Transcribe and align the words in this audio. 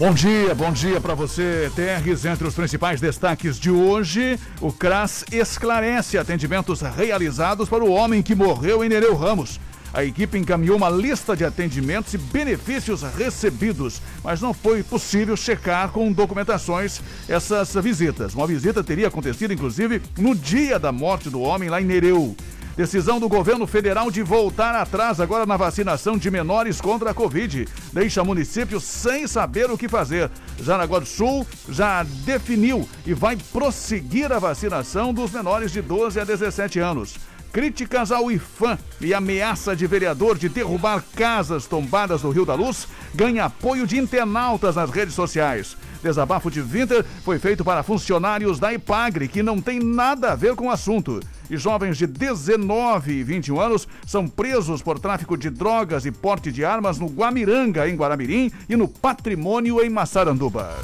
Bom 0.00 0.14
dia, 0.14 0.54
bom 0.54 0.72
dia 0.72 0.98
para 0.98 1.12
você, 1.12 1.70
TRs. 1.76 2.24
Entre 2.24 2.48
os 2.48 2.54
principais 2.54 3.02
destaques 3.02 3.60
de 3.60 3.70
hoje, 3.70 4.40
o 4.58 4.72
CRAS 4.72 5.26
esclarece 5.30 6.16
atendimentos 6.16 6.80
realizados 6.80 7.68
para 7.68 7.84
o 7.84 7.90
homem 7.90 8.22
que 8.22 8.34
morreu 8.34 8.82
em 8.82 8.88
Nereu 8.88 9.14
Ramos. 9.14 9.60
A 9.92 10.02
equipe 10.02 10.38
encaminhou 10.38 10.78
uma 10.78 10.88
lista 10.88 11.36
de 11.36 11.44
atendimentos 11.44 12.14
e 12.14 12.18
benefícios 12.18 13.02
recebidos, 13.02 14.00
mas 14.24 14.40
não 14.40 14.54
foi 14.54 14.82
possível 14.82 15.36
checar 15.36 15.90
com 15.90 16.10
documentações 16.10 17.02
essas 17.28 17.74
visitas. 17.74 18.34
Uma 18.34 18.46
visita 18.46 18.82
teria 18.82 19.08
acontecido, 19.08 19.52
inclusive, 19.52 20.00
no 20.16 20.34
dia 20.34 20.78
da 20.78 20.90
morte 20.90 21.28
do 21.28 21.42
homem 21.42 21.68
lá 21.68 21.78
em 21.78 21.84
Nereu. 21.84 22.34
Decisão 22.80 23.20
do 23.20 23.28
governo 23.28 23.66
federal 23.66 24.10
de 24.10 24.22
voltar 24.22 24.74
atrás 24.74 25.20
agora 25.20 25.44
na 25.44 25.58
vacinação 25.58 26.16
de 26.16 26.30
menores 26.30 26.80
contra 26.80 27.10
a 27.10 27.14
Covid. 27.14 27.68
Deixa 27.92 28.24
municípios 28.24 28.84
sem 28.84 29.26
saber 29.26 29.70
o 29.70 29.76
que 29.76 29.86
fazer. 29.86 30.30
Jaraguá 30.58 31.00
do 31.00 31.04
Sul 31.04 31.46
já 31.68 32.02
definiu 32.24 32.88
e 33.04 33.12
vai 33.12 33.36
prosseguir 33.36 34.32
a 34.32 34.38
vacinação 34.38 35.12
dos 35.12 35.30
menores 35.30 35.72
de 35.72 35.82
12 35.82 36.20
a 36.20 36.24
17 36.24 36.78
anos. 36.78 37.18
Críticas 37.52 38.10
ao 38.10 38.32
IFAM 38.32 38.78
e 38.98 39.12
ameaça 39.12 39.76
de 39.76 39.86
vereador 39.86 40.38
de 40.38 40.48
derrubar 40.48 41.04
casas 41.14 41.66
tombadas 41.66 42.22
no 42.22 42.30
Rio 42.30 42.46
da 42.46 42.54
Luz 42.54 42.88
ganha 43.14 43.44
apoio 43.44 43.86
de 43.86 43.98
internautas 43.98 44.76
nas 44.76 44.88
redes 44.88 45.12
sociais. 45.14 45.76
Desabafo 46.02 46.50
de 46.50 46.60
Winter 46.60 47.04
foi 47.22 47.38
feito 47.38 47.64
para 47.64 47.82
funcionários 47.82 48.58
da 48.58 48.72
Ipagre, 48.72 49.28
que 49.28 49.42
não 49.42 49.60
tem 49.60 49.78
nada 49.78 50.32
a 50.32 50.34
ver 50.34 50.54
com 50.54 50.66
o 50.66 50.70
assunto. 50.70 51.20
E 51.50 51.56
jovens 51.56 51.98
de 51.98 52.06
19 52.06 53.12
e 53.12 53.22
21 53.24 53.60
anos 53.60 53.88
são 54.06 54.26
presos 54.26 54.82
por 54.82 54.98
tráfico 54.98 55.36
de 55.36 55.50
drogas 55.50 56.06
e 56.06 56.12
porte 56.12 56.52
de 56.52 56.64
armas 56.64 56.98
no 56.98 57.06
Guamiranga, 57.06 57.88
em 57.88 57.96
Guaramirim, 57.96 58.50
e 58.68 58.76
no 58.76 58.88
Patrimônio, 58.88 59.82
em 59.82 59.90
Massaranduba. 59.90 60.76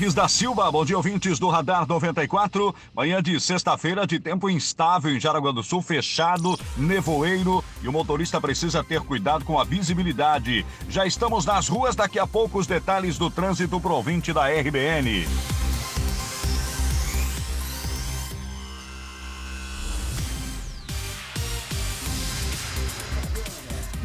Terres 0.00 0.14
da 0.14 0.26
Silva. 0.28 0.72
Bom 0.72 0.82
dia, 0.82 0.96
ouvintes 0.96 1.38
do 1.38 1.50
Radar 1.50 1.86
94. 1.86 2.74
Manhã 2.96 3.22
de 3.22 3.38
sexta-feira 3.38 4.06
de 4.06 4.18
tempo 4.18 4.48
instável 4.48 5.14
em 5.14 5.20
Jaraguá 5.20 5.52
do 5.52 5.62
Sul, 5.62 5.82
fechado, 5.82 6.58
nevoeiro 6.74 7.62
e 7.82 7.88
o 7.88 7.92
motorista 7.92 8.40
precisa 8.40 8.82
ter 8.82 9.02
cuidado 9.02 9.44
com 9.44 9.60
a 9.60 9.64
visibilidade. 9.64 10.64
Já 10.88 11.04
estamos 11.04 11.44
nas 11.44 11.68
ruas, 11.68 11.94
daqui 11.94 12.18
a 12.18 12.26
pouco 12.26 12.58
os 12.58 12.66
detalhes 12.66 13.18
do 13.18 13.30
trânsito 13.30 13.78
pro 13.78 14.02
da 14.32 14.48
RBN. 14.48 15.59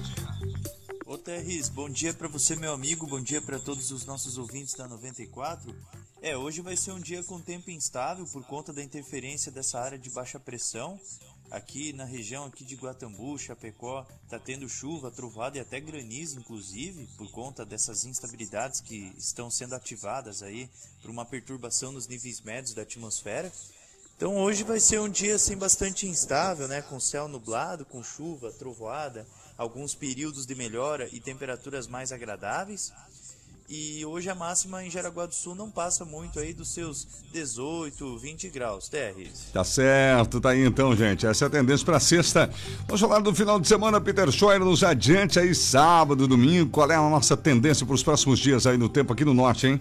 Ô 1.21 1.23
Terris, 1.23 1.69
bom 1.69 1.91
dia 1.91 2.15
para 2.15 2.29
você, 2.29 2.57
meu 2.57 2.73
amigo, 2.73 3.07
bom 3.07 3.21
dia 3.21 3.43
para 3.43 3.59
todos 3.59 3.91
os 3.91 4.07
nossos 4.07 4.39
ouvintes 4.39 4.73
da 4.75 4.89
94. 4.89 5.77
É, 6.23 6.35
hoje 6.35 6.63
vai 6.63 6.75
ser 6.79 6.93
um 6.93 6.99
dia 6.99 7.23
com 7.23 7.39
tempo 7.39 7.71
instável 7.71 8.25
por 8.25 8.43
conta 8.47 8.73
da 8.73 8.83
interferência 8.83 9.53
dessa 9.53 9.79
área 9.79 9.99
de 9.99 10.09
baixa 10.09 10.41
pressão. 10.41 10.99
Aqui 11.51 11.93
na 11.93 12.07
região 12.07 12.47
aqui 12.47 12.65
de 12.65 12.75
Guatambu, 12.75 13.39
Chapecó, 13.39 14.07
tá 14.31 14.39
tendo 14.39 14.67
chuva, 14.67 15.11
trovada 15.11 15.59
e 15.59 15.61
até 15.61 15.79
granizo, 15.79 16.39
inclusive, 16.39 17.07
por 17.19 17.31
conta 17.31 17.67
dessas 17.67 18.07
instabilidades 18.07 18.81
que 18.81 19.13
estão 19.19 19.51
sendo 19.51 19.75
ativadas 19.75 20.43
aí 20.43 20.71
por 21.03 21.11
uma 21.11 21.27
perturbação 21.27 21.93
nos 21.93 22.09
níveis 22.09 22.41
médios 22.41 22.73
da 22.73 22.81
atmosfera. 22.81 23.53
Então 24.17 24.39
hoje 24.39 24.65
vai 24.65 24.81
ser 24.81 25.01
um 25.01 25.09
dia 25.09 25.35
assim 25.35 25.57
bastante 25.57 26.07
instável, 26.07 26.67
né, 26.67 26.81
com 26.81 26.99
céu 26.99 27.29
nublado, 27.29 27.85
com 27.85 28.03
chuva, 28.03 28.51
trovoada, 28.53 29.27
alguns 29.61 29.95
períodos 29.95 30.47
de 30.47 30.55
melhora 30.55 31.07
e 31.13 31.21
temperaturas 31.21 31.87
mais 31.87 32.13
agradáveis. 32.13 32.91
E 33.69 34.05
hoje 34.07 34.29
a 34.31 34.35
máxima 34.35 34.83
em 34.83 34.91
Jaraguá 34.91 35.27
do 35.27 35.35
Sul 35.35 35.55
não 35.55 35.71
passa 35.71 36.03
muito 36.03 36.41
aí 36.41 36.55
dos 36.55 36.73
seus 36.73 37.07
18, 37.31 38.19
20 38.19 38.49
graus, 38.49 38.89
Terres. 38.89 39.51
Tá 39.53 39.63
certo, 39.63 40.41
tá 40.41 40.51
aí 40.51 40.65
então, 40.65 40.97
gente. 40.97 41.27
Essa 41.27 41.45
é 41.45 41.47
a 41.47 41.51
tendência 41.51 41.85
para 41.85 42.01
sexta. 42.01 42.51
Vamos 42.87 43.01
falar 43.01 43.21
do 43.21 43.35
final 43.35 43.61
de 43.61 43.69
semana, 43.69 44.01
Peter 44.01 44.33
Scheuer 44.33 44.61
nos 44.61 44.83
adiante 44.83 45.39
aí, 45.39 45.55
sábado, 45.55 46.27
domingo. 46.27 46.71
Qual 46.71 46.91
é 46.91 46.97
a 46.97 47.11
nossa 47.11 47.37
tendência 47.37 47.85
para 47.85 47.95
os 47.95 48.03
próximos 48.03 48.41
dias 48.41 48.67
aí 48.67 48.79
no 48.79 48.89
tempo 48.89 49.13
aqui 49.13 49.27
no 49.27 49.35
norte, 49.35 49.67
hein? 49.67 49.81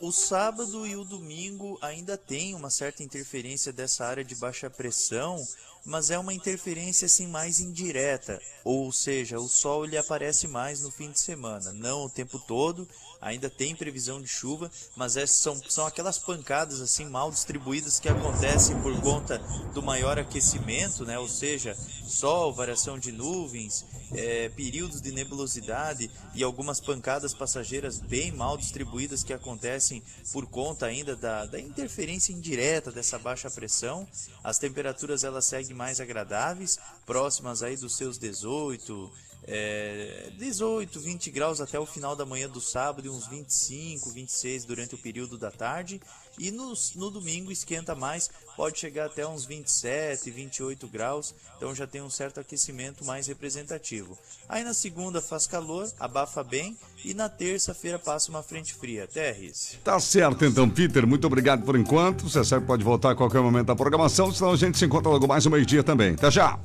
O 0.00 0.12
sábado 0.12 0.86
e 0.86 0.94
o 0.94 1.04
domingo 1.04 1.78
ainda 1.80 2.18
tem 2.18 2.54
uma 2.54 2.68
certa 2.68 3.02
interferência 3.02 3.72
dessa 3.72 4.04
área 4.04 4.22
de 4.22 4.34
baixa 4.34 4.68
pressão, 4.68 5.42
mas 5.86 6.10
é 6.10 6.18
uma 6.18 6.34
interferência 6.34 7.06
assim 7.06 7.26
mais 7.26 7.60
indireta, 7.60 8.40
ou 8.62 8.92
seja, 8.92 9.38
o 9.38 9.48
sol 9.48 9.86
ele 9.86 9.96
aparece 9.96 10.46
mais 10.46 10.82
no 10.82 10.90
fim 10.90 11.10
de 11.10 11.18
semana, 11.18 11.72
não 11.72 12.04
o 12.04 12.10
tempo 12.10 12.38
todo. 12.38 12.86
Ainda 13.20 13.48
tem 13.48 13.74
previsão 13.74 14.20
de 14.20 14.28
chuva, 14.28 14.70
mas 14.94 15.16
é, 15.16 15.26
são, 15.26 15.60
são 15.68 15.86
aquelas 15.86 16.18
pancadas 16.18 16.80
assim 16.80 17.06
mal 17.06 17.30
distribuídas 17.30 17.98
que 17.98 18.08
acontecem 18.08 18.80
por 18.82 19.00
conta 19.00 19.38
do 19.72 19.82
maior 19.82 20.18
aquecimento, 20.18 21.04
né? 21.04 21.18
Ou 21.18 21.28
seja, 21.28 21.76
sol, 22.06 22.52
variação 22.52 22.98
de 22.98 23.12
nuvens, 23.12 23.84
é, 24.12 24.48
períodos 24.50 25.00
de 25.00 25.12
nebulosidade 25.12 26.10
e 26.34 26.42
algumas 26.42 26.80
pancadas 26.80 27.34
passageiras 27.34 27.98
bem 27.98 28.30
mal 28.32 28.56
distribuídas 28.56 29.24
que 29.24 29.32
acontecem 29.32 30.02
por 30.32 30.46
conta 30.46 30.86
ainda 30.86 31.16
da, 31.16 31.46
da 31.46 31.58
interferência 31.58 32.32
indireta 32.32 32.92
dessa 32.92 33.18
baixa 33.18 33.50
pressão. 33.50 34.06
As 34.44 34.58
temperaturas 34.58 35.24
elas 35.24 35.46
seguem 35.46 35.74
mais 35.74 36.00
agradáveis, 36.00 36.78
próximas 37.04 37.62
aí 37.62 37.76
dos 37.76 37.96
seus 37.96 38.18
18, 38.18 39.12
é, 39.48 40.30
18, 40.36 40.98
20 40.98 41.30
graus 41.30 41.60
até 41.60 41.78
o 41.78 41.86
final 41.86 42.16
da 42.16 42.26
manhã 42.26 42.48
do 42.48 42.60
sábado 42.60 43.06
e 43.06 43.10
uns 43.10 43.26
25, 43.26 44.10
26 44.10 44.64
durante 44.64 44.94
o 44.94 44.98
período 44.98 45.38
da 45.38 45.50
tarde. 45.50 46.00
E 46.38 46.50
no, 46.50 46.74
no 46.96 47.10
domingo 47.10 47.50
esquenta 47.50 47.94
mais, 47.94 48.28
pode 48.56 48.78
chegar 48.78 49.06
até 49.06 49.26
uns 49.26 49.46
27, 49.46 50.30
28 50.30 50.86
graus, 50.88 51.34
então 51.56 51.74
já 51.74 51.86
tem 51.86 52.02
um 52.02 52.10
certo 52.10 52.40
aquecimento 52.40 53.04
mais 53.04 53.26
representativo. 53.26 54.18
Aí 54.48 54.62
na 54.62 54.74
segunda 54.74 55.22
faz 55.22 55.46
calor, 55.46 55.90
abafa 55.98 56.44
bem, 56.44 56.76
e 57.04 57.14
na 57.14 57.28
terça-feira 57.28 57.98
passa 57.98 58.30
uma 58.30 58.42
frente 58.42 58.74
fria. 58.74 59.06
Terres. 59.06 59.78
Tá 59.82 59.98
certo 59.98 60.44
então, 60.44 60.68
Peter, 60.68 61.06
muito 61.06 61.26
obrigado 61.26 61.64
por 61.64 61.76
enquanto. 61.76 62.28
Você 62.28 62.44
sabe 62.44 62.62
que 62.62 62.66
pode 62.66 62.84
voltar 62.84 63.12
a 63.12 63.14
qualquer 63.14 63.40
momento 63.40 63.68
da 63.68 63.76
programação, 63.76 64.30
senão 64.30 64.52
a 64.52 64.56
gente 64.56 64.76
se 64.76 64.84
encontra 64.84 65.10
logo 65.10 65.26
mais 65.26 65.44
no 65.44 65.50
meio-dia 65.50 65.82
também. 65.82 66.14
Até 66.14 66.30
já! 66.30 66.58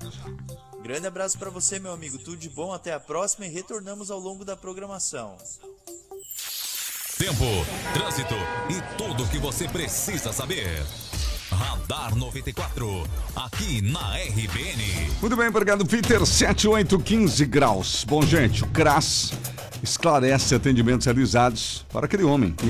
Grande 0.83 1.07
abraço 1.07 1.37
para 1.37 1.49
você, 1.49 1.79
meu 1.79 1.91
amigo. 1.91 2.17
Tudo 2.17 2.37
de 2.37 2.49
bom, 2.49 2.73
até 2.73 2.93
a 2.93 2.99
próxima 2.99 3.45
e 3.45 3.49
retornamos 3.49 4.09
ao 4.09 4.19
longo 4.19 4.43
da 4.43 4.57
programação. 4.57 5.37
Tempo, 7.17 7.45
trânsito 7.93 8.33
e 8.67 8.97
tudo 8.97 9.23
o 9.23 9.27
que 9.29 9.37
você 9.37 9.67
precisa 9.67 10.33
saber. 10.33 10.83
Radar 11.51 12.15
94, 12.15 13.03
aqui 13.35 13.81
na 13.81 14.15
RBN. 14.15 15.11
Muito 15.21 15.35
bem, 15.35 15.49
obrigado, 15.49 15.85
Peter. 15.85 16.25
7815 16.25 17.45
graus. 17.45 18.03
Bom, 18.03 18.23
gente, 18.23 18.63
o 18.63 18.67
CRAS 18.67 19.33
esclarece 19.83 20.55
atendimentos 20.55 21.05
realizados 21.05 21.85
para 21.91 22.05
aquele 22.05 22.23
homem 22.23 22.53
que, 22.53 22.67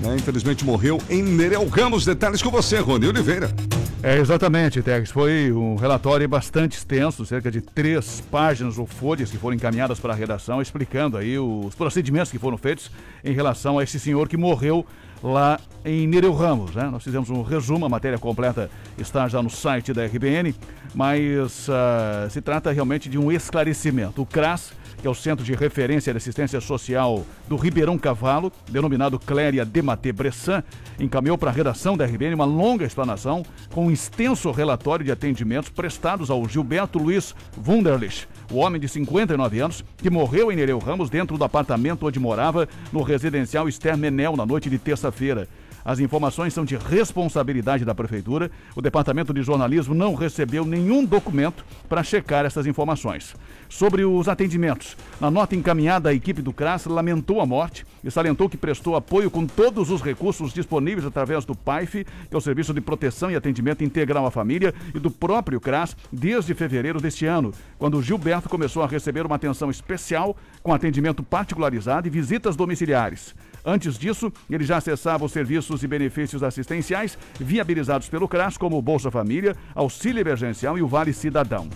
né, 0.00 0.14
infelizmente, 0.16 0.64
morreu 0.64 1.02
em 1.10 1.22
Nereu 1.22 1.66
Ramos. 1.66 2.04
Detalhes 2.04 2.40
com 2.40 2.50
você, 2.50 2.78
Rony 2.78 3.08
Oliveira. 3.08 3.52
É, 4.00 4.16
exatamente, 4.16 4.80
Tex. 4.80 5.10
Foi 5.10 5.50
um 5.50 5.74
relatório 5.74 6.28
bastante 6.28 6.76
extenso, 6.76 7.26
cerca 7.26 7.50
de 7.50 7.60
três 7.60 8.20
páginas 8.30 8.78
ou 8.78 8.86
folhas 8.86 9.28
que 9.28 9.36
foram 9.36 9.56
encaminhadas 9.56 9.98
para 9.98 10.12
a 10.12 10.16
redação, 10.16 10.62
explicando 10.62 11.16
aí 11.16 11.36
os 11.36 11.74
procedimentos 11.74 12.30
que 12.30 12.38
foram 12.38 12.56
feitos 12.56 12.92
em 13.24 13.32
relação 13.32 13.76
a 13.76 13.82
esse 13.82 13.98
senhor 13.98 14.28
que 14.28 14.36
morreu 14.36 14.86
lá 15.20 15.58
em 15.84 16.06
Nereu 16.06 16.32
Ramos. 16.32 16.76
Né? 16.76 16.84
Nós 16.84 17.02
fizemos 17.02 17.28
um 17.28 17.42
resumo, 17.42 17.86
a 17.86 17.88
matéria 17.88 18.18
completa 18.18 18.70
está 18.96 19.26
já 19.26 19.42
no 19.42 19.50
site 19.50 19.92
da 19.92 20.06
RBN, 20.06 20.54
mas 20.94 21.68
uh, 21.68 22.30
se 22.30 22.40
trata 22.40 22.70
realmente 22.70 23.08
de 23.08 23.18
um 23.18 23.32
esclarecimento. 23.32 24.22
O 24.22 24.26
CRAS 24.26 24.72
que 25.00 25.06
é 25.06 25.10
o 25.10 25.14
Centro 25.14 25.44
de 25.44 25.54
Referência 25.54 26.12
de 26.12 26.16
Assistência 26.16 26.60
Social 26.60 27.24
do 27.48 27.56
Ribeirão 27.56 27.96
Cavalo, 27.96 28.52
denominado 28.68 29.18
Cléria 29.18 29.64
Dematê 29.64 30.12
Bressan, 30.12 30.62
encaminhou 30.98 31.38
para 31.38 31.50
a 31.50 31.52
redação 31.52 31.96
da 31.96 32.04
RBN 32.04 32.34
uma 32.34 32.44
longa 32.44 32.84
explanação 32.84 33.44
com 33.72 33.86
um 33.86 33.90
extenso 33.90 34.50
relatório 34.50 35.04
de 35.04 35.12
atendimentos 35.12 35.70
prestados 35.70 36.30
ao 36.30 36.48
Gilberto 36.48 36.98
Luiz 36.98 37.34
Wunderlich, 37.66 38.28
o 38.50 38.56
homem 38.56 38.80
de 38.80 38.88
59 38.88 39.60
anos 39.60 39.84
que 39.96 40.10
morreu 40.10 40.50
em 40.50 40.56
Nereu 40.56 40.78
Ramos 40.78 41.08
dentro 41.08 41.38
do 41.38 41.44
apartamento 41.44 42.06
onde 42.06 42.18
morava 42.18 42.68
no 42.92 43.02
residencial 43.02 43.68
Esther 43.68 43.96
Menel 43.96 44.36
na 44.36 44.44
noite 44.44 44.68
de 44.68 44.78
terça-feira. 44.78 45.48
As 45.88 46.00
informações 46.00 46.52
são 46.52 46.66
de 46.66 46.76
responsabilidade 46.76 47.82
da 47.82 47.94
Prefeitura. 47.94 48.50
O 48.76 48.82
Departamento 48.82 49.32
de 49.32 49.42
Jornalismo 49.42 49.94
não 49.94 50.14
recebeu 50.14 50.62
nenhum 50.62 51.02
documento 51.02 51.64
para 51.88 52.02
checar 52.02 52.44
essas 52.44 52.66
informações. 52.66 53.34
Sobre 53.70 54.04
os 54.04 54.28
atendimentos, 54.28 54.98
na 55.18 55.30
nota 55.30 55.56
encaminhada, 55.56 56.10
a 56.10 56.14
equipe 56.14 56.42
do 56.42 56.52
CRAS 56.52 56.84
lamentou 56.84 57.40
a 57.40 57.46
morte 57.46 57.86
e 58.04 58.10
salientou 58.10 58.50
que 58.50 58.56
prestou 58.58 58.96
apoio 58.96 59.30
com 59.30 59.46
todos 59.46 59.90
os 59.90 60.02
recursos 60.02 60.52
disponíveis 60.52 61.06
através 61.06 61.46
do 61.46 61.54
PAIF, 61.54 62.04
que 62.04 62.34
é 62.34 62.36
o 62.36 62.40
Serviço 62.40 62.74
de 62.74 62.82
Proteção 62.82 63.30
e 63.30 63.36
Atendimento 63.36 63.82
Integral 63.82 64.26
à 64.26 64.30
Família, 64.30 64.74
e 64.94 64.98
do 64.98 65.10
próprio 65.10 65.58
CRAS 65.58 65.96
desde 66.12 66.52
fevereiro 66.52 67.00
deste 67.00 67.24
ano, 67.24 67.50
quando 67.78 68.02
Gilberto 68.02 68.50
começou 68.50 68.82
a 68.82 68.86
receber 68.86 69.24
uma 69.24 69.36
atenção 69.36 69.70
especial 69.70 70.36
com 70.62 70.74
atendimento 70.74 71.22
particularizado 71.22 72.06
e 72.06 72.10
visitas 72.10 72.56
domiciliares. 72.56 73.34
Antes 73.64 73.98
disso, 73.98 74.32
ele 74.48 74.64
já 74.64 74.76
acessava 74.78 75.24
os 75.24 75.32
serviços 75.32 75.82
e 75.82 75.86
benefícios 75.86 76.42
assistenciais 76.42 77.18
viabilizados 77.38 78.08
pelo 78.08 78.28
CRAS, 78.28 78.56
como 78.56 78.78
o 78.78 78.82
Bolsa 78.82 79.10
Família, 79.10 79.56
Auxílio 79.74 80.20
Emergencial 80.20 80.78
e 80.78 80.82
o 80.82 80.88
Vale 80.88 81.12
Cidadão. 81.12 81.68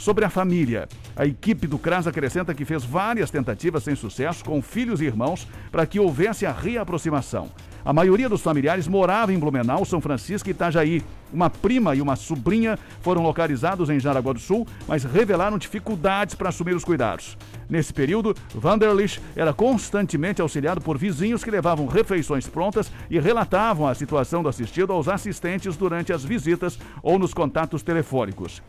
Sobre 0.00 0.24
a 0.24 0.30
família, 0.30 0.88
a 1.14 1.26
equipe 1.26 1.66
do 1.66 1.78
CRAS 1.78 2.06
acrescenta 2.06 2.54
que 2.54 2.64
fez 2.64 2.82
várias 2.82 3.30
tentativas 3.30 3.82
sem 3.82 3.94
sucesso 3.94 4.42
com 4.42 4.62
filhos 4.62 5.00
e 5.02 5.04
irmãos 5.04 5.46
para 5.70 5.84
que 5.84 6.00
houvesse 6.00 6.46
a 6.46 6.52
reaproximação. 6.52 7.50
A 7.84 7.92
maioria 7.92 8.28
dos 8.28 8.42
familiares 8.42 8.86
morava 8.86 9.32
em 9.32 9.38
Blumenau, 9.38 9.84
São 9.84 10.00
Francisco 10.00 10.48
e 10.48 10.52
Itajaí. 10.52 11.02
Uma 11.32 11.48
prima 11.48 11.94
e 11.94 12.02
uma 12.02 12.16
sobrinha 12.16 12.78
foram 13.00 13.22
localizados 13.22 13.88
em 13.88 13.98
Jaraguá 13.98 14.32
do 14.32 14.40
Sul, 14.40 14.66
mas 14.86 15.04
revelaram 15.04 15.56
dificuldades 15.56 16.34
para 16.34 16.50
assumir 16.50 16.74
os 16.74 16.84
cuidados. 16.84 17.38
Nesse 17.68 17.92
período, 17.92 18.34
Vanderlich 18.54 19.20
era 19.34 19.54
constantemente 19.54 20.42
auxiliado 20.42 20.80
por 20.80 20.98
vizinhos 20.98 21.42
que 21.42 21.50
levavam 21.50 21.86
refeições 21.86 22.46
prontas 22.46 22.90
e 23.08 23.18
relatavam 23.18 23.86
a 23.86 23.94
situação 23.94 24.42
do 24.42 24.48
assistido 24.48 24.92
aos 24.92 25.08
assistentes 25.08 25.76
durante 25.76 26.12
as 26.12 26.24
visitas 26.24 26.78
ou 27.02 27.18
nos 27.18 27.32
contatos 27.32 27.82
telefônicos. 27.82 28.60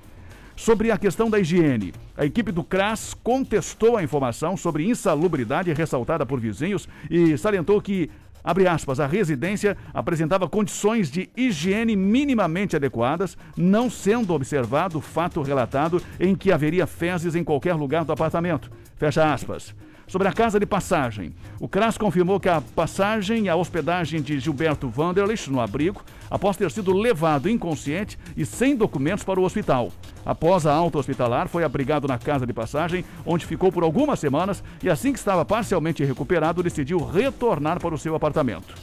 Sobre 0.56 0.92
a 0.92 0.98
questão 0.98 1.30
da 1.30 1.40
higiene, 1.40 1.94
a 2.16 2.24
equipe 2.24 2.52
do 2.52 2.64
CRAS 2.64 3.16
contestou 3.24 3.98
a 3.98 4.04
informação 4.04 4.56
sobre 4.56 4.88
insalubridade 4.88 5.74
ressaltada 5.74 6.24
por 6.26 6.40
vizinhos 6.40 6.88
e 7.10 7.36
salientou 7.38 7.82
que 7.82 8.12
Abre 8.44 8.68
aspas, 8.68 9.00
a 9.00 9.08
residência 9.08 9.78
apresentava 9.94 10.50
condições 10.50 11.10
de 11.12 11.30
higiene 11.36 11.96
minimamente 11.96 12.76
adequadas, 12.76 13.38
não 13.56 13.90
sendo 13.90 14.34
observado 14.34 14.98
o 14.98 15.02
fato 15.02 15.42
relatado 15.42 16.02
em 16.20 16.36
que 16.36 16.52
haveria 16.52 16.88
fezes 16.88 17.36
em 17.36 17.44
qualquer 17.44 17.74
lugar 17.74 18.04
do 18.04 18.12
apartamento. 18.12 18.72
Fecha 18.98 19.34
aspas. 19.34 19.76
Sobre 20.12 20.28
a 20.28 20.34
casa 20.34 20.60
de 20.60 20.66
passagem, 20.66 21.34
o 21.58 21.70
CRAS 21.70 21.98
confirmou 21.98 22.38
que 22.38 22.50
a 22.50 22.60
passagem 22.60 23.46
e 23.46 23.50
a 23.50 23.56
hospedagem 23.56 24.22
de 24.22 24.42
Gilberto 24.42 24.90
Vanderlich 24.90 25.50
no 25.50 25.62
abrigo, 25.62 26.04
após 26.30 26.58
ter 26.58 26.70
sido 26.70 26.92
levado 26.92 27.50
inconsciente 27.50 28.20
e 28.36 28.46
sem 28.46 28.76
documentos 28.76 29.24
para 29.24 29.40
o 29.40 29.44
hospital. 29.46 29.90
Após 30.26 30.68
a 30.68 30.74
alta 30.74 30.98
hospitalar, 30.98 31.48
foi 31.48 31.64
abrigado 31.64 32.10
na 32.10 32.18
casa 32.18 32.46
de 32.46 32.52
passagem, 32.52 33.06
onde 33.26 33.46
ficou 33.46 33.72
por 33.72 33.84
algumas 33.84 34.20
semanas 34.20 34.62
e, 34.84 34.90
assim 34.90 35.14
que 35.14 35.20
estava 35.20 35.46
parcialmente 35.46 36.04
recuperado, 36.04 36.62
decidiu 36.62 36.98
retornar 36.98 37.80
para 37.80 37.96
o 37.96 37.98
seu 37.98 38.14
apartamento. 38.14 38.76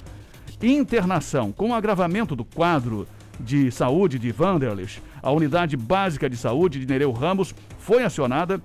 Internação 0.63 1.53
com 1.53 1.75
agravamento 1.75 2.35
do 2.35 2.43
quadro 2.43 3.07
de 3.39 3.71
saúde 3.71 4.19
de 4.19 4.33
Vanderlich, 4.33 5.03
a 5.23 5.31
unidade 5.31 5.77
básica 5.77 6.27
de 6.31 6.39
saúde 6.39 6.81
de 6.81 6.87
Nereu 6.87 7.13
Ramos 7.13 7.55
foi 7.79 8.03
acionada 8.03 8.63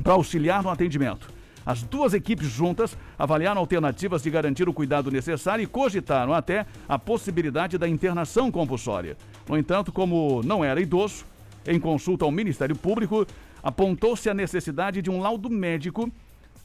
para 0.00 0.12
auxiliar 0.12 0.62
no 0.62 0.70
atendimento. 0.70 1.33
As 1.66 1.82
duas 1.82 2.12
equipes 2.12 2.48
juntas 2.48 2.96
avaliaram 3.18 3.60
alternativas 3.60 4.22
de 4.22 4.30
garantir 4.30 4.68
o 4.68 4.72
cuidado 4.72 5.10
necessário 5.10 5.62
e 5.62 5.66
cogitaram 5.66 6.34
até 6.34 6.66
a 6.88 6.98
possibilidade 6.98 7.78
da 7.78 7.88
internação 7.88 8.50
compulsória. 8.50 9.16
No 9.48 9.56
entanto, 9.56 9.90
como 9.90 10.42
não 10.44 10.64
era 10.64 10.80
idoso, 10.80 11.24
em 11.66 11.80
consulta 11.80 12.24
ao 12.24 12.30
Ministério 12.30 12.76
Público, 12.76 13.26
apontou-se 13.62 14.28
a 14.28 14.34
necessidade 14.34 15.00
de 15.00 15.10
um 15.10 15.20
laudo 15.20 15.48
médico 15.48 16.10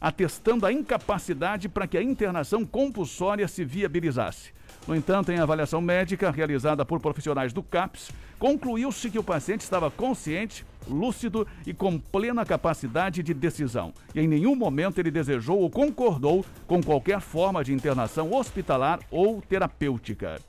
atestando 0.01 0.65
a 0.65 0.71
incapacidade 0.71 1.67
para 1.67 1.87
que 1.87 1.97
a 1.97 2.03
internação 2.03 2.65
compulsória 2.65 3.47
se 3.47 3.63
viabilizasse. 3.63 4.51
No 4.89 4.95
entanto, 4.95 5.31
em 5.31 5.37
avaliação 5.37 5.79
médica 5.81 6.31
realizada 6.31 6.83
por 6.83 6.99
profissionais 6.99 7.53
do 7.53 7.61
CAPS, 7.61 8.09
concluiu-se 8.39 9.07
que 9.11 9.19
o 9.19 9.23
paciente 9.23 9.61
estava 9.61 9.91
consciente, 9.91 10.65
lúcido 10.87 11.45
e 11.63 11.75
com 11.75 11.99
plena 11.99 12.43
capacidade 12.43 13.21
de 13.21 13.31
decisão. 13.31 13.93
E 14.15 14.19
em 14.19 14.27
nenhum 14.27 14.55
momento 14.55 14.97
ele 14.97 15.11
desejou 15.11 15.59
ou 15.59 15.69
concordou 15.69 16.43
com 16.65 16.81
qualquer 16.81 17.19
forma 17.19 17.63
de 17.63 17.71
internação 17.71 18.33
hospitalar 18.33 18.99
ou 19.11 19.43
terapêutica. 19.43 20.41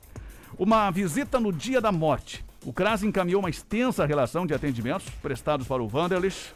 Uma 0.57 0.89
visita 0.89 1.39
no 1.39 1.53
dia 1.53 1.79
da 1.79 1.91
morte. 1.91 2.43
O 2.65 2.73
CRAS 2.73 3.03
encaminhou 3.03 3.41
uma 3.41 3.49
extensa 3.51 4.07
relação 4.07 4.47
de 4.47 4.55
atendimentos 4.55 5.07
prestados 5.21 5.67
para 5.67 5.83
o 5.83 5.87
Vanderlich. 5.87 6.51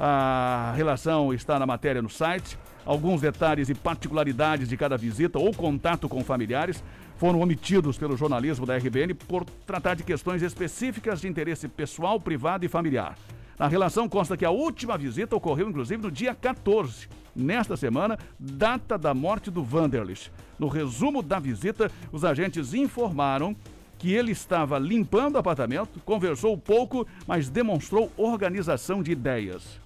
A 0.00 0.72
relação 0.74 1.34
está 1.34 1.58
na 1.58 1.66
matéria 1.66 2.00
no 2.00 2.08
site. 2.08 2.56
Alguns 2.86 3.20
detalhes 3.20 3.68
e 3.68 3.74
particularidades 3.74 4.68
de 4.68 4.76
cada 4.76 4.96
visita 4.96 5.40
ou 5.40 5.52
contato 5.52 6.08
com 6.08 6.22
familiares 6.22 6.84
foram 7.16 7.40
omitidos 7.40 7.98
pelo 7.98 8.16
jornalismo 8.16 8.64
da 8.64 8.76
RBN 8.76 9.12
por 9.12 9.44
tratar 9.66 9.96
de 9.96 10.04
questões 10.04 10.40
específicas 10.40 11.20
de 11.20 11.26
interesse 11.26 11.66
pessoal, 11.66 12.20
privado 12.20 12.64
e 12.64 12.68
familiar. 12.68 13.18
Na 13.58 13.66
relação 13.66 14.08
consta 14.08 14.36
que 14.36 14.44
a 14.44 14.50
última 14.50 14.96
visita 14.96 15.34
ocorreu 15.34 15.68
inclusive 15.68 16.00
no 16.00 16.12
dia 16.12 16.32
14, 16.32 17.08
nesta 17.34 17.76
semana, 17.76 18.16
data 18.38 18.96
da 18.96 19.12
morte 19.12 19.50
do 19.50 19.64
Vanderlich. 19.64 20.30
No 20.56 20.68
resumo 20.68 21.22
da 21.22 21.40
visita, 21.40 21.90
os 22.12 22.24
agentes 22.24 22.72
informaram 22.72 23.56
que 23.98 24.12
ele 24.12 24.30
estava 24.30 24.78
limpando 24.78 25.36
o 25.36 25.38
apartamento, 25.38 25.98
conversou 26.04 26.56
pouco, 26.56 27.06
mas 27.26 27.48
demonstrou 27.48 28.12
organização 28.16 29.02
de 29.02 29.10
ideias. 29.10 29.80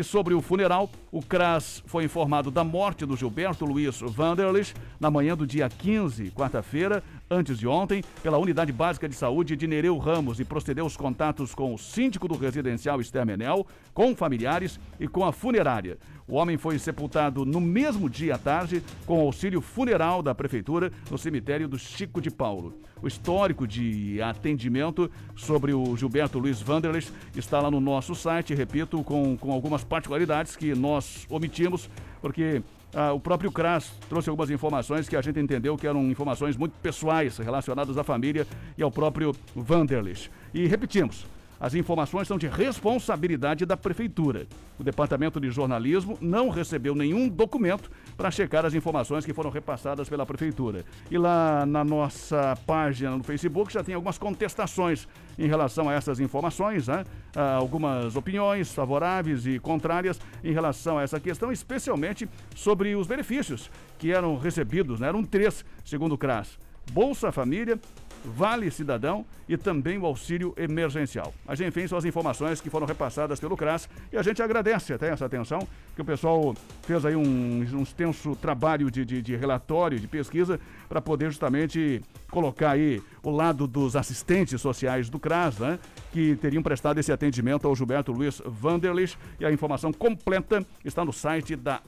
E 0.00 0.02
sobre 0.02 0.32
o 0.32 0.40
funeral, 0.40 0.88
o 1.12 1.20
CRAS 1.20 1.82
foi 1.84 2.04
informado 2.04 2.50
da 2.50 2.64
morte 2.64 3.04
do 3.04 3.14
Gilberto 3.14 3.66
Luiz 3.66 4.00
Vanderlich 4.00 4.74
na 4.98 5.10
manhã 5.10 5.36
do 5.36 5.46
dia 5.46 5.68
15, 5.68 6.30
quarta-feira, 6.30 7.04
antes 7.30 7.58
de 7.58 7.68
ontem, 7.68 8.02
pela 8.22 8.38
Unidade 8.38 8.72
Básica 8.72 9.06
de 9.06 9.14
Saúde 9.14 9.54
de 9.56 9.66
Nereu 9.66 9.98
Ramos 9.98 10.40
e 10.40 10.44
procedeu 10.44 10.86
os 10.86 10.96
contatos 10.96 11.54
com 11.54 11.74
o 11.74 11.78
síndico 11.78 12.26
do 12.26 12.34
residencial 12.34 12.98
Estermenel, 12.98 13.66
com 13.92 14.16
familiares 14.16 14.80
e 14.98 15.06
com 15.06 15.22
a 15.22 15.32
funerária. 15.32 15.98
O 16.30 16.36
homem 16.36 16.56
foi 16.56 16.78
sepultado 16.78 17.44
no 17.44 17.60
mesmo 17.60 18.08
dia 18.08 18.36
à 18.36 18.38
tarde, 18.38 18.84
com 19.04 19.20
auxílio 19.20 19.60
funeral 19.60 20.22
da 20.22 20.32
Prefeitura, 20.32 20.92
no 21.10 21.18
cemitério 21.18 21.66
do 21.66 21.76
Chico 21.76 22.20
de 22.20 22.30
Paulo. 22.30 22.72
O 23.02 23.08
histórico 23.08 23.66
de 23.66 24.22
atendimento 24.22 25.10
sobre 25.34 25.74
o 25.74 25.96
Gilberto 25.96 26.38
Luiz 26.38 26.62
Vanderles 26.62 27.12
está 27.34 27.60
lá 27.60 27.68
no 27.68 27.80
nosso 27.80 28.14
site, 28.14 28.54
repito, 28.54 29.02
com, 29.02 29.36
com 29.36 29.50
algumas 29.50 29.82
particularidades 29.82 30.54
que 30.54 30.72
nós 30.72 31.26
omitimos, 31.28 31.90
porque 32.22 32.62
ah, 32.94 33.12
o 33.12 33.18
próprio 33.18 33.50
CRAS 33.50 33.92
trouxe 34.08 34.30
algumas 34.30 34.50
informações 34.50 35.08
que 35.08 35.16
a 35.16 35.22
gente 35.22 35.40
entendeu 35.40 35.76
que 35.76 35.86
eram 35.86 36.08
informações 36.12 36.56
muito 36.56 36.74
pessoais 36.80 37.38
relacionadas 37.38 37.98
à 37.98 38.04
família 38.04 38.46
e 38.78 38.82
ao 38.84 38.90
próprio 38.92 39.34
Vanderlis. 39.56 40.30
E 40.54 40.68
repetimos, 40.68 41.26
as 41.60 41.74
informações 41.74 42.26
são 42.26 42.38
de 42.38 42.48
responsabilidade 42.48 43.66
da 43.66 43.76
Prefeitura. 43.76 44.46
O 44.78 44.82
Departamento 44.82 45.38
de 45.38 45.50
Jornalismo 45.50 46.16
não 46.18 46.48
recebeu 46.48 46.94
nenhum 46.94 47.28
documento 47.28 47.90
para 48.16 48.30
checar 48.30 48.64
as 48.64 48.72
informações 48.72 49.26
que 49.26 49.34
foram 49.34 49.50
repassadas 49.50 50.08
pela 50.08 50.24
Prefeitura. 50.24 50.86
E 51.10 51.18
lá 51.18 51.66
na 51.66 51.84
nossa 51.84 52.56
página 52.66 53.14
no 53.14 53.22
Facebook 53.22 53.70
já 53.70 53.84
tem 53.84 53.94
algumas 53.94 54.16
contestações 54.16 55.06
em 55.38 55.46
relação 55.46 55.88
a 55.88 55.92
essas 55.92 56.18
informações, 56.18 56.88
né? 56.88 57.04
Ah, 57.36 57.56
algumas 57.56 58.16
opiniões 58.16 58.72
favoráveis 58.72 59.46
e 59.46 59.58
contrárias 59.58 60.18
em 60.42 60.52
relação 60.52 60.96
a 60.96 61.02
essa 61.02 61.20
questão, 61.20 61.52
especialmente 61.52 62.26
sobre 62.56 62.96
os 62.96 63.06
benefícios 63.06 63.70
que 63.98 64.10
eram 64.10 64.38
recebidos, 64.38 64.98
né? 64.98 65.08
eram 65.08 65.22
três, 65.22 65.64
segundo 65.84 66.14
o 66.14 66.18
CRAS. 66.18 66.58
Bolsa 66.90 67.30
Família, 67.30 67.78
Vale 68.24 68.70
Cidadão 68.70 69.24
e 69.48 69.56
também 69.56 69.98
o 69.98 70.06
auxílio 70.06 70.54
emergencial. 70.56 71.32
Mas 71.46 71.60
enfim, 71.60 71.86
são 71.86 71.98
as 71.98 72.04
informações 72.04 72.60
que 72.60 72.70
foram 72.70 72.86
repassadas 72.86 73.40
pelo 73.40 73.56
CRAS 73.56 73.88
e 74.12 74.16
a 74.16 74.22
gente 74.22 74.42
agradece 74.42 74.92
até 74.92 75.08
essa 75.08 75.26
atenção, 75.26 75.66
que 75.94 76.02
o 76.02 76.04
pessoal 76.04 76.54
fez 76.82 77.04
aí 77.04 77.16
um, 77.16 77.22
um 77.22 77.82
extenso 77.82 78.36
trabalho 78.36 78.90
de, 78.90 79.04
de, 79.04 79.22
de 79.22 79.36
relatório, 79.36 79.98
de 79.98 80.06
pesquisa, 80.06 80.60
para 80.88 81.00
poder 81.00 81.30
justamente 81.30 82.02
colocar 82.30 82.72
aí 82.72 83.02
o 83.22 83.30
lado 83.30 83.66
dos 83.66 83.96
assistentes 83.96 84.60
sociais 84.60 85.10
do 85.10 85.18
CRAS, 85.18 85.58
né, 85.58 85.78
que 86.12 86.36
teriam 86.36 86.62
prestado 86.62 86.98
esse 86.98 87.12
atendimento 87.12 87.66
ao 87.66 87.74
Gilberto 87.74 88.12
Luiz 88.12 88.40
Vanderlich 88.44 89.16
e 89.38 89.44
a 89.44 89.52
informação 89.52 89.92
completa 89.92 90.64
está 90.84 91.04
no 91.04 91.12
site 91.12 91.56
da 91.56 91.80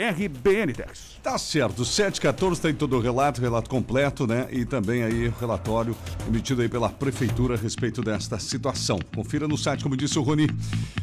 RBN 0.00 0.72
Tex. 0.74 1.18
Tá 1.20 1.36
certo, 1.36 1.84
714 1.84 2.60
tem 2.60 2.72
todo 2.72 2.96
o 2.96 3.00
relato, 3.00 3.40
relato 3.40 3.68
completo, 3.68 4.28
né? 4.28 4.46
E 4.52 4.64
também 4.64 5.02
aí 5.02 5.26
o 5.26 5.34
relatório 5.40 5.92
emitido 6.28 6.62
aí 6.62 6.68
pela 6.68 6.88
Prefeitura 6.88 7.54
a 7.54 7.58
respeito 7.58 8.00
desta 8.00 8.38
situação. 8.38 9.00
Confira 9.12 9.48
no 9.48 9.58
site, 9.58 9.82
como 9.82 9.96
disse 9.96 10.16
o 10.16 10.22
Roni. 10.22 10.48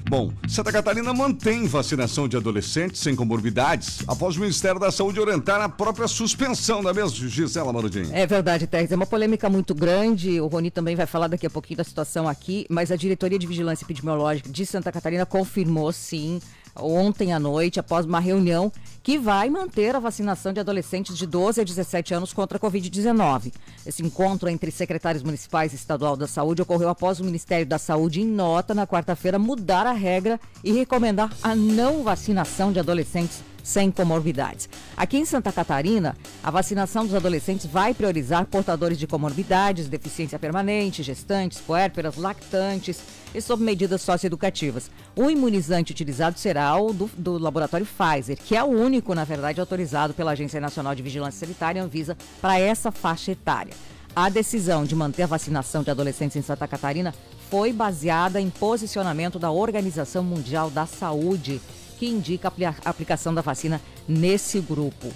Bom, 0.10 0.32
Santa 0.48 0.72
Catarina 0.72 1.14
mantém 1.14 1.68
vacinação 1.68 2.26
de 2.26 2.38
adolescentes 2.38 3.02
sem 3.02 3.18
comorbidades 3.18 4.00
após 4.08 4.38
o 4.38 4.40
Ministério 4.40 4.80
da 4.80 4.90
Saúde 4.90 5.20
orientar 5.20 5.60
a 5.60 5.68
própria 5.68 6.08
suspensão, 6.08 6.82
não 6.82 6.92
é 6.92 6.94
mesmo, 6.94 7.28
Gisela 7.28 7.74
Marudinho? 7.74 8.16
É 8.16 8.26
verdade, 8.26 8.66
Tex. 8.66 8.94
É 8.94 8.96
uma 8.96 9.06
polêmica 9.06 9.50
muito 9.50 9.76
grande. 9.76 10.40
O 10.40 10.48
Roni 10.48 10.72
também 10.72 10.96
vai 10.96 11.06
falar 11.06 11.28
daqui 11.28 11.46
a 11.46 11.50
pouquinho 11.50 11.80
da 11.80 11.84
situação 11.84 12.30
aqui, 12.30 12.66
mas 12.70 12.94
a 12.94 12.96
Diretoria 12.96 13.38
de 13.38 13.46
Vigilância 13.46 13.84
Epidemiológica 13.84 14.50
de 14.50 14.66
Santa 14.66 14.90
Catarina 14.90 15.26
confirmou 15.26 15.92
sim 15.92 16.40
ontem 16.76 17.34
à 17.34 17.40
noite, 17.40 17.80
após 17.80 18.06
uma 18.06 18.20
reunião 18.20 18.72
que 19.02 19.20
vai 19.20 19.50
manter 19.50 19.96
a 19.96 20.00
vacinação 20.00 20.52
de 20.52 20.60
adolescentes 20.60 21.18
de 21.18 21.28
12 21.28 21.62
a 21.62 21.64
17 21.64 22.14
anos 22.14 22.34
contra 22.34 22.58
a 22.58 22.62
Covid-19. 22.62 23.54
Esse 23.86 24.04
encontro 24.04 24.50
entre 24.50 24.72
secretários 24.72 25.24
municipais 25.24 25.74
e 25.74 25.76
estadual 25.76 26.18
da 26.18 26.28
saúde 26.28 26.62
ocorreu 26.62 26.90
após 26.90 27.20
o 27.20 27.24
Ministério 27.24 27.66
da 27.66 27.78
Saúde, 27.78 28.22
em 28.22 28.26
nota, 28.26 28.74
na 28.74 28.88
quarta-feira, 28.88 29.38
mudar 29.38 29.86
a 29.86 29.94
regra 29.94 30.40
e 30.64 30.72
recomendar 30.72 31.32
a 31.44 31.56
não 31.56 32.04
vacinação 32.04 32.72
de 32.72 32.80
adolescentes 32.80 33.44
sem 33.66 33.90
comorbidades. 33.90 34.70
Aqui 34.96 35.18
em 35.18 35.26
Santa 35.26 35.52
Catarina, 35.52 36.16
a 36.44 36.52
vacinação 36.52 37.04
dos 37.04 37.16
adolescentes 37.16 37.66
vai 37.66 37.96
priorizar 37.96 38.46
portadores 38.46 39.00
de 39.00 39.08
comorbidades, 39.08 39.90
deficiência 39.90 40.38
permanente, 40.38 41.02
gestantes, 41.02 41.60
puérperas, 41.60 42.16
lactantes 42.16 43.02
e 43.34 43.42
sob 43.42 43.64
medidas 43.64 44.04
socioeducativas. 44.04 44.92
O 45.16 45.32
imunizante 45.32 45.92
utilizado 45.92 46.38
será 46.38 46.78
o 46.78 46.94
do, 46.94 47.10
do 47.18 47.40
laboratório 47.40 47.88
Pfizer, 47.88 48.38
que 48.38 48.56
é 48.56 48.64
o 48.64 48.68
único, 48.68 49.16
na 49.16 49.24
verdade, 49.24 49.60
autorizado 49.60 50.14
pela 50.14 50.32
Agência 50.32 50.62
Nacional 50.62 50.94
de 50.94 51.02
Vigilância 51.02 51.40
Sanitária, 51.40 51.84
Anvisa, 51.84 52.16
para 52.40 52.60
essa 52.60 52.92
faixa 52.92 53.32
etária. 53.32 53.74
A 54.16 54.30
decisão 54.30 54.86
de 54.86 54.96
manter 54.96 55.24
a 55.24 55.28
vacinação 55.28 55.84
de 55.84 55.92
adolescentes 55.92 56.38
em 56.38 56.42
Santa 56.42 56.68
Catarina 56.68 57.14
foi 57.50 57.74
baseada 57.74 58.40
em 58.40 58.50
posicionamento 58.50 59.38
da 59.38 59.52
Organização 59.52 60.24
Mundial 60.24 60.70
da 60.70 60.86
Saúde 60.86 61.60
que 61.98 62.08
indica 62.08 62.52
a 62.84 62.90
aplicação 62.90 63.34
da 63.34 63.42
vacina 63.42 63.82
nesse 64.08 64.60
grupo. 64.60 65.12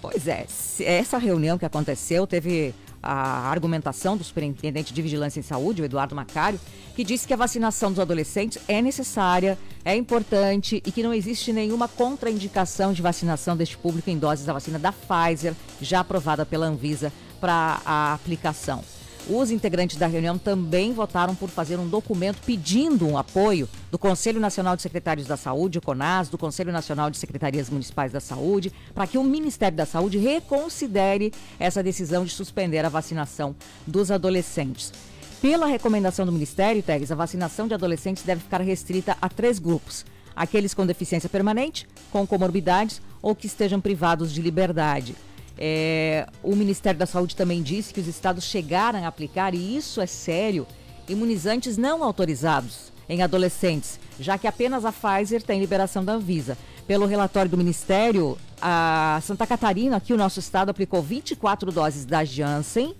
Pois 0.00 0.26
é, 0.26 0.46
essa 0.80 1.18
reunião 1.18 1.58
que 1.58 1.66
aconteceu 1.66 2.26
teve 2.26 2.74
a 3.02 3.48
argumentação 3.50 4.16
do 4.16 4.24
Superintendente 4.24 4.92
de 4.92 5.02
Vigilância 5.02 5.40
em 5.40 5.42
Saúde, 5.42 5.82
o 5.82 5.84
Eduardo 5.84 6.14
Macário, 6.14 6.60
que 6.94 7.04
disse 7.04 7.26
que 7.26 7.32
a 7.32 7.36
vacinação 7.36 7.90
dos 7.90 7.98
adolescentes 7.98 8.62
é 8.68 8.82
necessária, 8.82 9.58
é 9.84 9.94
importante 9.94 10.82
e 10.84 10.92
que 10.92 11.02
não 11.02 11.14
existe 11.14 11.52
nenhuma 11.52 11.88
contraindicação 11.88 12.92
de 12.92 13.00
vacinação 13.00 13.56
deste 13.56 13.76
público 13.76 14.10
em 14.10 14.18
doses 14.18 14.44
da 14.44 14.52
vacina 14.52 14.78
da 14.78 14.92
Pfizer, 14.92 15.54
já 15.80 16.00
aprovada 16.00 16.44
pela 16.44 16.66
Anvisa 16.66 17.12
para 17.40 17.80
a 17.84 18.12
aplicação. 18.14 18.84
Os 19.28 19.50
integrantes 19.50 19.96
da 19.96 20.06
reunião 20.06 20.38
também 20.38 20.92
votaram 20.92 21.34
por 21.34 21.48
fazer 21.48 21.78
um 21.78 21.88
documento 21.88 22.38
pedindo 22.44 23.06
um 23.06 23.18
apoio 23.18 23.68
do 23.90 23.98
Conselho 23.98 24.40
Nacional 24.40 24.74
de 24.74 24.82
Secretários 24.82 25.26
da 25.26 25.36
Saúde, 25.36 25.78
o 25.78 25.82
CONAS, 25.82 26.28
do 26.28 26.38
Conselho 26.38 26.72
Nacional 26.72 27.10
de 27.10 27.18
Secretarias 27.18 27.70
Municipais 27.70 28.12
da 28.12 28.20
Saúde, 28.20 28.72
para 28.94 29.06
que 29.06 29.18
o 29.18 29.22
Ministério 29.22 29.76
da 29.76 29.86
Saúde 29.86 30.18
reconsidere 30.18 31.32
essa 31.58 31.82
decisão 31.82 32.24
de 32.24 32.32
suspender 32.32 32.84
a 32.84 32.88
vacinação 32.88 33.54
dos 33.86 34.10
adolescentes. 34.10 34.92
Pela 35.40 35.66
recomendação 35.66 36.26
do 36.26 36.32
Ministério, 36.32 36.82
Teres, 36.82 37.12
a 37.12 37.14
vacinação 37.14 37.68
de 37.68 37.74
adolescentes 37.74 38.22
deve 38.22 38.42
ficar 38.42 38.60
restrita 38.60 39.16
a 39.22 39.28
três 39.28 39.58
grupos: 39.58 40.04
aqueles 40.34 40.74
com 40.74 40.84
deficiência 40.84 41.28
permanente, 41.28 41.86
com 42.10 42.26
comorbidades 42.26 43.00
ou 43.22 43.34
que 43.34 43.46
estejam 43.46 43.80
privados 43.80 44.32
de 44.32 44.42
liberdade. 44.42 45.14
É, 45.58 46.26
o 46.42 46.56
Ministério 46.56 46.98
da 46.98 47.06
Saúde 47.06 47.36
também 47.36 47.62
disse 47.62 47.92
que 47.92 48.00
os 48.00 48.06
estados 48.06 48.44
chegaram 48.44 49.04
a 49.04 49.08
aplicar, 49.08 49.54
e 49.54 49.76
isso 49.76 50.00
é 50.00 50.06
sério, 50.06 50.66
imunizantes 51.08 51.76
não 51.76 52.02
autorizados 52.02 52.92
em 53.08 53.22
adolescentes, 53.22 53.98
já 54.18 54.38
que 54.38 54.46
apenas 54.46 54.84
a 54.84 54.92
Pfizer 54.92 55.42
tem 55.42 55.60
liberação 55.60 56.04
da 56.04 56.12
Anvisa. 56.12 56.56
Pelo 56.86 57.06
relatório 57.06 57.50
do 57.50 57.56
Ministério, 57.56 58.38
a 58.60 59.20
Santa 59.22 59.46
Catarina, 59.46 59.96
aqui 59.96 60.12
o 60.12 60.16
nosso 60.16 60.38
estado, 60.38 60.70
aplicou 60.70 61.02
24 61.02 61.72
doses 61.72 62.04
da 62.04 62.24
Janssen, 62.24 62.94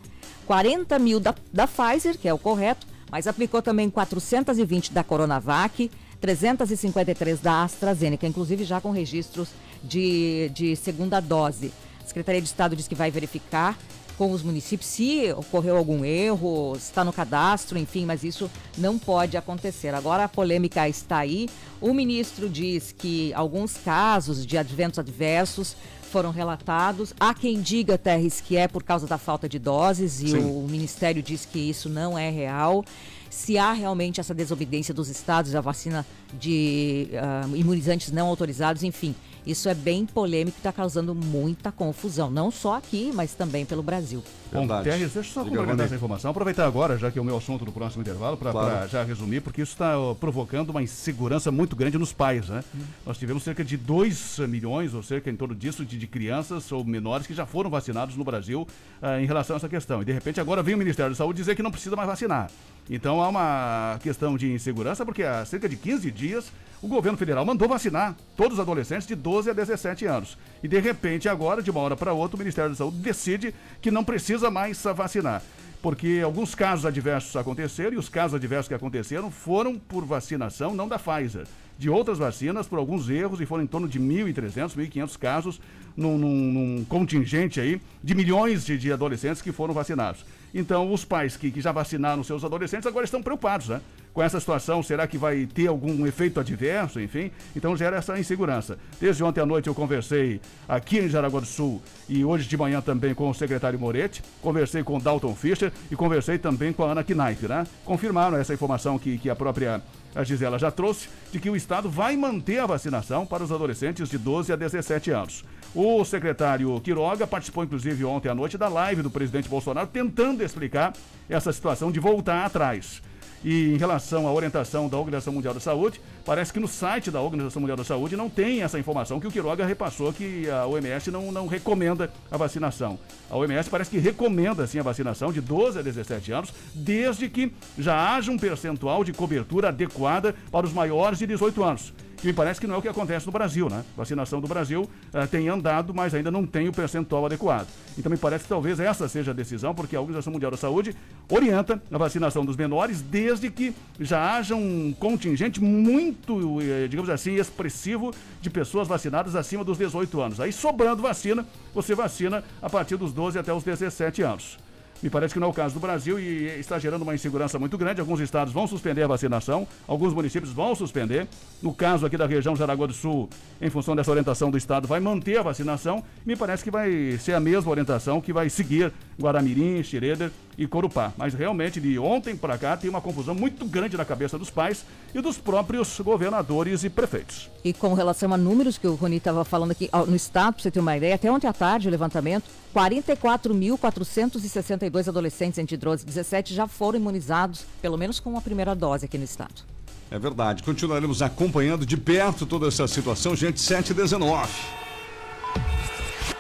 40 0.46 0.98
mil 0.98 1.20
da, 1.20 1.34
da 1.52 1.66
Pfizer, 1.66 2.18
que 2.18 2.28
é 2.28 2.34
o 2.34 2.38
correto, 2.38 2.86
mas 3.10 3.26
aplicou 3.26 3.62
também 3.62 3.88
420 3.88 4.92
da 4.92 5.04
Coronavac, 5.04 5.90
353 6.20 7.40
da 7.40 7.62
AstraZeneca, 7.62 8.26
inclusive 8.26 8.64
já 8.64 8.80
com 8.80 8.90
registros 8.90 9.48
de, 9.82 10.50
de 10.52 10.76
segunda 10.76 11.20
dose. 11.20 11.72
Secretaria 12.10 12.42
de 12.42 12.48
Estado 12.48 12.76
diz 12.76 12.86
que 12.86 12.94
vai 12.94 13.10
verificar 13.10 13.78
com 14.20 14.32
os 14.32 14.42
municípios 14.42 14.86
se 14.90 15.32
ocorreu 15.32 15.78
algum 15.78 16.04
erro, 16.04 16.74
está 16.76 17.02
no 17.02 17.10
cadastro, 17.10 17.78
enfim, 17.78 18.04
mas 18.04 18.22
isso 18.22 18.50
não 18.76 18.98
pode 18.98 19.34
acontecer. 19.34 19.94
Agora 19.94 20.24
a 20.24 20.28
polêmica 20.28 20.86
está 20.86 21.20
aí. 21.20 21.48
O 21.80 21.94
ministro 21.94 22.46
diz 22.46 22.92
que 22.92 23.32
alguns 23.32 23.78
casos 23.78 24.44
de 24.44 24.58
adventos 24.58 24.98
adversos 24.98 25.74
foram 26.12 26.30
relatados. 26.32 27.14
Há 27.18 27.32
quem 27.32 27.62
diga, 27.62 27.96
Terres, 27.96 28.42
que 28.42 28.58
é 28.58 28.68
por 28.68 28.82
causa 28.82 29.06
da 29.06 29.16
falta 29.16 29.48
de 29.48 29.58
doses 29.58 30.20
e 30.20 30.32
Sim. 30.32 30.44
o 30.44 30.66
Ministério 30.68 31.22
diz 31.22 31.46
que 31.46 31.58
isso 31.58 31.88
não 31.88 32.18
é 32.18 32.28
real. 32.28 32.84
Se 33.30 33.56
há 33.56 33.72
realmente 33.72 34.20
essa 34.20 34.34
desobediência 34.34 34.92
dos 34.92 35.08
estados 35.08 35.54
à 35.54 35.62
vacina 35.62 36.04
de 36.38 37.08
uh, 37.12 37.56
imunizantes 37.56 38.12
não 38.12 38.26
autorizados, 38.26 38.82
enfim. 38.82 39.14
Isso 39.46 39.68
é 39.68 39.74
bem 39.74 40.06
polêmico 40.06 40.56
e 40.56 40.60
está 40.60 40.72
causando 40.72 41.14
muita 41.14 41.72
confusão, 41.72 42.30
não 42.30 42.50
só 42.50 42.74
aqui, 42.76 43.10
mas 43.14 43.34
também 43.34 43.64
pelo 43.64 43.82
Brasil. 43.82 44.22
Bom, 44.52 44.60
Verdade. 44.60 44.84
Terres, 44.84 45.12
deixa 45.12 45.18
eu 45.18 45.24
só 45.24 45.44
complementar 45.44 45.86
essa 45.86 45.94
informação. 45.94 46.30
Aproveitar 46.30 46.66
agora, 46.66 46.98
já 46.98 47.10
que 47.10 47.18
é 47.18 47.22
o 47.22 47.24
meu 47.24 47.36
assunto 47.36 47.64
do 47.64 47.70
próximo 47.70 48.02
intervalo, 48.02 48.36
para 48.36 48.50
Claro. 48.50 48.88
já 48.88 49.04
resumir, 49.04 49.40
porque 49.40 49.62
isso 49.62 49.72
está 49.72 49.94
provocando 50.18 50.70
uma 50.70 50.82
insegurança 50.82 51.52
muito 51.52 51.76
grande 51.76 51.96
nos 51.96 52.12
pais. 52.12 52.48
Né? 52.48 52.64
Nós 53.06 53.16
tivemos 53.16 53.42
cerca 53.44 53.64
de 53.64 53.76
2 53.76 54.38
milhões, 54.48 54.92
ou 54.92 55.02
cerca 55.02 55.30
em 55.30 55.36
torno 55.36 55.54
disso, 55.54 55.84
de, 55.84 55.96
de 55.96 56.06
crianças 56.06 56.70
ou 56.72 56.84
menores 56.84 57.26
que 57.26 57.34
já 57.34 57.46
foram 57.46 57.70
vacinados 57.70 58.16
no 58.16 58.24
Brasil 58.24 58.66
ah, 59.00 59.20
em 59.20 59.26
relação 59.26 59.54
a 59.54 59.58
essa 59.58 59.68
questão. 59.68 60.02
E 60.02 60.04
de 60.04 60.12
repente 60.12 60.40
agora 60.40 60.62
vem 60.62 60.74
o 60.74 60.78
Ministério 60.78 61.10
da 61.12 61.16
Saúde 61.16 61.36
dizer 61.38 61.54
que 61.54 61.62
não 61.62 61.70
precisa 61.70 61.94
mais 61.94 62.08
vacinar. 62.08 62.50
Então 62.88 63.22
há 63.22 63.28
uma 63.28 63.98
questão 64.02 64.36
de 64.36 64.52
insegurança, 64.52 65.04
porque 65.04 65.22
há 65.22 65.44
cerca 65.44 65.68
de 65.68 65.76
15 65.76 66.10
dias 66.10 66.50
o 66.82 66.88
governo 66.88 67.16
federal 67.18 67.44
mandou 67.44 67.68
vacinar 67.68 68.16
todos 68.36 68.54
os 68.54 68.60
adolescentes 68.60 69.06
de 69.06 69.14
12 69.14 69.50
a 69.50 69.52
17 69.52 70.06
anos. 70.06 70.36
E 70.62 70.68
de 70.68 70.78
repente, 70.78 71.28
agora, 71.28 71.62
de 71.62 71.70
uma 71.70 71.80
hora 71.80 71.96
para 71.96 72.12
outra, 72.12 72.36
o 72.36 72.38
Ministério 72.38 72.70
da 72.70 72.76
Saúde 72.76 72.98
decide 72.98 73.54
que 73.80 73.90
não 73.90 74.04
precisa 74.04 74.50
mais 74.50 74.82
vacinar. 74.94 75.42
Porque 75.82 76.20
alguns 76.22 76.54
casos 76.54 76.84
adversos 76.84 77.34
aconteceram 77.36 77.94
e 77.94 77.96
os 77.96 78.08
casos 78.10 78.34
adversos 78.34 78.68
que 78.68 78.74
aconteceram 78.74 79.30
foram 79.30 79.78
por 79.78 80.04
vacinação, 80.04 80.74
não 80.74 80.86
da 80.86 80.98
Pfizer, 80.98 81.46
de 81.78 81.88
outras 81.88 82.18
vacinas, 82.18 82.66
por 82.66 82.78
alguns 82.78 83.08
erros, 83.08 83.40
e 83.40 83.46
foram 83.46 83.64
em 83.64 83.66
torno 83.66 83.88
de 83.88 83.98
1.300, 83.98 84.76
1.500 84.76 85.16
casos 85.18 85.60
num, 85.96 86.18
num- 86.18 86.52
num 86.52 86.84
contingente 86.84 87.58
aí 87.58 87.80
de 88.04 88.14
milhões 88.14 88.66
de, 88.66 88.76
de 88.76 88.92
adolescentes 88.92 89.40
que 89.40 89.50
foram 89.52 89.72
vacinados. 89.72 90.26
Então, 90.52 90.92
os 90.92 91.02
pais 91.06 91.38
que, 91.38 91.50
que 91.50 91.62
já 91.62 91.72
vacinaram 91.72 92.22
seus 92.22 92.44
adolescentes 92.44 92.86
agora 92.86 93.06
estão 93.06 93.22
preocupados, 93.22 93.68
né? 93.68 93.80
Com 94.12 94.22
essa 94.22 94.40
situação, 94.40 94.82
será 94.82 95.06
que 95.06 95.16
vai 95.16 95.46
ter 95.46 95.68
algum 95.68 96.04
efeito 96.06 96.40
adverso, 96.40 97.00
enfim? 97.00 97.30
Então 97.54 97.76
gera 97.76 97.96
essa 97.96 98.18
insegurança. 98.18 98.76
Desde 99.00 99.22
ontem 99.22 99.40
à 99.40 99.46
noite 99.46 99.68
eu 99.68 99.74
conversei 99.74 100.40
aqui 100.68 100.98
em 100.98 101.08
Jaraguá 101.08 101.40
do 101.40 101.46
Sul 101.46 101.80
e 102.08 102.24
hoje 102.24 102.48
de 102.48 102.56
manhã 102.56 102.80
também 102.80 103.14
com 103.14 103.30
o 103.30 103.34
secretário 103.34 103.78
Moretti, 103.78 104.22
conversei 104.42 104.82
com 104.82 104.96
o 104.96 105.00
Dalton 105.00 105.34
Fischer 105.34 105.72
e 105.90 105.94
conversei 105.94 106.38
também 106.38 106.72
com 106.72 106.82
a 106.82 106.90
Ana 106.90 107.04
Knaip, 107.04 107.46
né? 107.46 107.66
Confirmaram 107.84 108.36
essa 108.36 108.52
informação 108.52 108.98
que, 108.98 109.16
que 109.16 109.30
a 109.30 109.36
própria 109.36 109.80
a 110.14 110.24
Gisela 110.24 110.58
já 110.58 110.70
trouxe, 110.70 111.08
de 111.30 111.38
que 111.38 111.48
o 111.48 111.54
Estado 111.54 111.88
vai 111.88 112.16
manter 112.16 112.58
a 112.58 112.66
vacinação 112.66 113.24
para 113.24 113.44
os 113.44 113.52
adolescentes 113.52 114.08
de 114.08 114.18
12 114.18 114.52
a 114.52 114.56
17 114.56 115.10
anos. 115.10 115.44
O 115.72 116.04
secretário 116.04 116.80
Quiroga 116.80 117.28
participou, 117.28 117.62
inclusive, 117.62 118.04
ontem 118.04 118.28
à 118.28 118.34
noite 118.34 118.58
da 118.58 118.68
live 118.68 119.02
do 119.02 119.10
presidente 119.10 119.48
Bolsonaro, 119.48 119.86
tentando 119.86 120.42
explicar 120.42 120.92
essa 121.28 121.52
situação 121.52 121.92
de 121.92 122.00
voltar 122.00 122.44
atrás. 122.44 123.00
E 123.42 123.72
em 123.72 123.76
relação 123.78 124.26
à 124.26 124.32
orientação 124.32 124.88
da 124.88 124.98
Organização 124.98 125.32
Mundial 125.32 125.54
da 125.54 125.60
Saúde, 125.60 126.00
parece 126.24 126.52
que 126.52 126.60
no 126.60 126.68
site 126.68 127.10
da 127.10 127.20
Organização 127.20 127.60
Mundial 127.60 127.76
da 127.76 127.84
Saúde 127.84 128.16
não 128.16 128.28
tem 128.28 128.62
essa 128.62 128.78
informação 128.78 129.18
que 129.18 129.26
o 129.26 129.30
Quiroga 129.30 129.64
repassou 129.64 130.12
que 130.12 130.48
a 130.50 130.66
OMS 130.66 131.10
não, 131.10 131.32
não 131.32 131.46
recomenda 131.46 132.12
a 132.30 132.36
vacinação. 132.36 132.98
A 133.30 133.36
OMS 133.36 133.70
parece 133.70 133.90
que 133.90 133.98
recomenda 133.98 134.66
sim 134.66 134.78
a 134.78 134.82
vacinação 134.82 135.32
de 135.32 135.40
12 135.40 135.78
a 135.78 135.82
17 135.82 136.32
anos, 136.32 136.52
desde 136.74 137.28
que 137.30 137.52
já 137.78 138.14
haja 138.14 138.30
um 138.30 138.38
percentual 138.38 139.02
de 139.02 139.12
cobertura 139.12 139.68
adequada 139.68 140.34
para 140.52 140.66
os 140.66 140.72
maiores 140.72 141.18
de 141.18 141.26
18 141.26 141.64
anos. 141.64 141.94
Que 142.20 142.26
me 142.26 142.32
parece 142.34 142.60
que 142.60 142.66
não 142.66 142.74
é 142.74 142.78
o 142.78 142.82
que 142.82 142.88
acontece 142.88 143.24
no 143.24 143.32
Brasil, 143.32 143.70
né? 143.70 143.82
Vacinação 143.96 144.42
do 144.42 144.46
Brasil 144.46 144.88
eh, 145.12 145.26
tem 145.26 145.48
andado, 145.48 145.94
mas 145.94 146.14
ainda 146.14 146.30
não 146.30 146.44
tem 146.44 146.68
o 146.68 146.72
percentual 146.72 147.24
adequado. 147.24 147.66
Então 147.96 148.12
me 148.12 148.18
parece 148.18 148.44
que 148.44 148.48
talvez 148.50 148.78
essa 148.78 149.08
seja 149.08 149.30
a 149.30 149.34
decisão, 149.34 149.74
porque 149.74 149.96
a 149.96 150.00
Organização 150.00 150.30
Mundial 150.30 150.50
da 150.50 150.56
Saúde 150.58 150.94
orienta 151.30 151.82
a 151.90 151.96
vacinação 151.96 152.44
dos 152.44 152.56
menores 152.56 153.00
desde 153.00 153.50
que 153.50 153.74
já 153.98 154.36
haja 154.36 154.54
um 154.54 154.94
contingente 154.98 155.62
muito, 155.62 156.60
eh, 156.60 156.88
digamos 156.88 157.08
assim, 157.08 157.36
expressivo 157.36 158.12
de 158.42 158.50
pessoas 158.50 158.86
vacinadas 158.86 159.34
acima 159.34 159.64
dos 159.64 159.78
18 159.78 160.20
anos. 160.20 160.40
Aí 160.40 160.52
sobrando 160.52 161.00
vacina, 161.00 161.46
você 161.74 161.94
vacina 161.94 162.44
a 162.60 162.68
partir 162.68 162.96
dos 162.96 163.14
12 163.14 163.38
até 163.38 163.50
os 163.50 163.64
17 163.64 164.20
anos. 164.20 164.58
Me 165.02 165.08
parece 165.08 165.32
que 165.32 165.40
não 165.40 165.46
é 165.46 165.50
o 165.50 165.54
caso 165.54 165.74
do 165.74 165.80
Brasil 165.80 166.18
e 166.18 166.44
está 166.58 166.78
gerando 166.78 167.02
uma 167.02 167.14
insegurança 167.14 167.58
muito 167.58 167.78
grande. 167.78 168.00
Alguns 168.00 168.20
estados 168.20 168.52
vão 168.52 168.66
suspender 168.66 169.02
a 169.02 169.06
vacinação, 169.06 169.66
alguns 169.88 170.12
municípios 170.12 170.52
vão 170.52 170.74
suspender. 170.74 171.26
No 171.62 171.72
caso 171.72 172.04
aqui 172.04 172.18
da 172.18 172.26
região 172.26 172.54
Jaraguá 172.54 172.86
do 172.86 172.92
Sul, 172.92 173.28
em 173.60 173.70
função 173.70 173.96
dessa 173.96 174.10
orientação 174.10 174.50
do 174.50 174.58
estado, 174.58 174.86
vai 174.86 175.00
manter 175.00 175.38
a 175.38 175.42
vacinação. 175.42 176.04
Me 176.24 176.36
parece 176.36 176.62
que 176.62 176.70
vai 176.70 177.16
ser 177.18 177.32
a 177.32 177.40
mesma 177.40 177.70
orientação 177.70 178.20
que 178.20 178.32
vai 178.32 178.50
seguir 178.50 178.92
Guaramirim, 179.18 179.82
Xereder 179.82 180.30
e 180.60 180.66
Corupá. 180.66 181.14
Mas 181.16 181.32
realmente, 181.32 181.80
de 181.80 181.98
ontem 181.98 182.36
para 182.36 182.58
cá, 182.58 182.76
tem 182.76 182.90
uma 182.90 183.00
confusão 183.00 183.34
muito 183.34 183.64
grande 183.64 183.96
na 183.96 184.04
cabeça 184.04 184.38
dos 184.38 184.50
pais 184.50 184.84
e 185.14 185.20
dos 185.22 185.38
próprios 185.38 185.98
governadores 186.00 186.84
e 186.84 186.90
prefeitos. 186.90 187.48
E 187.64 187.72
com 187.72 187.94
relação 187.94 188.34
a 188.34 188.36
números 188.36 188.76
que 188.76 188.86
o 188.86 188.94
Rony 188.94 189.16
estava 189.16 189.42
falando 189.42 189.70
aqui 189.70 189.88
no 190.06 190.14
estado, 190.14 190.52
para 190.52 190.62
você 190.62 190.70
ter 190.70 190.80
uma 190.80 190.94
ideia, 190.94 191.14
até 191.14 191.32
ontem 191.32 191.46
à 191.46 191.52
tarde 191.54 191.88
o 191.88 191.90
levantamento, 191.90 192.44
44.462 192.76 195.08
adolescentes 195.08 195.58
entre 195.58 195.78
12 195.78 196.02
e 196.02 196.06
17 196.06 196.54
já 196.54 196.68
foram 196.68 196.98
imunizados, 196.98 197.64
pelo 197.80 197.96
menos 197.96 198.20
com 198.20 198.36
a 198.36 198.42
primeira 198.42 198.74
dose 198.74 199.06
aqui 199.06 199.16
no 199.16 199.24
estado. 199.24 199.62
É 200.10 200.18
verdade. 200.18 200.62
Continuaremos 200.62 201.22
acompanhando 201.22 201.86
de 201.86 201.96
perto 201.96 202.44
toda 202.44 202.68
essa 202.68 202.86
situação. 202.86 203.34
Gente, 203.34 203.58
719. 203.60 204.46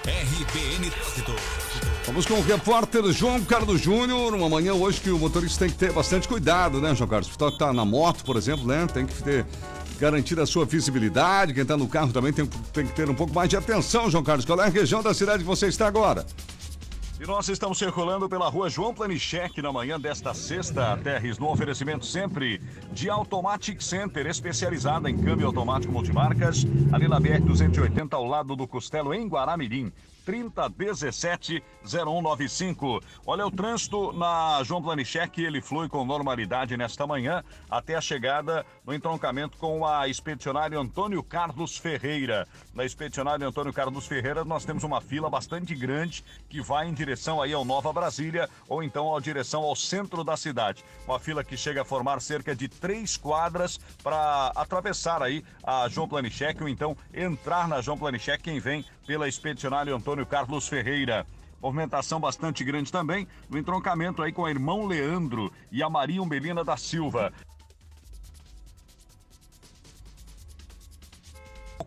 RBN 0.04 0.90
Trânsito. 0.90 1.69
Vamos 2.10 2.26
com 2.26 2.34
o 2.34 2.42
repórter 2.42 3.04
João 3.12 3.40
Carlos 3.44 3.80
Júnior. 3.80 4.34
Uma 4.34 4.48
manhã 4.48 4.74
hoje 4.74 5.00
que 5.00 5.10
o 5.10 5.16
motorista 5.16 5.60
tem 5.60 5.70
que 5.72 5.78
ter 5.78 5.92
bastante 5.92 6.26
cuidado, 6.26 6.80
né, 6.80 6.92
João 6.92 7.08
Carlos? 7.08 7.28
O 7.28 7.30
pessoal 7.30 7.52
que 7.52 7.58
tá 7.60 7.72
na 7.72 7.84
moto, 7.84 8.24
por 8.24 8.36
exemplo, 8.36 8.66
né? 8.66 8.84
Tem 8.92 9.06
que 9.06 9.22
ter 9.22 9.46
garantir 10.00 10.40
a 10.40 10.44
sua 10.44 10.64
visibilidade. 10.64 11.54
Quem 11.54 11.62
está 11.62 11.76
no 11.76 11.86
carro 11.86 12.12
também 12.12 12.32
tem, 12.32 12.44
tem 12.72 12.84
que 12.84 12.92
ter 12.94 13.08
um 13.08 13.14
pouco 13.14 13.32
mais 13.32 13.48
de 13.48 13.56
atenção, 13.56 14.10
João 14.10 14.24
Carlos. 14.24 14.44
Qual 14.44 14.60
é 14.60 14.64
a 14.64 14.68
região 14.68 15.04
da 15.04 15.14
cidade 15.14 15.44
que 15.44 15.48
você 15.48 15.68
está 15.68 15.86
agora? 15.86 16.26
E 17.20 17.26
nós 17.26 17.48
estamos 17.48 17.78
circulando 17.78 18.28
pela 18.28 18.48
rua 18.48 18.68
João 18.68 18.92
Planichek 18.92 19.62
na 19.62 19.70
manhã 19.72 20.00
desta 20.00 20.34
sexta, 20.34 20.96
Terres, 21.04 21.38
no 21.38 21.48
oferecimento 21.48 22.04
sempre 22.04 22.60
de 22.92 23.08
Automatic 23.08 23.80
Center, 23.80 24.26
especializada 24.26 25.08
em 25.08 25.16
câmbio 25.16 25.46
automático 25.46 25.92
multimarcas, 25.92 26.66
ali 26.90 27.06
na 27.06 27.20
BR-280, 27.20 28.14
ao 28.14 28.24
lado 28.24 28.56
do 28.56 28.66
Costelo, 28.66 29.14
em 29.14 29.28
Guaramirim. 29.28 29.92
3017-0195. 30.30 33.02
Olha, 33.26 33.46
o 33.46 33.50
trânsito 33.50 34.12
na 34.12 34.62
João 34.62 34.80
Planichek, 34.80 35.42
ele 35.42 35.60
flui 35.60 35.88
com 35.88 36.04
normalidade 36.04 36.76
nesta 36.76 37.04
manhã, 37.06 37.42
até 37.68 37.96
a 37.96 38.00
chegada 38.00 38.64
no 38.86 38.94
entroncamento 38.94 39.58
com 39.58 39.84
a 39.84 40.06
expedicionária 40.06 40.78
Antônio 40.78 41.20
Carlos 41.22 41.76
Ferreira. 41.76 42.46
Na 42.72 42.84
expedicionária 42.84 43.44
Antônio 43.46 43.72
Carlos 43.72 44.06
Ferreira, 44.06 44.44
nós 44.44 44.64
temos 44.64 44.84
uma 44.84 45.00
fila 45.00 45.28
bastante 45.28 45.74
grande 45.74 46.24
que 46.48 46.60
vai 46.60 46.86
em 46.86 46.94
direção 46.94 47.42
aí 47.42 47.52
ao 47.52 47.64
Nova 47.64 47.92
Brasília 47.92 48.48
ou 48.68 48.84
então 48.84 49.16
a 49.16 49.20
direção 49.20 49.62
ao 49.62 49.74
centro 49.74 50.22
da 50.22 50.36
cidade. 50.36 50.84
Uma 51.06 51.18
fila 51.18 51.42
que 51.42 51.56
chega 51.56 51.80
a 51.82 51.84
formar 51.84 52.20
cerca 52.20 52.54
de 52.54 52.68
três 52.68 53.16
quadras 53.16 53.80
para 54.02 54.52
atravessar 54.54 55.22
aí 55.22 55.42
a 55.64 55.88
João 55.88 56.06
Planichek 56.08 56.62
ou 56.62 56.68
então 56.68 56.96
entrar 57.12 57.66
na 57.66 57.80
João 57.80 57.98
Planichek 57.98 58.42
quem 58.42 58.60
vem 58.60 58.84
pela 59.10 59.26
expedicionária 59.26 59.92
Antônio 59.92 60.24
Carlos 60.24 60.68
Ferreira. 60.68 61.26
Movimentação 61.60 62.20
bastante 62.20 62.62
grande 62.62 62.92
também 62.92 63.26
no 63.48 63.58
entroncamento 63.58 64.22
aí 64.22 64.30
com 64.30 64.44
a 64.44 64.50
irmão 64.50 64.86
Leandro 64.86 65.52
e 65.72 65.82
a 65.82 65.90
Maria 65.90 66.22
Umbelina 66.22 66.62
da 66.62 66.76
Silva. 66.76 67.32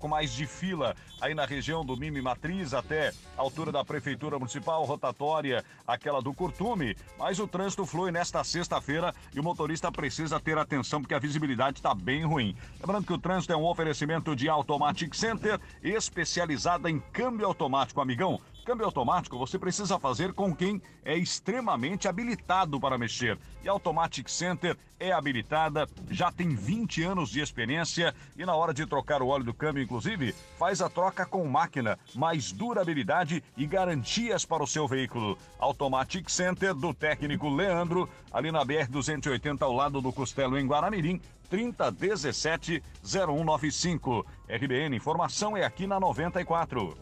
Pouco 0.03 0.09
mais 0.09 0.33
de 0.33 0.45
fila 0.45 0.95
aí 1.21 1.33
na 1.33 1.45
região 1.45 1.85
do 1.85 1.95
Mime 1.95 2.21
Matriz 2.21 2.73
até 2.73 3.13
a 3.37 3.41
altura 3.41 3.71
da 3.71 3.85
Prefeitura 3.85 4.37
Municipal, 4.37 4.83
rotatória, 4.83 5.63
aquela 5.87 6.21
do 6.21 6.33
Curtume, 6.33 6.97
mas 7.17 7.39
o 7.39 7.47
trânsito 7.47 7.85
flui 7.85 8.11
nesta 8.11 8.43
sexta-feira 8.43 9.15
e 9.33 9.39
o 9.39 9.43
motorista 9.43 9.89
precisa 9.89 10.41
ter 10.41 10.57
atenção 10.57 11.01
porque 11.01 11.13
a 11.13 11.19
visibilidade 11.19 11.77
está 11.77 11.95
bem 11.95 12.25
ruim. 12.25 12.53
Lembrando 12.81 13.07
que 13.07 13.13
o 13.13 13.17
trânsito 13.17 13.53
é 13.53 13.55
um 13.55 13.65
oferecimento 13.65 14.35
de 14.35 14.49
Automatic 14.49 15.13
Center, 15.15 15.57
especializada 15.81 16.89
em 16.89 16.99
câmbio 16.99 17.47
automático, 17.47 18.01
amigão. 18.01 18.41
Câmbio 18.63 18.85
automático 18.85 19.37
você 19.37 19.59
precisa 19.59 19.99
fazer 19.99 20.31
com 20.31 20.55
quem 20.55 20.81
é 21.03 21.17
extremamente 21.17 22.07
habilitado 22.07 22.79
para 22.79 22.97
mexer. 22.97 23.37
E 23.61 23.67
a 23.67 23.73
Automatic 23.73 24.29
Center 24.29 24.77
é 24.97 25.11
habilitada, 25.11 25.85
já 26.09 26.31
tem 26.31 26.55
20 26.55 27.03
anos 27.03 27.29
de 27.29 27.41
experiência 27.41 28.15
e 28.37 28.45
na 28.45 28.55
hora 28.55 28.73
de 28.73 28.85
trocar 28.85 29.21
o 29.21 29.27
óleo 29.27 29.43
do 29.43 29.53
câmbio, 29.53 29.83
inclusive, 29.83 30.33
faz 30.57 30.81
a 30.81 30.89
troca 30.89 31.25
com 31.25 31.45
máquina, 31.45 31.99
mais 32.15 32.53
durabilidade 32.53 33.43
e 33.57 33.67
garantias 33.67 34.45
para 34.45 34.63
o 34.63 34.67
seu 34.67 34.87
veículo. 34.87 35.37
Automatic 35.59 36.29
Center 36.29 36.73
do 36.73 36.93
técnico 36.93 37.49
Leandro, 37.49 38.07
ali 38.31 38.49
na 38.49 38.65
BR-280 38.65 39.61
ao 39.61 39.73
lado 39.73 39.99
do 39.99 40.13
Costelo 40.13 40.57
em 40.57 40.65
Guaramirim, 40.65 41.19
3017-0195. 41.51 44.23
RBN, 44.47 44.95
informação 44.95 45.57
é 45.57 45.65
aqui 45.65 45.85
na 45.85 45.99
94. 45.99 46.95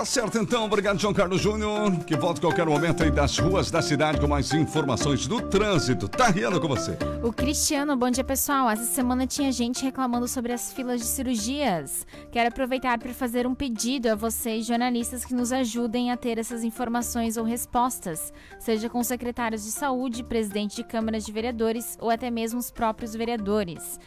Tá 0.00 0.04
certo 0.06 0.38
então, 0.38 0.64
obrigado 0.64 0.98
João 0.98 1.12
Carlos 1.12 1.42
Júnior, 1.42 1.94
que 2.06 2.16
volta 2.16 2.40
a 2.40 2.40
qualquer 2.40 2.64
momento 2.64 3.02
aí 3.02 3.10
das 3.10 3.36
ruas 3.36 3.70
da 3.70 3.82
cidade 3.82 4.18
com 4.18 4.26
mais 4.26 4.50
informações 4.54 5.26
do 5.26 5.42
trânsito. 5.42 6.08
Tá 6.08 6.28
rindo 6.28 6.58
com 6.58 6.68
você. 6.68 6.96
O 7.22 7.30
Cristiano, 7.30 7.94
bom 7.98 8.08
dia 8.08 8.24
pessoal. 8.24 8.70
Essa 8.70 8.84
semana 8.84 9.26
tinha 9.26 9.52
gente 9.52 9.84
reclamando 9.84 10.26
sobre 10.26 10.54
as 10.54 10.72
filas 10.72 11.02
de 11.02 11.06
cirurgias. 11.06 12.06
Quero 12.32 12.48
aproveitar 12.48 12.98
para 12.98 13.12
fazer 13.12 13.46
um 13.46 13.54
pedido 13.54 14.06
a 14.06 14.14
vocês, 14.14 14.64
jornalistas, 14.64 15.22
que 15.22 15.34
nos 15.34 15.52
ajudem 15.52 16.10
a 16.10 16.16
ter 16.16 16.38
essas 16.38 16.64
informações 16.64 17.36
ou 17.36 17.44
respostas, 17.44 18.32
seja 18.58 18.88
com 18.88 19.04
secretários 19.04 19.64
de 19.64 19.70
saúde, 19.70 20.24
presidente 20.24 20.76
de 20.76 20.84
câmaras 20.84 21.26
de 21.26 21.30
vereadores 21.30 21.98
ou 22.00 22.08
até 22.08 22.30
mesmo 22.30 22.58
os 22.58 22.70
próprios 22.70 23.12
vereadores 23.12 23.98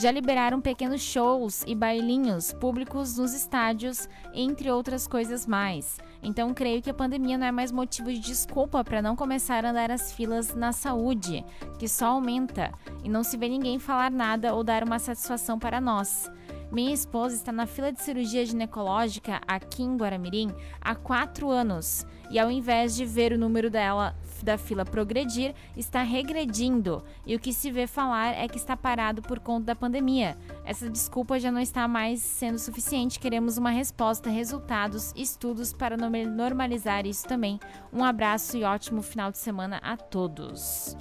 já 0.00 0.12
liberaram 0.12 0.60
pequenos 0.60 1.00
shows 1.00 1.64
e 1.66 1.74
bailinhos 1.74 2.52
públicos 2.52 3.18
nos 3.18 3.34
estádios, 3.34 4.08
entre 4.32 4.70
outras 4.70 5.08
coisas 5.08 5.44
mais. 5.44 5.98
Então, 6.22 6.54
creio 6.54 6.80
que 6.80 6.90
a 6.90 6.94
pandemia 6.94 7.36
não 7.36 7.46
é 7.46 7.50
mais 7.50 7.72
motivo 7.72 8.12
de 8.12 8.20
desculpa 8.20 8.84
para 8.84 9.02
não 9.02 9.16
começar 9.16 9.64
a 9.64 9.70
andar 9.70 9.90
as 9.90 10.12
filas 10.12 10.54
na 10.54 10.70
saúde, 10.70 11.44
que 11.80 11.88
só 11.88 12.06
aumenta, 12.06 12.72
e 13.02 13.08
não 13.08 13.24
se 13.24 13.36
vê 13.36 13.48
ninguém 13.48 13.80
falar 13.80 14.10
nada 14.10 14.54
ou 14.54 14.62
dar 14.62 14.84
uma 14.84 15.00
satisfação 15.00 15.58
para 15.58 15.80
nós. 15.80 16.30
Minha 16.70 16.94
esposa 16.94 17.34
está 17.34 17.50
na 17.50 17.66
fila 17.66 17.90
de 17.90 18.00
cirurgia 18.00 18.46
ginecológica 18.46 19.40
aqui 19.48 19.82
em 19.82 19.96
Guaramirim 19.96 20.54
há 20.80 20.94
quatro 20.94 21.50
anos 21.50 22.06
e, 22.30 22.38
ao 22.38 22.50
invés 22.50 22.94
de 22.94 23.04
ver 23.04 23.32
o 23.32 23.38
número 23.38 23.70
dela 23.70 24.14
da 24.42 24.56
fila 24.56 24.84
progredir, 24.84 25.54
está 25.76 26.02
regredindo. 26.02 27.02
E 27.26 27.34
o 27.34 27.40
que 27.40 27.52
se 27.52 27.70
vê 27.70 27.86
falar 27.86 28.34
é 28.34 28.46
que 28.48 28.56
está 28.56 28.76
parado 28.76 29.22
por 29.22 29.40
conta 29.40 29.66
da 29.66 29.76
pandemia. 29.76 30.36
Essa 30.64 30.88
desculpa 30.88 31.38
já 31.38 31.50
não 31.50 31.60
está 31.60 31.88
mais 31.88 32.20
sendo 32.20 32.58
suficiente. 32.58 33.18
Queremos 33.18 33.58
uma 33.58 33.70
resposta, 33.70 34.30
resultados, 34.30 35.12
estudos 35.16 35.72
para 35.72 35.96
normalizar 35.96 37.06
isso 37.06 37.26
também. 37.26 37.58
Um 37.92 38.04
abraço 38.04 38.56
e 38.56 38.64
ótimo 38.64 39.02
final 39.02 39.30
de 39.30 39.38
semana 39.38 39.78
a 39.82 39.96
todos. 39.96 40.96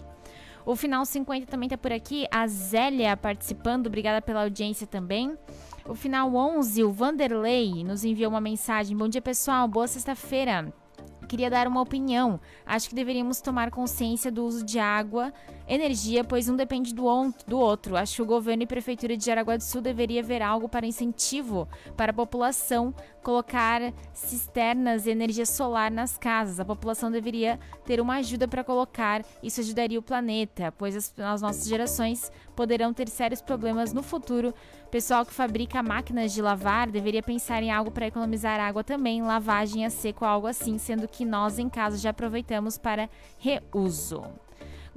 O 0.65 0.75
Final 0.75 1.05
50 1.05 1.47
também 1.47 1.67
está 1.67 1.77
por 1.77 1.93
aqui. 1.93 2.27
A 2.29 2.45
Zélia 2.47 3.15
participando, 3.15 3.87
obrigada 3.87 4.21
pela 4.21 4.43
audiência 4.43 4.85
também. 4.85 5.37
O 5.85 5.95
Final 5.95 6.35
11, 6.35 6.83
o 6.83 6.91
Vanderlei, 6.91 7.85
nos 7.85 8.03
enviou 8.03 8.29
uma 8.29 8.41
mensagem. 8.41 8.97
Bom 8.97 9.07
dia, 9.07 9.21
pessoal. 9.21 9.65
Boa 9.69 9.87
sexta-feira. 9.87 10.73
Queria 11.27 11.49
dar 11.49 11.67
uma 11.67 11.81
opinião. 11.81 12.39
Acho 12.65 12.89
que 12.89 12.95
deveríamos 12.95 13.41
tomar 13.41 13.69
consciência 13.69 14.31
do 14.31 14.45
uso 14.45 14.63
de 14.65 14.79
água, 14.79 15.33
energia, 15.67 16.23
pois 16.23 16.47
um 16.47 16.55
depende 16.55 16.93
do, 16.93 17.05
do 17.45 17.59
outro. 17.59 17.97
Acho 17.97 18.15
que 18.15 18.21
o 18.21 18.25
governo 18.25 18.63
e 18.63 18.67
prefeitura 18.67 19.17
de 19.17 19.25
Jaraguá 19.25 19.57
do 19.57 19.63
Sul 19.63 19.81
deveria 19.81 20.23
ver 20.23 20.41
algo 20.41 20.69
para 20.69 20.87
incentivo 20.87 21.67
para 21.95 22.11
a 22.11 22.15
população 22.15 22.93
colocar 23.21 23.93
cisternas 24.13 25.05
e 25.05 25.09
energia 25.09 25.45
solar 25.45 25.91
nas 25.91 26.17
casas. 26.17 26.61
A 26.61 26.65
população 26.65 27.11
deveria 27.11 27.59
ter 27.85 27.99
uma 27.99 28.15
ajuda 28.15 28.47
para 28.47 28.63
colocar. 28.63 29.21
Isso 29.43 29.59
ajudaria 29.59 29.99
o 29.99 30.01
planeta, 30.01 30.73
pois 30.77 30.95
as, 30.95 31.13
as 31.19 31.41
nossas 31.41 31.67
gerações 31.67 32.31
poderão 32.55 32.93
ter 32.93 33.09
sérios 33.09 33.41
problemas 33.41 33.91
no 33.91 34.01
futuro. 34.01 34.53
Pessoal 34.89 35.25
que 35.25 35.33
fabrica 35.33 35.83
máquinas 35.83 36.31
de 36.33 36.41
lavar 36.41 36.89
deveria 36.89 37.21
pensar 37.21 37.61
em 37.61 37.69
algo 37.69 37.91
para 37.91 38.07
economizar 38.07 38.61
água 38.61 38.83
também, 38.83 39.21
lavagem 39.21 39.85
a 39.85 39.89
seco, 39.89 40.23
algo 40.23 40.47
assim, 40.47 40.77
sendo 40.77 41.07
que 41.07 41.25
nós 41.25 41.59
em 41.59 41.67
casa 41.67 41.97
já 41.97 42.11
aproveitamos 42.11 42.77
para 42.77 43.09
reuso. 43.37 44.46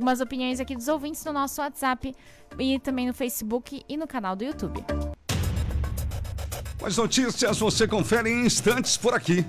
Algumas 0.00 0.22
opiniões 0.22 0.58
aqui 0.60 0.74
dos 0.74 0.88
ouvintes 0.88 1.22
no 1.26 1.30
nosso 1.30 1.60
WhatsApp 1.60 2.16
e 2.58 2.78
também 2.78 3.06
no 3.06 3.12
Facebook 3.12 3.84
e 3.86 3.98
no 3.98 4.06
canal 4.06 4.34
do 4.34 4.42
YouTube. 4.42 4.82
Mais 6.80 6.96
notícias 6.96 7.58
você 7.58 7.86
confere 7.86 8.30
em 8.30 8.46
instantes 8.46 8.96
por 8.96 9.12
aqui. 9.12 9.44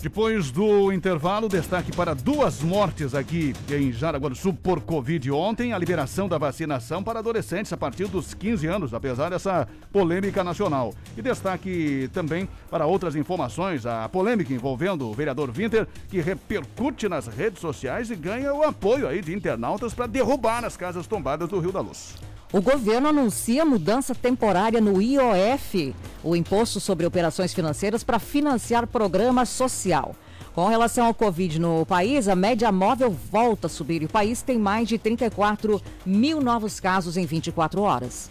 Depois 0.00 0.50
do 0.50 0.92
intervalo, 0.92 1.48
destaque 1.48 1.90
para 1.90 2.14
duas 2.14 2.62
mortes 2.62 3.14
aqui 3.14 3.54
em 3.70 3.90
Jaraguá 3.90 4.28
do 4.28 4.36
Sul 4.36 4.52
por 4.52 4.80
Covid 4.82 5.30
ontem, 5.30 5.72
a 5.72 5.78
liberação 5.78 6.28
da 6.28 6.36
vacinação 6.36 7.02
para 7.02 7.20
adolescentes 7.20 7.72
a 7.72 7.78
partir 7.78 8.06
dos 8.06 8.34
15 8.34 8.66
anos, 8.66 8.94
apesar 8.94 9.30
dessa 9.30 9.66
polêmica 9.90 10.44
nacional. 10.44 10.92
E 11.16 11.22
destaque 11.22 12.10
também 12.12 12.46
para 12.70 12.84
outras 12.84 13.16
informações, 13.16 13.86
a 13.86 14.06
polêmica 14.08 14.52
envolvendo 14.52 15.08
o 15.08 15.14
vereador 15.14 15.50
Winter, 15.50 15.88
que 16.10 16.20
repercute 16.20 17.08
nas 17.08 17.26
redes 17.26 17.60
sociais 17.60 18.10
e 18.10 18.14
ganha 18.14 18.52
o 18.52 18.62
apoio 18.62 19.08
aí 19.08 19.22
de 19.22 19.34
internautas 19.34 19.94
para 19.94 20.06
derrubar 20.06 20.62
as 20.64 20.76
casas 20.76 21.06
tombadas 21.06 21.48
do 21.48 21.58
Rio 21.58 21.72
da 21.72 21.80
Luz. 21.80 22.14
O 22.52 22.60
governo 22.62 23.08
anuncia 23.08 23.64
mudança 23.64 24.14
temporária 24.14 24.80
no 24.80 25.02
IOF, 25.02 25.92
o 26.22 26.36
Imposto 26.36 26.78
sobre 26.78 27.04
Operações 27.04 27.52
Financeiras, 27.52 28.04
para 28.04 28.20
financiar 28.20 28.86
programa 28.86 29.44
social. 29.44 30.14
Com 30.54 30.68
relação 30.68 31.06
ao 31.06 31.12
Covid 31.12 31.58
no 31.58 31.84
país, 31.84 32.28
a 32.28 32.36
média 32.36 32.70
móvel 32.70 33.10
volta 33.10 33.66
a 33.66 33.70
subir 33.70 34.02
e 34.02 34.04
o 34.04 34.08
país 34.08 34.42
tem 34.42 34.58
mais 34.58 34.88
de 34.88 34.96
34 34.96 35.82
mil 36.06 36.40
novos 36.40 36.78
casos 36.78 37.16
em 37.16 37.26
24 37.26 37.82
horas. 37.82 38.30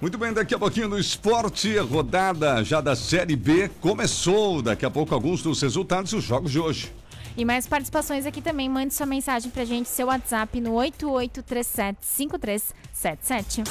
Muito 0.00 0.18
bem, 0.18 0.32
daqui 0.32 0.54
a 0.54 0.58
pouquinho 0.58 0.88
no 0.88 0.98
esporte, 0.98 1.78
rodada 1.78 2.64
já 2.64 2.80
da 2.80 2.96
Série 2.96 3.36
B 3.36 3.70
começou. 3.80 4.60
Daqui 4.60 4.84
a 4.84 4.90
pouco 4.90 5.14
alguns 5.14 5.40
dos 5.40 5.62
resultados 5.62 6.10
dos 6.10 6.24
jogos 6.24 6.50
de 6.50 6.58
hoje. 6.58 6.92
E 7.36 7.44
mais 7.44 7.66
participações 7.66 8.24
aqui 8.26 8.40
também. 8.40 8.68
Mande 8.68 8.94
sua 8.94 9.06
mensagem 9.06 9.50
pra 9.50 9.64
gente, 9.64 9.88
seu 9.88 10.06
WhatsApp 10.08 10.60
no 10.60 10.72
88375377. 10.72 13.64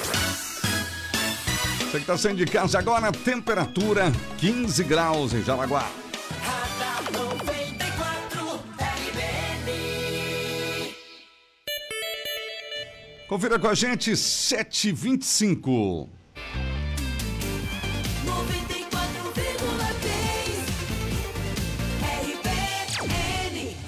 Você 1.91 1.91
que 1.91 1.97
está 1.97 2.17
saindo 2.17 2.38
de 2.38 2.45
casa 2.45 2.80
agora, 2.80 3.12
temperatura 3.12 4.13
15 4.38 4.82
graus 4.86 5.34
em 5.34 5.43
Jaraguá. 5.43 5.91
Confira 13.28 13.58
com 13.58 13.67
a 13.67 13.74
gente, 13.74 14.12
7h25. 14.12 16.20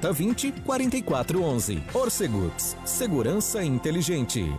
3020 0.00 0.62
4411. 0.64 1.82
Orcegups, 1.92 2.76
segurança 2.84 3.62
inteligente. 3.62 4.52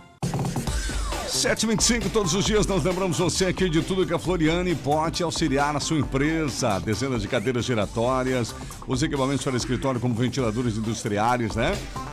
725, 1.32 2.10
todos 2.10 2.34
os 2.34 2.44
dias 2.44 2.66
nós 2.66 2.84
lembramos 2.84 3.18
você 3.18 3.46
aqui 3.46 3.68
de 3.68 3.82
tudo 3.82 4.06
que 4.06 4.12
a 4.12 4.18
Floriane 4.18 4.74
pode 4.74 5.22
auxiliar 5.22 5.74
a 5.74 5.80
sua 5.80 5.98
empresa. 5.98 6.78
Dezenas 6.78 7.22
de 7.22 7.28
cadeiras 7.28 7.64
giratórias, 7.64 8.54
os 8.86 9.02
equipamentos 9.02 9.42
para 9.42 9.56
escritório 9.56 9.98
como 9.98 10.14
ventiladores 10.14 10.76
industriais, 10.76 11.56
né? 11.56 11.72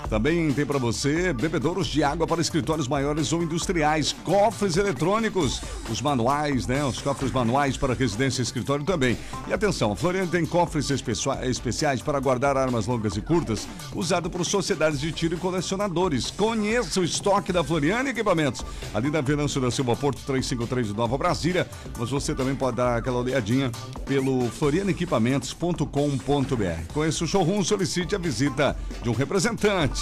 Também 0.10 0.52
tem 0.52 0.66
para 0.66 0.80
você 0.80 1.32
bebedouros 1.32 1.86
de 1.86 2.04
água 2.04 2.26
para 2.26 2.42
escritórios 2.42 2.88
maiores 2.88 3.32
ou 3.32 3.44
industriais, 3.44 4.12
cofres 4.24 4.76
eletrônicos, 4.76 5.62
os 5.88 6.02
manuais, 6.02 6.66
né? 6.66 6.84
Os 6.84 7.00
cofres 7.00 7.32
manuais 7.32 7.78
para 7.78 7.94
residência 7.94 8.42
e 8.42 8.44
escritório 8.44 8.84
também. 8.84 9.16
E 9.48 9.54
atenção, 9.54 9.92
a 9.92 9.96
Floriane 9.96 10.28
tem 10.28 10.48
cofres 10.48 10.90
especiais 10.90 12.02
para 12.02 12.20
guardar 12.20 12.58
armas 12.58 12.88
longas 12.88 13.16
e 13.18 13.22
curtas, 13.22 13.68
usado 13.96 14.32
por 14.32 14.44
sociedades 14.44 15.00
de 15.00 15.12
tiro 15.12 15.36
e 15.36 15.38
colecionadores. 15.38 16.32
Conheça 16.32 17.00
o 17.00 17.04
estoque 17.04 17.54
da 17.54 17.64
Floriane 17.64 18.10
Equipamentos. 18.10 18.66
Ali 18.94 19.12
na 19.12 19.22
Venâncio 19.22 19.62
da 19.62 19.70
Silva 19.70 19.96
Porto 19.96 20.24
353 20.26 20.88
de 20.88 20.96
Nova 20.96 21.20
Brasília, 21.20 21.70
mas 22.00 22.10
você 22.10 22.34
também 22.34 22.56
pode 22.56 22.78
dar 22.78 22.98
aquela 22.98 23.20
olhadinha 23.20 23.72
pelo 24.06 24.50
florianequipamentos.com.br. 24.50 26.94
Conheça 26.94 27.24
o 27.24 27.28
showroom, 27.28 27.64
solicite 27.64 28.16
a 28.16 28.18
visita 28.18 28.76
de 29.04 29.10
um 29.10 29.14
representante. 29.14 29.99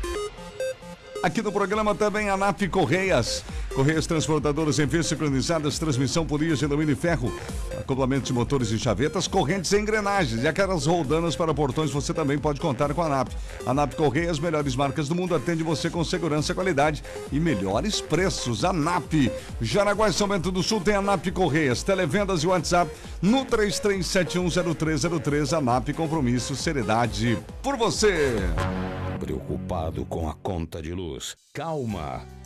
Aqui 1.22 1.42
no 1.42 1.50
programa 1.50 1.94
também 1.94 2.30
a 2.30 2.36
NAP 2.36 2.68
Correias. 2.70 3.42
Correias 3.76 4.06
transportadoras 4.06 4.78
em 4.78 4.86
vias 4.86 5.06
sincronizadas, 5.06 5.78
transmissão 5.78 6.24
por 6.24 6.42
de 6.42 6.64
alumínio 6.64 6.94
e 6.94 6.96
ferro, 6.96 7.30
acoplamentos 7.78 8.28
de 8.28 8.32
motores 8.32 8.70
e 8.70 8.78
chavetas, 8.78 9.28
correntes 9.28 9.70
e 9.70 9.78
engrenagens 9.78 10.42
e 10.42 10.48
aquelas 10.48 10.86
roldanas 10.86 11.36
para 11.36 11.52
portões 11.52 11.90
você 11.90 12.14
também 12.14 12.38
pode 12.38 12.58
contar 12.58 12.94
com 12.94 13.02
a 13.02 13.08
NAP. 13.10 13.28
A 13.66 13.74
NAP 13.74 13.92
Correias, 13.92 14.38
melhores 14.38 14.74
marcas 14.74 15.10
do 15.10 15.14
mundo, 15.14 15.34
atende 15.34 15.62
você 15.62 15.90
com 15.90 16.02
segurança, 16.02 16.54
qualidade 16.54 17.04
e 17.30 17.38
melhores 17.38 18.00
preços. 18.00 18.64
A 18.64 18.72
NAP. 18.72 19.30
Jaraguá 19.60 20.08
e 20.08 20.12
São 20.14 20.26
Bento 20.26 20.50
do 20.50 20.62
Sul 20.62 20.80
tem 20.80 20.94
a 20.94 21.02
NAP 21.02 21.26
Correias, 21.26 21.82
televendas 21.82 22.44
e 22.44 22.46
WhatsApp 22.46 22.90
no 23.20 23.44
33710303. 23.44 25.54
A 25.54 25.60
NAP 25.60 25.90
Compromisso, 25.90 26.56
seriedade 26.56 27.36
por 27.62 27.76
você. 27.76 28.36
Preocupado 29.20 30.06
com 30.06 30.30
a 30.30 30.32
conta 30.32 30.80
de 30.80 30.94
luz? 30.94 31.36
Calma! 31.52 32.45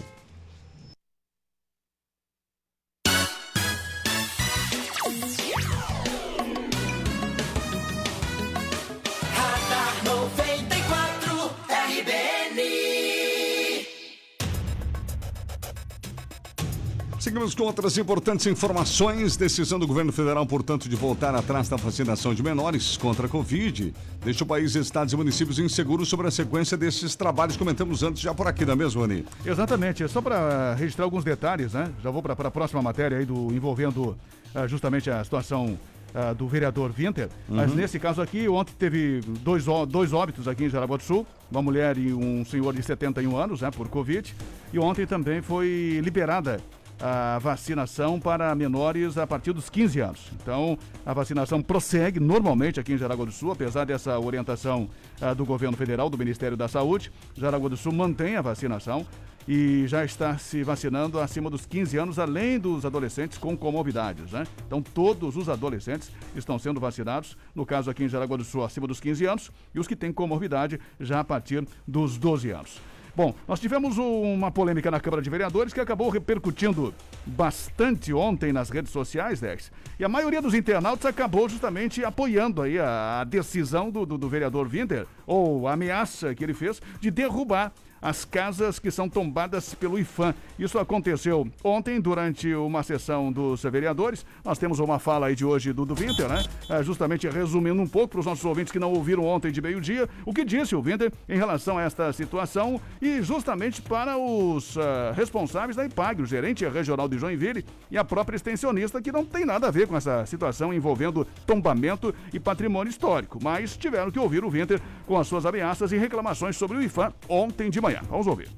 Seguimos 17.40 17.54
com 17.54 17.64
outras 17.64 17.96
importantes 17.96 18.46
informações. 18.46 19.34
Decisão 19.34 19.78
do 19.78 19.86
governo 19.86 20.12
federal, 20.12 20.44
portanto, 20.44 20.90
de 20.90 20.94
voltar 20.94 21.34
atrás 21.34 21.70
da 21.70 21.76
vacinação 21.76 22.34
de 22.34 22.42
menores 22.42 22.98
contra 22.98 23.24
a 23.24 23.28
Covid. 23.30 23.94
Deixa 24.22 24.44
o 24.44 24.46
país, 24.46 24.74
estados 24.74 25.14
e 25.14 25.16
municípios 25.16 25.58
inseguros 25.58 26.06
sobre 26.06 26.28
a 26.28 26.30
sequência 26.30 26.76
desses 26.76 27.14
trabalhos. 27.14 27.56
Comentamos 27.56 28.02
antes 28.02 28.20
já 28.20 28.34
por 28.34 28.46
aqui, 28.46 28.66
não 28.66 28.74
é 28.74 28.76
mesmo, 28.76 29.02
Ani? 29.02 29.24
Exatamente. 29.42 30.06
Só 30.06 30.20
para 30.20 30.74
registrar 30.74 31.06
alguns 31.06 31.24
detalhes, 31.24 31.72
né? 31.72 31.90
Já 32.04 32.10
vou 32.10 32.22
para 32.22 32.34
a 32.34 32.50
próxima 32.50 32.82
matéria 32.82 33.16
aí 33.16 33.24
do 33.24 33.50
envolvendo 33.54 34.18
uh, 34.54 34.68
justamente 34.68 35.10
a 35.10 35.24
situação 35.24 35.78
uh, 36.14 36.34
do 36.34 36.46
vereador 36.46 36.92
Winter. 36.92 37.30
Uhum. 37.48 37.56
Mas 37.56 37.74
nesse 37.74 37.98
caso 37.98 38.20
aqui, 38.20 38.50
ontem 38.50 38.74
teve 38.78 39.22
dois, 39.40 39.64
dois 39.88 40.12
óbitos 40.12 40.46
aqui 40.46 40.64
em 40.64 40.68
Jaraguá 40.68 40.98
do 40.98 41.02
Sul, 41.02 41.26
uma 41.50 41.62
mulher 41.62 41.96
e 41.96 42.12
um 42.12 42.44
senhor 42.44 42.74
de 42.74 42.82
71 42.82 43.34
anos, 43.34 43.62
né, 43.62 43.70
por 43.70 43.88
Covid. 43.88 44.34
E 44.74 44.78
ontem 44.78 45.06
também 45.06 45.40
foi 45.40 46.00
liberada 46.04 46.60
a 47.00 47.38
vacinação 47.38 48.20
para 48.20 48.54
menores 48.54 49.16
a 49.16 49.26
partir 49.26 49.52
dos 49.52 49.70
15 49.70 50.00
anos. 50.00 50.30
Então, 50.40 50.78
a 51.04 51.14
vacinação 51.14 51.62
prossegue 51.62 52.20
normalmente 52.20 52.78
aqui 52.78 52.92
em 52.92 52.98
Jaraguá 52.98 53.24
do 53.24 53.32
Sul, 53.32 53.52
apesar 53.52 53.84
dessa 53.84 54.18
orientação 54.18 54.88
uh, 55.20 55.34
do 55.34 55.44
governo 55.44 55.76
federal, 55.76 56.10
do 56.10 56.18
Ministério 56.18 56.56
da 56.56 56.68
Saúde. 56.68 57.10
Jaraguá 57.36 57.68
do 57.68 57.76
Sul 57.76 57.92
mantém 57.92 58.36
a 58.36 58.42
vacinação 58.42 59.06
e 59.48 59.86
já 59.86 60.04
está 60.04 60.36
se 60.36 60.62
vacinando 60.62 61.18
acima 61.18 61.48
dos 61.48 61.64
15 61.64 61.96
anos, 61.96 62.18
além 62.18 62.58
dos 62.58 62.84
adolescentes 62.84 63.38
com 63.38 63.56
comorbidades. 63.56 64.32
Né? 64.32 64.46
Então, 64.66 64.82
todos 64.82 65.36
os 65.36 65.48
adolescentes 65.48 66.10
estão 66.36 66.58
sendo 66.58 66.78
vacinados, 66.78 67.36
no 67.54 67.64
caso 67.64 67.90
aqui 67.90 68.04
em 68.04 68.08
Jaraguá 68.08 68.36
do 68.36 68.44
Sul, 68.44 68.62
acima 68.62 68.86
dos 68.86 69.00
15 69.00 69.24
anos, 69.24 69.50
e 69.74 69.80
os 69.80 69.88
que 69.88 69.96
têm 69.96 70.12
comorbidade 70.12 70.78
já 71.00 71.20
a 71.20 71.24
partir 71.24 71.66
dos 71.86 72.18
12 72.18 72.50
anos. 72.50 72.80
Bom, 73.14 73.34
nós 73.46 73.58
tivemos 73.58 73.98
uma 73.98 74.50
polêmica 74.50 74.90
na 74.90 75.00
Câmara 75.00 75.22
de 75.22 75.28
Vereadores 75.28 75.72
que 75.72 75.80
acabou 75.80 76.08
repercutindo 76.08 76.94
bastante 77.26 78.12
ontem 78.12 78.52
nas 78.52 78.70
redes 78.70 78.92
sociais, 78.92 79.40
Dex. 79.40 79.72
E 79.98 80.04
a 80.04 80.08
maioria 80.08 80.40
dos 80.40 80.54
internautas 80.54 81.06
acabou 81.06 81.48
justamente 81.48 82.04
apoiando 82.04 82.62
aí 82.62 82.78
a, 82.78 83.24
decisão 83.24 83.90
do, 83.90 84.06
do, 84.06 84.16
do 84.16 84.28
vereador 84.28 84.68
Winter, 84.68 85.06
ou 85.26 85.66
a 85.66 85.72
ameaça 85.72 86.34
que 86.34 86.44
ele 86.44 86.54
fez 86.54 86.80
de 87.00 87.10
derrubar 87.10 87.72
as 88.00 88.24
casas 88.24 88.78
que 88.78 88.90
são 88.90 89.08
tombadas 89.08 89.74
pelo 89.74 89.98
IFAM. 89.98 90.34
Isso 90.58 90.78
aconteceu 90.78 91.46
ontem, 91.62 92.00
durante 92.00 92.54
uma 92.54 92.82
sessão 92.82 93.32
dos 93.32 93.62
vereadores. 93.62 94.24
Nós 94.44 94.58
temos 94.58 94.78
uma 94.78 94.98
fala 94.98 95.26
aí 95.26 95.34
de 95.34 95.44
hoje 95.44 95.72
do, 95.72 95.84
do 95.84 95.94
Winter, 95.94 96.28
né? 96.28 96.42
É, 96.68 96.82
justamente 96.82 97.28
resumindo 97.28 97.80
um 97.80 97.86
pouco 97.86 98.08
para 98.08 98.20
os 98.20 98.26
nossos 98.26 98.44
ouvintes 98.44 98.72
que 98.72 98.78
não 98.78 98.92
ouviram 98.92 99.24
ontem 99.24 99.52
de 99.52 99.60
meio-dia, 99.60 100.08
o 100.24 100.32
que 100.32 100.44
disse 100.44 100.74
o 100.74 100.82
Winter 100.82 101.12
em 101.28 101.36
relação 101.36 101.78
a 101.78 101.82
esta 101.82 102.12
situação 102.12 102.80
e 103.00 103.22
justamente 103.22 103.82
para 103.82 104.16
os 104.16 104.76
uh, 104.76 104.80
responsáveis 105.14 105.76
da 105.76 105.84
IPAG, 105.84 106.22
o 106.22 106.26
gerente 106.26 106.66
regional 106.68 107.08
de 107.08 107.18
Joinville 107.18 107.64
e 107.90 107.98
a 107.98 108.04
própria 108.04 108.36
extensionista, 108.36 109.02
que 109.02 109.12
não 109.12 109.24
tem 109.24 109.44
nada 109.44 109.68
a 109.68 109.70
ver 109.70 109.86
com 109.86 109.96
essa 109.96 110.24
situação 110.26 110.72
envolvendo 110.72 111.26
tombamento 111.46 112.14
e 112.32 112.40
patrimônio 112.40 112.90
histórico, 112.90 113.38
mas 113.42 113.76
tiveram 113.76 114.10
que 114.10 114.18
ouvir 114.18 114.44
o 114.44 114.50
Winter 114.50 114.80
com 115.06 115.18
as 115.18 115.26
suas 115.26 115.44
ameaças 115.44 115.92
e 115.92 115.98
reclamações 115.98 116.56
sobre 116.56 116.76
o 116.76 116.82
IFAM 116.82 117.12
ontem 117.28 117.70
de 117.70 117.80
manhã 117.80 117.89
manhã. 117.90 118.02
Vamos 118.08 118.26
ouvir. 118.26 118.48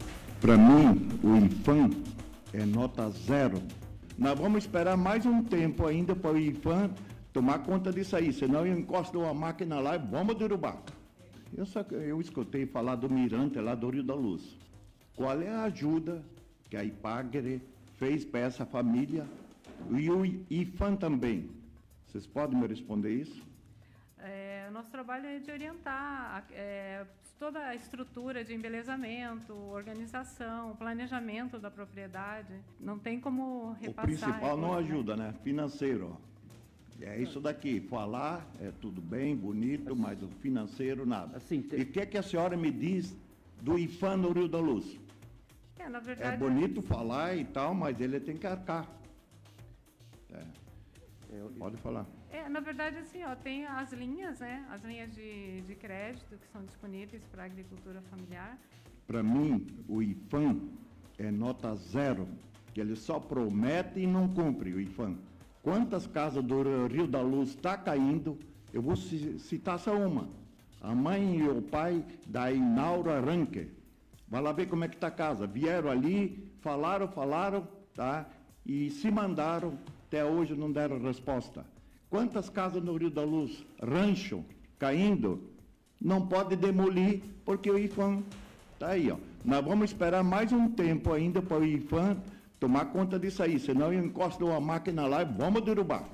Para 0.40 0.56
mim, 0.56 1.08
o 1.22 1.36
IFAM 1.46 1.90
é 2.52 2.64
nota 2.66 3.08
zero. 3.10 3.62
Nós 4.18 4.38
vamos 4.38 4.64
esperar 4.64 4.96
mais 4.96 5.24
um 5.24 5.42
tempo 5.42 5.86
ainda 5.86 6.14
para 6.14 6.32
o 6.32 6.38
IFAM 6.38 6.90
tomar 7.32 7.60
conta 7.60 7.90
disso 7.90 8.14
aí, 8.14 8.30
senão 8.32 8.66
eu 8.66 8.76
encosto 8.76 9.18
uma 9.18 9.32
máquina 9.32 9.80
lá 9.80 9.96
e 9.96 9.98
vamos 9.98 10.36
derrubar. 10.36 10.82
Eu, 11.56 11.64
só, 11.64 11.80
eu 11.90 12.20
escutei 12.20 12.66
falar 12.66 12.96
do 12.96 13.08
Mirante 13.08 13.58
lá 13.58 13.74
do 13.74 13.88
Rio 13.88 14.02
da 14.02 14.14
Luz. 14.14 14.58
Qual 15.16 15.40
é 15.40 15.48
a 15.48 15.62
ajuda 15.64 16.22
que 16.68 16.76
a 16.76 16.84
IPAGRE 16.84 17.62
fez 17.98 18.24
para 18.24 18.40
essa 18.40 18.66
família 18.66 19.26
e 19.90 20.10
o 20.10 20.24
IFAM 20.50 20.96
também? 20.96 21.48
Vocês 22.06 22.26
podem 22.26 22.58
me 22.60 22.66
responder 22.66 23.14
isso? 23.14 23.42
É, 24.72 24.74
nosso 24.74 24.90
trabalho 24.90 25.26
é 25.26 25.38
de 25.38 25.50
orientar 25.50 26.46
é, 26.50 27.04
toda 27.38 27.58
a 27.60 27.74
estrutura 27.74 28.42
de 28.42 28.54
embelezamento, 28.54 29.52
organização, 29.52 30.74
planejamento 30.76 31.58
da 31.58 31.70
propriedade. 31.70 32.54
Não 32.80 32.98
tem 32.98 33.20
como 33.20 33.72
repassar. 33.72 34.04
O 34.04 34.06
principal 34.06 34.56
não 34.56 34.72
ajuda, 34.74 35.14
né? 35.14 35.34
Financeiro. 35.44 36.16
É 37.00 37.20
isso 37.20 37.38
daqui. 37.38 37.80
Falar 37.80 38.46
é 38.60 38.72
tudo 38.80 39.02
bem, 39.02 39.36
bonito, 39.36 39.94
mas 39.94 40.22
o 40.22 40.28
financeiro 40.28 41.04
nada. 41.04 41.36
Assim, 41.36 41.68
E 41.72 41.82
o 41.82 41.86
que, 41.86 42.00
é 42.00 42.06
que 42.06 42.16
a 42.16 42.22
senhora 42.22 42.56
me 42.56 42.70
diz 42.70 43.14
do 43.60 43.78
IFAM 43.78 44.16
no 44.16 44.32
Rio 44.32 44.48
da 44.48 44.58
Luz? 44.58 44.98
É, 45.78 45.88
na 45.88 45.98
verdade, 45.98 46.34
é 46.34 46.36
bonito 46.38 46.80
falar 46.80 47.36
e 47.36 47.44
tal, 47.44 47.74
mas 47.74 48.00
ele 48.00 48.18
tem 48.20 48.36
que 48.36 48.46
arcar. 48.46 48.88
É. 50.32 50.42
Pode 51.58 51.76
falar. 51.78 52.06
É, 52.32 52.48
na 52.48 52.60
verdade, 52.60 52.96
assim, 52.96 53.22
ó, 53.24 53.36
tem 53.36 53.66
as 53.66 53.92
linhas, 53.92 54.40
né? 54.40 54.66
As 54.70 54.82
linhas 54.82 55.14
de, 55.14 55.60
de 55.60 55.74
crédito 55.74 56.38
que 56.38 56.48
são 56.48 56.64
disponíveis 56.64 57.22
para 57.30 57.42
a 57.42 57.44
agricultura 57.44 58.00
familiar. 58.10 58.58
Para 59.06 59.22
mim, 59.22 59.66
o 59.86 60.02
IFAM 60.02 60.70
é 61.18 61.30
nota 61.30 61.74
zero, 61.74 62.26
que 62.72 62.80
ele 62.80 62.96
só 62.96 63.20
promete 63.20 64.00
e 64.00 64.06
não 64.06 64.26
cumpre 64.32 64.72
o 64.72 64.80
IFAM. 64.80 65.18
Quantas 65.62 66.06
casas 66.06 66.42
do 66.42 66.86
Rio 66.86 67.06
da 67.06 67.20
Luz 67.20 67.50
está 67.50 67.76
caindo? 67.76 68.38
Eu 68.72 68.80
vou 68.80 68.96
citar 68.96 69.78
só 69.78 69.94
uma. 69.94 70.30
A 70.80 70.94
mãe 70.94 71.36
e 71.36 71.46
o 71.46 71.60
pai 71.60 72.02
da 72.26 72.50
Inaura 72.50 73.20
Ranke. 73.20 73.70
Vai 74.26 74.40
lá 74.40 74.52
ver 74.52 74.66
como 74.70 74.84
é 74.84 74.88
que 74.88 74.96
está 74.96 75.08
a 75.08 75.10
casa. 75.10 75.46
Vieram 75.46 75.90
ali, 75.90 76.50
falaram, 76.62 77.06
falaram, 77.08 77.68
tá? 77.94 78.26
E 78.64 78.88
se 78.88 79.10
mandaram, 79.10 79.78
até 80.06 80.24
hoje 80.24 80.56
não 80.56 80.72
deram 80.72 80.98
resposta. 80.98 81.66
Quantas 82.12 82.50
casas 82.50 82.82
no 82.82 82.94
Rio 82.94 83.08
da 83.08 83.22
Luz, 83.22 83.64
rancho, 83.82 84.44
caindo, 84.78 85.42
não 85.98 86.26
pode 86.26 86.54
demolir 86.56 87.22
porque 87.42 87.70
o 87.70 87.78
IFAM 87.78 88.22
está 88.74 88.88
aí. 88.88 89.10
Ó. 89.10 89.16
Nós 89.42 89.64
vamos 89.64 89.90
esperar 89.90 90.22
mais 90.22 90.52
um 90.52 90.68
tempo 90.68 91.10
ainda 91.10 91.40
para 91.40 91.60
o 91.60 91.64
IFAM 91.64 92.18
tomar 92.60 92.84
conta 92.84 93.18
disso 93.18 93.42
aí, 93.42 93.58
senão 93.58 93.90
eu 93.90 94.04
encosto 94.04 94.44
uma 94.44 94.60
máquina 94.60 95.06
lá 95.06 95.22
e 95.22 95.24
vamos 95.24 95.64
derrubar. 95.64 96.04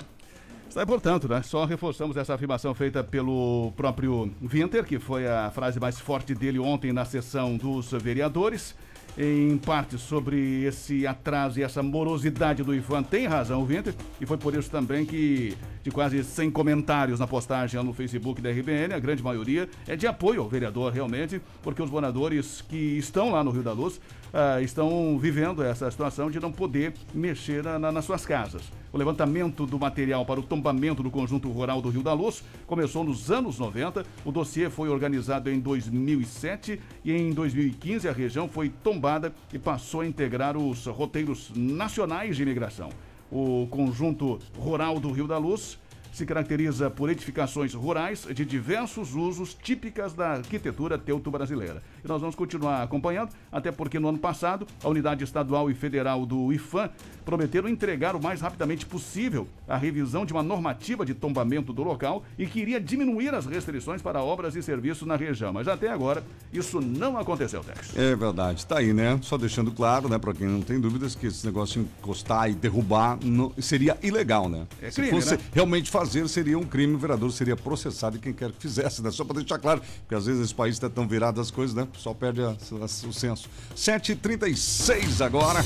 Está 0.69 0.87
portanto, 0.87 1.27
né? 1.27 1.43
Só 1.43 1.65
reforçamos 1.65 2.17
essa 2.17 2.33
afirmação 2.33 2.73
feita 2.75 3.03
pelo 3.03 3.73
próprio 3.77 4.33
Winter, 4.41 4.85
que 4.85 5.01
foi 5.01 5.27
a 5.27 5.51
frase 5.51 5.81
mais 5.81 5.99
forte 5.99 6.33
dele 6.33 6.61
ontem 6.61 6.93
na 6.93 7.05
sessão 7.05 7.57
dos 7.57 7.91
vereadores 7.91 8.73
em 9.19 9.59
parte 9.59 9.99
sobre 9.99 10.63
esse 10.65 11.05
atraso 11.05 11.59
e 11.59 11.63
essa 11.65 11.83
morosidade 11.83 12.63
do 12.63 12.73
IFAM. 12.73 13.03
Tem 13.03 13.27
razão 13.27 13.65
Winter, 13.65 13.93
e 14.21 14.25
foi 14.25 14.37
por 14.37 14.55
isso 14.55 14.71
também 14.71 15.05
que, 15.05 15.57
de 15.83 15.91
quase 15.91 16.23
100 16.23 16.53
comentários 16.53 17.19
na 17.19 17.27
postagem 17.27 17.83
no 17.83 17.93
Facebook 17.93 18.41
da 18.41 18.51
RBN, 18.51 18.95
a 18.95 18.99
grande 19.01 19.23
maioria 19.23 19.69
é 19.89 19.97
de 19.97 20.07
apoio 20.07 20.41
ao 20.41 20.49
vereador, 20.49 20.93
realmente, 20.93 21.41
porque 21.63 21.83
os 21.83 21.91
moradores 21.91 22.63
que 22.69 22.77
estão 22.77 23.33
lá 23.33 23.43
no 23.43 23.51
Rio 23.51 23.63
da 23.63 23.73
Luz 23.73 23.97
uh, 23.97 24.63
estão 24.63 25.19
vivendo 25.19 25.65
essa 25.65 25.91
situação 25.91 26.31
de 26.31 26.39
não 26.39 26.53
poder 26.53 26.95
mexer 27.13 27.65
na, 27.65 27.91
nas 27.91 28.05
suas 28.05 28.25
casas. 28.25 28.63
O 28.93 28.97
levantamento 28.97 29.67
do 29.67 29.79
material 29.79 30.25
para 30.25 30.41
o 30.41 30.43
tombamento 30.43 31.03
do 31.03 31.11
conjunto 31.11 31.51
rural 31.51 31.83
do 31.83 31.91
Rio 31.91 32.03
da 32.03 32.15
Luz 32.15 32.43
começou 32.67 33.05
nos 33.05 33.31
anos 33.31 33.59
90. 33.59 34.05
O 34.25 34.33
dossiê 34.33 34.71
foi 34.71 34.89
organizado 34.89 35.51
em 35.51 35.61
2007 35.61 36.81
e 37.05 37.13
em 37.13 37.33
2015 37.33 38.09
a 38.09 38.13
região 38.13 38.49
foi 38.49 38.71
tombada 38.71 39.33
e 39.53 39.59
passou 39.59 40.01
a 40.01 40.07
integrar 40.07 40.57
os 40.57 40.87
roteiros 40.87 41.53
nacionais 41.55 42.37
de 42.37 42.43
imigração. 42.43 42.89
O 43.31 43.67
conjunto 43.71 44.39
rural 44.57 44.99
do 44.99 45.13
Rio 45.13 45.27
da 45.27 45.37
Luz 45.37 45.79
se 46.19 46.27
caracteriza 46.27 46.91
por 46.91 47.09
edificações 47.09 47.73
rurais 47.75 48.27
de 48.35 48.45
diversos 48.45 49.15
usos 49.15 49.55
típicas 49.55 50.13
da 50.13 50.33
arquitetura 50.33 50.99
teuto-brasileira. 50.99 51.81
E 52.05 52.09
nós 52.09 52.21
vamos 52.21 52.35
continuar 52.35 52.83
acompanhando, 52.83 53.31
até 53.53 53.71
porque 53.71 54.01
no 54.01 54.09
ano 54.09 54.19
passado, 54.19 54.67
a 54.83 54.89
Unidade 54.89 55.23
Estadual 55.23 55.71
e 55.71 55.75
Federal 55.75 56.27
do 56.27 56.53
IFAM 56.53 56.91
prometeram 57.25 57.69
entregar 57.69 58.17
o 58.17 58.23
mais 58.23 58.41
rapidamente 58.41 58.85
possível 58.85 59.47
a 59.69 59.77
revisão 59.77 60.27
de 60.27 60.33
uma 60.33 60.43
normativa 60.43 61.07
de 61.07 61.15
tombamento 61.15 61.73
do 61.73 61.85
local 61.85 62.25
e 62.37 62.47
que 62.47 62.59
iria 62.59 62.81
diminuir 62.81 63.33
as 63.35 63.47
restrições 63.47 64.03
para 64.03 64.21
obras 64.21 64.57
e 64.57 64.63
serviços 64.63 65.07
na 65.07 65.15
região. 65.15 65.53
Mas 65.53 65.69
até 65.69 65.89
agora, 65.89 66.25
isso 66.53 66.81
não 66.81 67.17
aconteceu, 67.17 67.63
Tex. 67.63 67.97
É 67.97 68.17
verdade, 68.17 68.59
está 68.59 68.79
aí, 68.79 68.93
né? 68.93 69.21
Só 69.23 69.39
deixando 69.39 69.71
claro, 69.71 70.09
né, 70.09 70.19
para 70.19 70.35
quem 70.35 70.49
não 70.49 70.63
tem 70.63 70.81
dúvidas, 70.81 71.15
que 71.15 71.27
esse 71.27 71.47
negócio 71.47 71.83
de 71.83 71.89
encostar 72.01 72.51
e 72.51 72.55
derrubar 72.55 73.19
não, 73.23 73.53
seria 73.61 73.97
ilegal, 74.03 74.49
né? 74.49 74.67
É 74.83 74.91
crime, 74.91 75.09
Se 75.09 75.15
fosse 75.15 75.37
né? 75.37 75.41
realmente 75.53 75.91
fazer 75.91 76.08
fazer 76.09 76.27
seria 76.27 76.59
um 76.59 76.65
crime, 76.65 76.95
o 76.95 76.99
vereador 76.99 77.31
seria 77.31 77.55
processado 77.55 78.17
e 78.17 78.19
quem 78.19 78.33
quer 78.33 78.51
que 78.51 78.63
fizesse, 78.63 79.03
né? 79.03 79.11
Só 79.11 79.25
para 79.25 79.37
deixar 79.37 79.59
claro, 79.59 79.83
porque 80.01 80.15
às 80.15 80.25
vezes 80.25 80.43
esse 80.43 80.55
país 80.55 80.75
está 80.75 80.89
tão 80.89 81.07
virado 81.07 81.39
as 81.39 81.51
coisas, 81.51 81.77
né? 81.77 81.87
Só 81.99 82.15
perde 82.15 82.41
a, 82.41 82.49
a, 82.49 82.85
o 82.85 83.13
senso. 83.13 83.49
7h36 83.77 85.25
agora. 85.25 85.63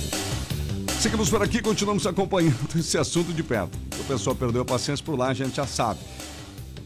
Seguimos 1.01 1.31
por 1.31 1.43
aqui, 1.43 1.63
continuamos 1.63 2.07
acompanhando 2.09 2.57
esse 2.77 2.99
assunto 2.99 3.33
de 3.33 3.43
perto. 3.43 3.79
O 4.01 4.05
pessoal 4.05 4.35
perdeu 4.35 4.63
a 4.63 4.65
paciência 4.65 5.05
por 5.05 5.17
lá, 5.17 5.29
a 5.29 5.35
gente 5.35 5.55
já 5.55 5.67
sabe. 5.67 6.01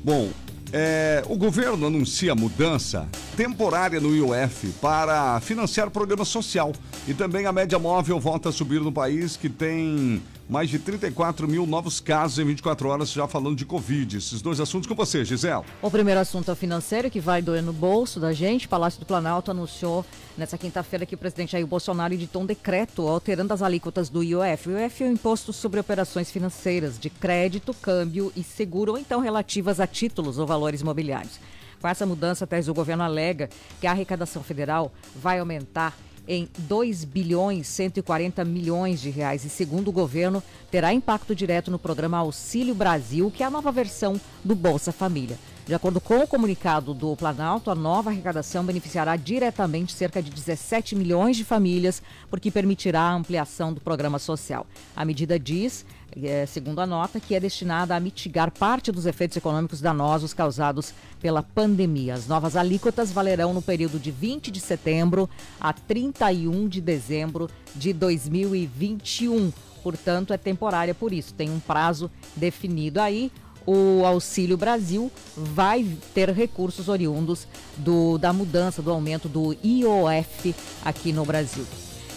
Bom, 0.04 0.30
É, 0.72 1.22
o 1.28 1.36
governo 1.36 1.86
anuncia 1.86 2.34
mudança 2.34 3.08
temporária 3.36 4.00
no 4.00 4.14
IOF 4.16 4.72
para 4.80 5.40
financiar 5.40 5.88
programa 5.90 6.24
social. 6.24 6.72
E 7.06 7.14
também 7.14 7.46
a 7.46 7.52
média 7.52 7.78
móvel 7.78 8.18
volta 8.18 8.48
a 8.48 8.52
subir 8.52 8.80
no 8.80 8.90
país, 8.90 9.36
que 9.36 9.48
tem 9.48 10.20
mais 10.48 10.70
de 10.70 10.78
34 10.78 11.48
mil 11.48 11.66
novos 11.66 11.98
casos 11.98 12.38
em 12.38 12.44
24 12.44 12.88
horas, 12.88 13.10
já 13.10 13.26
falando 13.26 13.56
de 13.56 13.64
Covid. 13.64 14.16
Esses 14.16 14.40
dois 14.40 14.60
assuntos 14.60 14.88
com 14.88 14.94
você, 14.94 15.24
Gisele. 15.24 15.64
O 15.82 15.90
primeiro 15.90 16.20
assunto 16.20 16.50
é 16.50 16.54
financeiro, 16.54 17.10
que 17.10 17.20
vai 17.20 17.42
doer 17.42 17.62
no 17.62 17.72
bolso 17.72 18.20
da 18.20 18.32
gente. 18.32 18.68
Palácio 18.68 19.00
do 19.00 19.06
Planalto 19.06 19.50
anunciou 19.50 20.04
nessa 20.36 20.56
quinta-feira 20.56 21.04
que 21.04 21.14
o 21.14 21.18
presidente 21.18 21.52
Jair 21.52 21.66
Bolsonaro 21.66 22.14
editou 22.14 22.42
um 22.42 22.46
decreto 22.46 23.02
alterando 23.08 23.52
as 23.52 23.62
alíquotas 23.62 24.08
do 24.08 24.22
IOF. 24.22 24.68
O 24.68 24.78
IOF 24.78 25.02
é 25.02 25.08
o 25.08 25.12
imposto 25.12 25.52
sobre 25.52 25.80
operações 25.80 26.30
financeiras 26.30 26.98
de 26.98 27.10
crédito, 27.10 27.74
câmbio 27.74 28.32
e 28.36 28.42
seguro, 28.42 28.92
ou 28.92 28.98
então 28.98 29.20
relativas 29.20 29.80
a 29.80 29.86
títulos 29.86 30.38
ou 30.38 30.46
valores 30.46 30.82
mobiliários. 30.82 31.40
Com 31.80 31.88
essa 31.88 32.06
mudança, 32.06 32.46
Tese, 32.46 32.70
o 32.70 32.74
governo 32.74 33.02
alega 33.02 33.50
que 33.80 33.86
a 33.86 33.90
arrecadação 33.90 34.42
federal 34.42 34.92
vai 35.14 35.38
aumentar 35.38 35.96
em 36.28 36.48
2 36.58 37.04
bilhões 37.04 37.66
140 37.68 38.44
milhões 38.44 39.00
de 39.00 39.10
reais 39.10 39.44
e 39.44 39.48
segundo 39.48 39.88
o 39.88 39.92
governo 39.92 40.42
terá 40.70 40.92
impacto 40.92 41.34
direto 41.34 41.70
no 41.70 41.78
programa 41.78 42.18
Auxílio 42.18 42.74
Brasil, 42.74 43.32
que 43.34 43.42
é 43.42 43.46
a 43.46 43.50
nova 43.50 43.70
versão 43.70 44.20
do 44.44 44.54
Bolsa 44.54 44.92
Família. 44.92 45.38
De 45.66 45.74
acordo 45.74 46.00
com 46.00 46.20
o 46.20 46.28
comunicado 46.28 46.94
do 46.94 47.16
Planalto, 47.16 47.72
a 47.72 47.74
nova 47.74 48.10
arrecadação 48.10 48.64
beneficiará 48.64 49.16
diretamente 49.16 49.92
cerca 49.92 50.22
de 50.22 50.30
17 50.30 50.94
milhões 50.94 51.36
de 51.36 51.42
famílias, 51.42 52.00
porque 52.30 52.52
permitirá 52.52 53.00
a 53.00 53.14
ampliação 53.14 53.72
do 53.72 53.80
programa 53.80 54.20
social. 54.20 54.64
A 54.94 55.04
medida 55.04 55.40
diz, 55.40 55.84
é, 56.22 56.46
segundo 56.46 56.78
a 56.78 56.86
nota, 56.86 57.18
que 57.18 57.34
é 57.34 57.40
destinada 57.40 57.96
a 57.96 57.98
mitigar 57.98 58.52
parte 58.52 58.92
dos 58.92 59.06
efeitos 59.06 59.36
econômicos 59.36 59.80
danosos 59.80 60.32
causados 60.32 60.94
pela 61.20 61.42
pandemia. 61.42 62.14
As 62.14 62.28
novas 62.28 62.54
alíquotas 62.54 63.10
valerão 63.10 63.52
no 63.52 63.60
período 63.60 63.98
de 63.98 64.12
20 64.12 64.52
de 64.52 64.60
setembro 64.60 65.28
a 65.60 65.72
31 65.72 66.68
de 66.68 66.80
dezembro 66.80 67.50
de 67.74 67.92
2021. 67.92 69.52
Portanto, 69.82 70.32
é 70.32 70.36
temporária 70.36 70.94
por 70.94 71.12
isso, 71.12 71.34
tem 71.34 71.50
um 71.50 71.58
prazo 71.58 72.08
definido 72.36 73.00
aí 73.00 73.32
o 73.66 74.04
Auxílio 74.04 74.56
Brasil 74.56 75.10
vai 75.36 75.84
ter 76.14 76.30
recursos 76.30 76.88
oriundos 76.88 77.46
do, 77.76 78.16
da 78.16 78.32
mudança, 78.32 78.80
do 78.80 78.90
aumento 78.90 79.28
do 79.28 79.56
IOF 79.64 80.54
aqui 80.84 81.12
no 81.12 81.24
Brasil. 81.24 81.66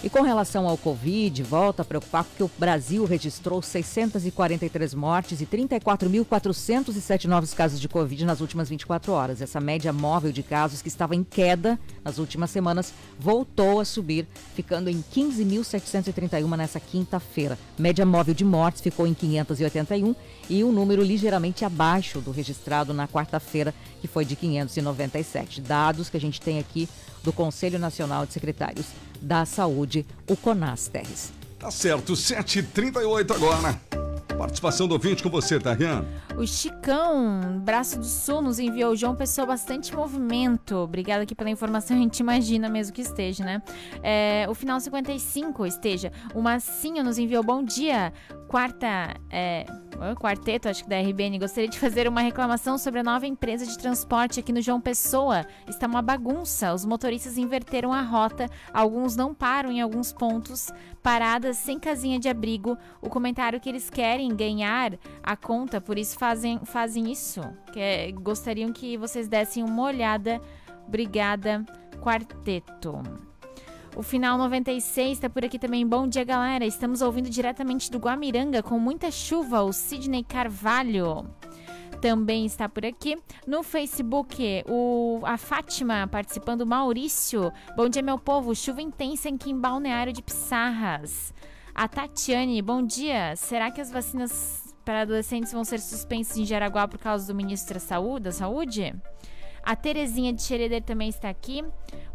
E 0.01 0.09
com 0.09 0.21
relação 0.21 0.65
ao 0.65 0.77
Covid, 0.77 1.43
volta 1.43 1.81
a 1.81 1.85
preocupar 1.85 2.23
porque 2.23 2.41
o 2.41 2.49
Brasil 2.57 3.03
registrou 3.03 3.61
643 3.61 4.93
mortes 4.93 5.41
e 5.41 5.45
34.407 5.45 7.25
novos 7.25 7.53
casos 7.53 7.81
de 7.81 7.89
Covid 7.89 8.23
nas 8.23 8.39
últimas 8.39 8.69
24 8.69 9.11
horas. 9.11 9.41
Essa 9.41 9.59
média 9.59 9.91
móvel 9.91 10.31
de 10.31 10.41
casos 10.41 10.81
que 10.81 10.87
estava 10.87 11.17
em 11.17 11.23
queda 11.23 11.77
nas 12.01 12.17
últimas 12.17 12.49
semanas 12.49 12.93
voltou 13.19 13.81
a 13.81 13.85
subir, 13.85 14.25
ficando 14.55 14.89
em 14.89 15.03
15.731 15.13 16.55
nessa 16.55 16.79
quinta-feira. 16.79 17.59
Média 17.77 18.05
móvel 18.05 18.33
de 18.33 18.45
mortes 18.45 18.81
ficou 18.81 19.05
em 19.05 19.13
581 19.13 20.15
e 20.49 20.63
um 20.63 20.71
número 20.71 21.03
ligeiramente 21.03 21.65
abaixo 21.65 22.21
do 22.21 22.31
registrado 22.31 22.93
na 22.93 23.05
quarta-feira, 23.05 23.75
que 23.99 24.07
foi 24.07 24.23
de 24.23 24.37
597. 24.37 25.59
Dados 25.59 26.09
que 26.09 26.15
a 26.15 26.21
gente 26.21 26.39
tem 26.39 26.57
aqui 26.57 26.87
do 27.21 27.33
Conselho 27.33 27.77
Nacional 27.77 28.25
de 28.25 28.31
Secretários 28.31 28.85
da 29.21 29.45
Saúde, 29.45 30.05
o 30.27 30.35
CONAS 30.35 30.87
Terres. 30.87 31.31
Tá 31.59 31.69
certo, 31.69 32.13
7h38 32.13 33.31
agora. 33.31 33.79
Participação 34.39 34.87
do 34.87 34.93
ouvinte 34.93 35.21
com 35.21 35.29
você, 35.29 35.59
Tarian. 35.59 36.05
O 36.37 36.47
Chicão, 36.47 37.59
Braço 37.59 37.99
do 37.99 38.05
Sul, 38.05 38.41
nos 38.41 38.57
enviou. 38.57 38.95
João 38.95 39.13
Pessoa, 39.13 39.45
bastante 39.45 39.93
movimento. 39.93 40.77
Obrigada 40.77 41.23
aqui 41.23 41.35
pela 41.35 41.49
informação. 41.49 41.97
A 41.97 41.99
gente 41.99 42.21
imagina 42.21 42.69
mesmo 42.69 42.93
que 42.93 43.01
esteja, 43.01 43.43
né? 43.43 43.61
É, 44.01 44.45
o 44.49 44.55
final 44.55 44.79
55 44.79 45.65
esteja. 45.65 46.13
O 46.33 46.41
Massinho 46.41 47.03
nos 47.03 47.17
enviou. 47.17 47.43
Bom 47.43 47.61
dia. 47.61 48.13
Quarta. 48.49 49.15
É, 49.29 49.63
quarteto, 50.19 50.67
acho 50.67 50.83
que 50.83 50.89
da 50.89 50.99
RBN. 50.99 51.37
Gostaria 51.37 51.69
de 51.69 51.77
fazer 51.77 52.07
uma 52.07 52.21
reclamação 52.21 52.79
sobre 52.79 53.01
a 53.01 53.03
nova 53.03 53.27
empresa 53.27 53.63
de 53.63 53.77
transporte 53.77 54.39
aqui 54.39 54.51
no 54.51 54.59
João 54.59 54.81
Pessoa. 54.81 55.45
Está 55.67 55.85
uma 55.85 56.01
bagunça. 56.01 56.73
Os 56.73 56.83
motoristas 56.83 57.37
inverteram 57.37 57.93
a 57.93 58.01
rota. 58.01 58.49
Alguns 58.73 59.15
não 59.15 59.35
param 59.35 59.71
em 59.71 59.81
alguns 59.81 60.11
pontos. 60.11 60.71
Paradas 61.03 61.57
sem 61.57 61.77
casinha 61.77 62.19
de 62.19 62.27
abrigo. 62.27 62.75
O 62.99 63.07
comentário 63.07 63.59
que 63.59 63.69
eles 63.69 63.87
querem 63.87 64.35
ganhar 64.35 64.97
a 65.21 65.37
conta, 65.37 65.79
por 65.79 65.99
isso 65.99 66.17
fazem, 66.17 66.59
fazem 66.65 67.11
isso. 67.11 67.41
Que 67.71 67.79
é, 67.79 68.11
gostariam 68.11 68.73
que 68.73 68.97
vocês 68.97 69.27
dessem 69.27 69.63
uma 69.63 69.83
olhada. 69.83 70.41
Obrigada, 70.87 71.63
quarteto. 72.01 73.28
O 73.99 74.01
final 74.01 74.37
96 74.37 75.11
está 75.11 75.29
por 75.29 75.43
aqui 75.43 75.59
também. 75.59 75.85
Bom 75.85 76.07
dia, 76.07 76.23
galera. 76.23 76.65
Estamos 76.65 77.01
ouvindo 77.01 77.29
diretamente 77.29 77.91
do 77.91 77.97
Guamiranga 77.97 78.63
com 78.63 78.79
muita 78.79 79.11
chuva. 79.11 79.61
O 79.61 79.73
Sidney 79.73 80.23
Carvalho 80.23 81.29
também 81.99 82.45
está 82.45 82.69
por 82.69 82.85
aqui. 82.85 83.17
No 83.45 83.61
Facebook, 83.61 84.63
o, 84.69 85.19
a 85.25 85.35
Fátima 85.35 86.07
participando, 86.07 86.65
Maurício. 86.65 87.51
Bom 87.75 87.89
dia, 87.89 88.01
meu 88.01 88.17
povo. 88.17 88.55
Chuva 88.55 88.81
intensa 88.81 89.27
aqui 89.27 89.51
em 89.51 89.59
Balneário 89.59 90.13
de 90.13 90.21
Pissarras. 90.21 91.33
A 91.75 91.85
Tatiane, 91.85 92.61
bom 92.61 92.81
dia. 92.81 93.35
Será 93.35 93.69
que 93.69 93.81
as 93.81 93.91
vacinas 93.91 94.73
para 94.85 95.01
adolescentes 95.01 95.51
vão 95.51 95.65
ser 95.65 95.81
suspensas 95.81 96.37
em 96.37 96.45
Jaraguá 96.45 96.87
por 96.87 96.99
causa 96.99 97.27
do 97.27 97.35
ministro 97.35 97.73
da 97.73 97.81
Saúde? 97.81 98.23
Da 98.23 98.31
saúde? 98.31 98.95
A 99.69 99.75
Terezinha 99.75 100.33
de 100.33 100.41
Xereder 100.41 100.81
também 100.81 101.09
está 101.09 101.29
aqui. 101.29 101.63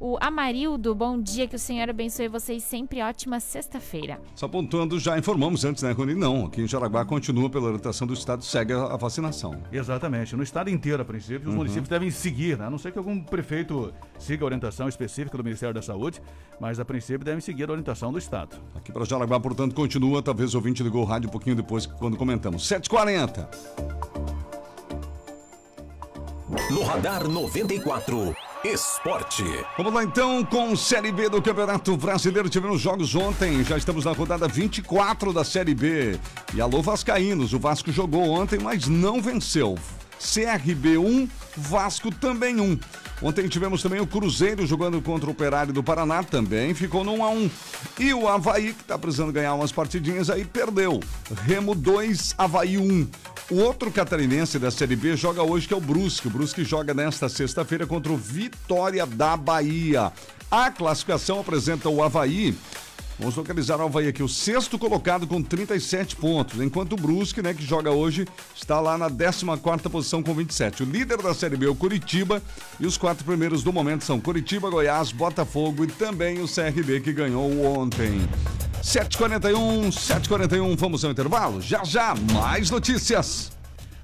O 0.00 0.18
Amarildo, 0.20 0.92
bom 0.92 1.22
dia, 1.22 1.46
que 1.46 1.54
o 1.54 1.58
Senhor 1.58 1.88
abençoe 1.88 2.26
vocês 2.26 2.64
sempre. 2.64 3.00
Ótima 3.00 3.38
sexta-feira. 3.38 4.20
Só 4.34 4.46
apontando, 4.46 4.98
já 4.98 5.16
informamos 5.16 5.64
antes, 5.64 5.80
né, 5.84 5.92
Rony? 5.92 6.16
Não, 6.16 6.46
aqui 6.46 6.62
em 6.62 6.66
Jaraguá 6.66 7.04
continua 7.04 7.48
pela 7.48 7.66
orientação 7.66 8.08
do 8.08 8.12
Estado, 8.12 8.44
segue 8.44 8.72
a, 8.72 8.96
vacinação. 8.96 9.62
Exatamente. 9.70 10.34
No 10.34 10.42
Estado 10.42 10.68
inteiro, 10.68 11.00
a 11.00 11.04
princípio, 11.04 11.42
os 11.42 11.46
uhum. 11.50 11.58
municípios 11.58 11.88
devem 11.88 12.10
seguir, 12.10 12.58
né? 12.58 12.66
a 12.66 12.70
não 12.70 12.76
ser 12.76 12.90
que 12.90 12.98
algum 12.98 13.20
prefeito 13.20 13.94
siga 14.18 14.44
a 14.44 14.46
orientação 14.46 14.88
específica 14.88 15.38
do 15.38 15.44
Ministério 15.44 15.72
da 15.72 15.80
Saúde, 15.80 16.20
mas 16.58 16.80
a 16.80 16.84
princípio 16.84 17.24
devem 17.24 17.40
seguir 17.40 17.68
a 17.68 17.70
orientação 17.70 18.10
do 18.10 18.18
Estado. 18.18 18.56
Aqui 18.74 18.90
para 18.90 19.04
Jaraguá, 19.04 19.38
portanto, 19.38 19.76
continua. 19.76 20.20
Talvez 20.20 20.54
o 20.54 20.56
ouvinte 20.56 20.82
ligou 20.82 21.02
o 21.02 21.04
rádio 21.04 21.28
um 21.28 21.30
pouquinho 21.30 21.54
depois, 21.54 21.86
quando 21.86 22.16
comentamos. 22.16 22.64
7h40. 22.64 24.43
No 26.70 26.82
Radar 26.82 27.26
94. 27.26 28.36
Esporte. 28.64 29.44
Vamos 29.76 29.94
lá 29.94 30.04
então 30.04 30.44
com 30.44 30.76
Série 30.76 31.10
B 31.10 31.28
do 31.28 31.40
Campeonato 31.40 31.96
Brasileiro. 31.96 32.50
Tivemos 32.50 32.80
jogos 32.80 33.14
ontem, 33.14 33.64
já 33.64 33.78
estamos 33.78 34.04
na 34.04 34.12
rodada 34.12 34.46
24 34.46 35.32
da 35.32 35.42
Série 35.42 35.74
B. 35.74 36.18
E 36.54 36.60
alô 36.60 36.82
Vascaínos, 36.82 37.54
o 37.54 37.58
Vasco 37.58 37.90
jogou 37.90 38.28
ontem, 38.28 38.58
mas 38.58 38.86
não 38.86 39.22
venceu. 39.22 39.78
CRB 40.18 40.98
1, 40.98 41.28
Vasco 41.56 42.10
também 42.10 42.60
1. 42.60 42.78
Ontem 43.22 43.48
tivemos 43.48 43.82
também 43.82 44.00
o 44.00 44.06
Cruzeiro 44.06 44.66
jogando 44.66 45.00
contra 45.00 45.28
o 45.28 45.32
Operário 45.32 45.72
do 45.72 45.82
Paraná, 45.82 46.22
também 46.22 46.74
ficou 46.74 47.04
no 47.04 47.12
1 47.14 47.24
a 47.24 47.30
1. 47.30 47.50
E 48.00 48.14
o 48.14 48.28
Havaí, 48.28 48.74
que 48.74 48.82
está 48.82 48.98
precisando 48.98 49.32
ganhar 49.32 49.54
umas 49.54 49.72
partidinhas 49.72 50.28
aí, 50.28 50.44
perdeu. 50.44 51.00
Remo 51.44 51.74
2, 51.74 52.34
Havaí 52.36 52.76
1. 52.76 53.08
O 53.50 53.56
outro 53.56 53.90
catarinense 53.90 54.58
da 54.58 54.70
Série 54.70 54.96
B 54.96 55.16
joga 55.16 55.42
hoje, 55.42 55.68
que 55.68 55.74
é 55.74 55.76
o 55.76 55.80
Brusque. 55.80 56.28
O 56.28 56.30
Brusque 56.30 56.64
joga 56.64 56.94
nesta 56.94 57.28
sexta-feira 57.28 57.86
contra 57.86 58.12
o 58.12 58.16
Vitória 58.16 59.06
da 59.06 59.36
Bahia. 59.36 60.12
A 60.50 60.70
classificação 60.70 61.40
apresenta 61.40 61.88
o 61.88 62.02
Havaí. 62.02 62.56
Vamos 63.18 63.36
localizar 63.36 63.80
o 63.80 63.84
Havaí 63.84 64.08
aqui, 64.08 64.22
o 64.22 64.28
sexto 64.28 64.76
colocado 64.76 65.26
com 65.26 65.40
37 65.40 66.16
pontos, 66.16 66.60
enquanto 66.60 66.94
o 66.94 66.96
Brusque, 66.96 67.40
né, 67.40 67.54
que 67.54 67.64
joga 67.64 67.90
hoje, 67.90 68.26
está 68.54 68.80
lá 68.80 68.98
na 68.98 69.08
14 69.08 69.88
posição 69.88 70.22
com 70.22 70.34
27. 70.34 70.82
O 70.82 70.86
líder 70.86 71.22
da 71.22 71.32
Série 71.32 71.56
B 71.56 71.66
é 71.66 71.68
o 71.68 71.76
Curitiba 71.76 72.42
e 72.80 72.86
os 72.86 72.96
quatro 72.96 73.24
primeiros 73.24 73.62
do 73.62 73.72
momento 73.72 74.02
são 74.02 74.20
Curitiba, 74.20 74.68
Goiás, 74.68 75.12
Botafogo 75.12 75.84
e 75.84 75.86
também 75.86 76.42
o 76.42 76.48
CRB 76.48 77.00
que 77.00 77.12
ganhou 77.12 77.64
ontem. 77.78 78.28
7h41, 78.82 79.88
7h41, 79.88 80.76
vamos 80.76 81.04
ao 81.04 81.12
intervalo? 81.12 81.60
Já 81.60 81.84
já, 81.84 82.14
mais 82.32 82.68
notícias. 82.68 83.52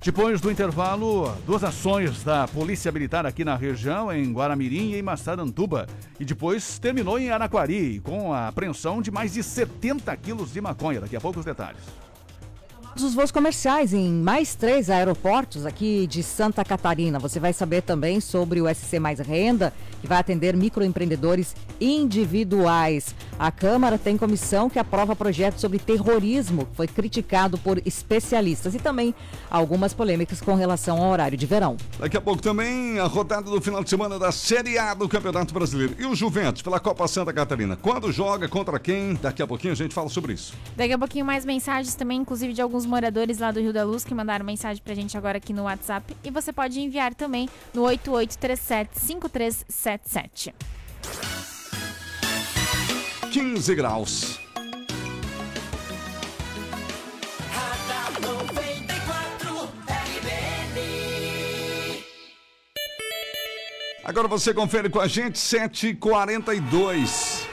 Depois 0.03 0.40
do 0.40 0.51
intervalo, 0.51 1.30
duas 1.46 1.62
ações 1.62 2.24
da 2.24 2.48
Polícia 2.48 2.90
Militar 2.90 3.26
aqui 3.26 3.44
na 3.44 3.55
região, 3.55 4.11
em 4.11 4.32
Guaramirim 4.32 4.92
e 4.92 4.96
em 4.96 5.03
Massaranduba. 5.03 5.86
E 6.18 6.24
depois 6.24 6.78
terminou 6.78 7.18
em 7.18 7.30
Araquari, 7.30 8.01
com 8.01 8.32
a 8.32 8.48
apreensão 8.48 9.03
de 9.03 9.11
mais 9.11 9.34
de 9.34 9.42
70 9.42 10.16
quilos 10.16 10.55
de 10.55 10.61
maconha. 10.62 11.03
Daqui 11.03 11.16
a 11.16 11.20
pouco 11.20 11.38
os 11.38 11.44
detalhes. 11.44 11.82
Os 12.97 13.14
voos 13.14 13.30
comerciais 13.30 13.95
em 13.95 14.11
mais 14.12 14.55
três 14.55 14.91
aeroportos 14.91 15.64
aqui 15.64 16.07
de 16.07 16.22
Santa 16.22 16.64
Catarina. 16.64 17.18
Você 17.18 17.38
vai 17.38 17.53
saber 17.53 17.82
também 17.82 18.20
sobre 18.20 18.61
o 18.61 18.74
SC 18.74 18.99
Mais 18.99 19.20
Renda, 19.20 19.72
que 20.01 20.07
vai 20.07 20.18
atender 20.18 20.57
microempreendedores 20.57 21.55
individuais. 21.80 23.14
A 23.38 23.51
Câmara 23.51 23.97
tem 23.97 24.16
comissão 24.16 24.68
que 24.68 24.78
aprova 24.78 25.16
projeto 25.16 25.59
sobre 25.59 25.78
terrorismo, 25.78 26.66
que 26.66 26.76
foi 26.76 26.86
criticado 26.86 27.57
por 27.59 27.80
especialistas, 27.86 28.74
e 28.74 28.78
também 28.78 29.14
algumas 29.51 29.95
polêmicas 29.95 30.41
com 30.41 30.55
relação 30.55 31.03
ao 31.03 31.11
horário 31.11 31.38
de 31.38 31.47
verão. 31.47 31.76
Daqui 31.99 32.16
a 32.16 32.20
pouco 32.20 32.43
também 32.43 32.99
a 32.99 33.07
rodada 33.07 33.51
do 33.51 33.61
final 33.61 33.82
de 33.82 33.88
semana 33.88 34.18
da 34.18 34.32
Série 34.32 34.78
A 34.78 34.93
do 34.95 35.09
Campeonato 35.09 35.55
Brasileiro. 35.55 35.95
E 35.99 36.05
o 36.05 36.14
Juventus 36.14 36.61
pela 36.61 36.80
Copa 36.80 37.07
Santa 37.09 37.32
Catarina. 37.32 37.76
Quando 37.76 38.12
joga, 38.12 38.49
contra 38.49 38.78
quem? 38.78 39.14
Daqui 39.14 39.43
a 39.43 39.47
pouquinho 39.47 39.72
a 39.72 39.76
gente 39.76 39.95
fala 39.95 40.09
sobre 40.09 40.34
isso. 40.34 40.53
Daqui 40.76 40.93
a 40.93 40.99
pouquinho 40.99 41.24
mais 41.24 41.45
mensagens 41.45 41.95
também, 41.95 42.20
inclusive 42.20 42.53
de 42.53 42.61
alguns 42.61 42.80
moradores 42.87 43.39
lá 43.39 43.51
do 43.51 43.61
Rio 43.61 43.72
da 43.72 43.85
Luz 43.85 44.05
que 44.05 44.14
mandaram 44.14 44.45
mensagem 44.45 44.81
pra 44.83 44.95
gente 44.95 45.16
agora 45.16 45.39
aqui 45.39 45.53
no 45.53 45.64
WhatsApp. 45.64 46.16
E 46.22 46.31
você 46.31 46.53
pode 46.53 46.81
enviar 46.81 47.12
também 47.14 47.49
no 47.72 47.83
8837-5377. 47.83 50.55
15 53.33 53.74
graus. 53.74 54.41
Agora 64.11 64.26
você 64.26 64.53
confere 64.53 64.91
com 64.91 64.99
a 64.99 65.07
gente, 65.07 65.39
7h42. 65.39 67.47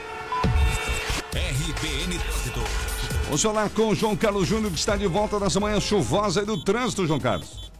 RBN. 1.32 2.37
Vamos 3.28 3.42
falar 3.42 3.68
com 3.68 3.90
o 3.90 3.94
João 3.94 4.16
Carlos 4.16 4.48
Júnior, 4.48 4.72
que 4.72 4.78
está 4.78 4.96
de 4.96 5.06
volta 5.06 5.38
nessa 5.38 5.60
manhã 5.60 5.78
chuvosa 5.78 6.40
aí 6.40 6.46
do 6.46 6.64
trânsito, 6.64 7.06
João 7.06 7.20
Carlos. 7.20 7.70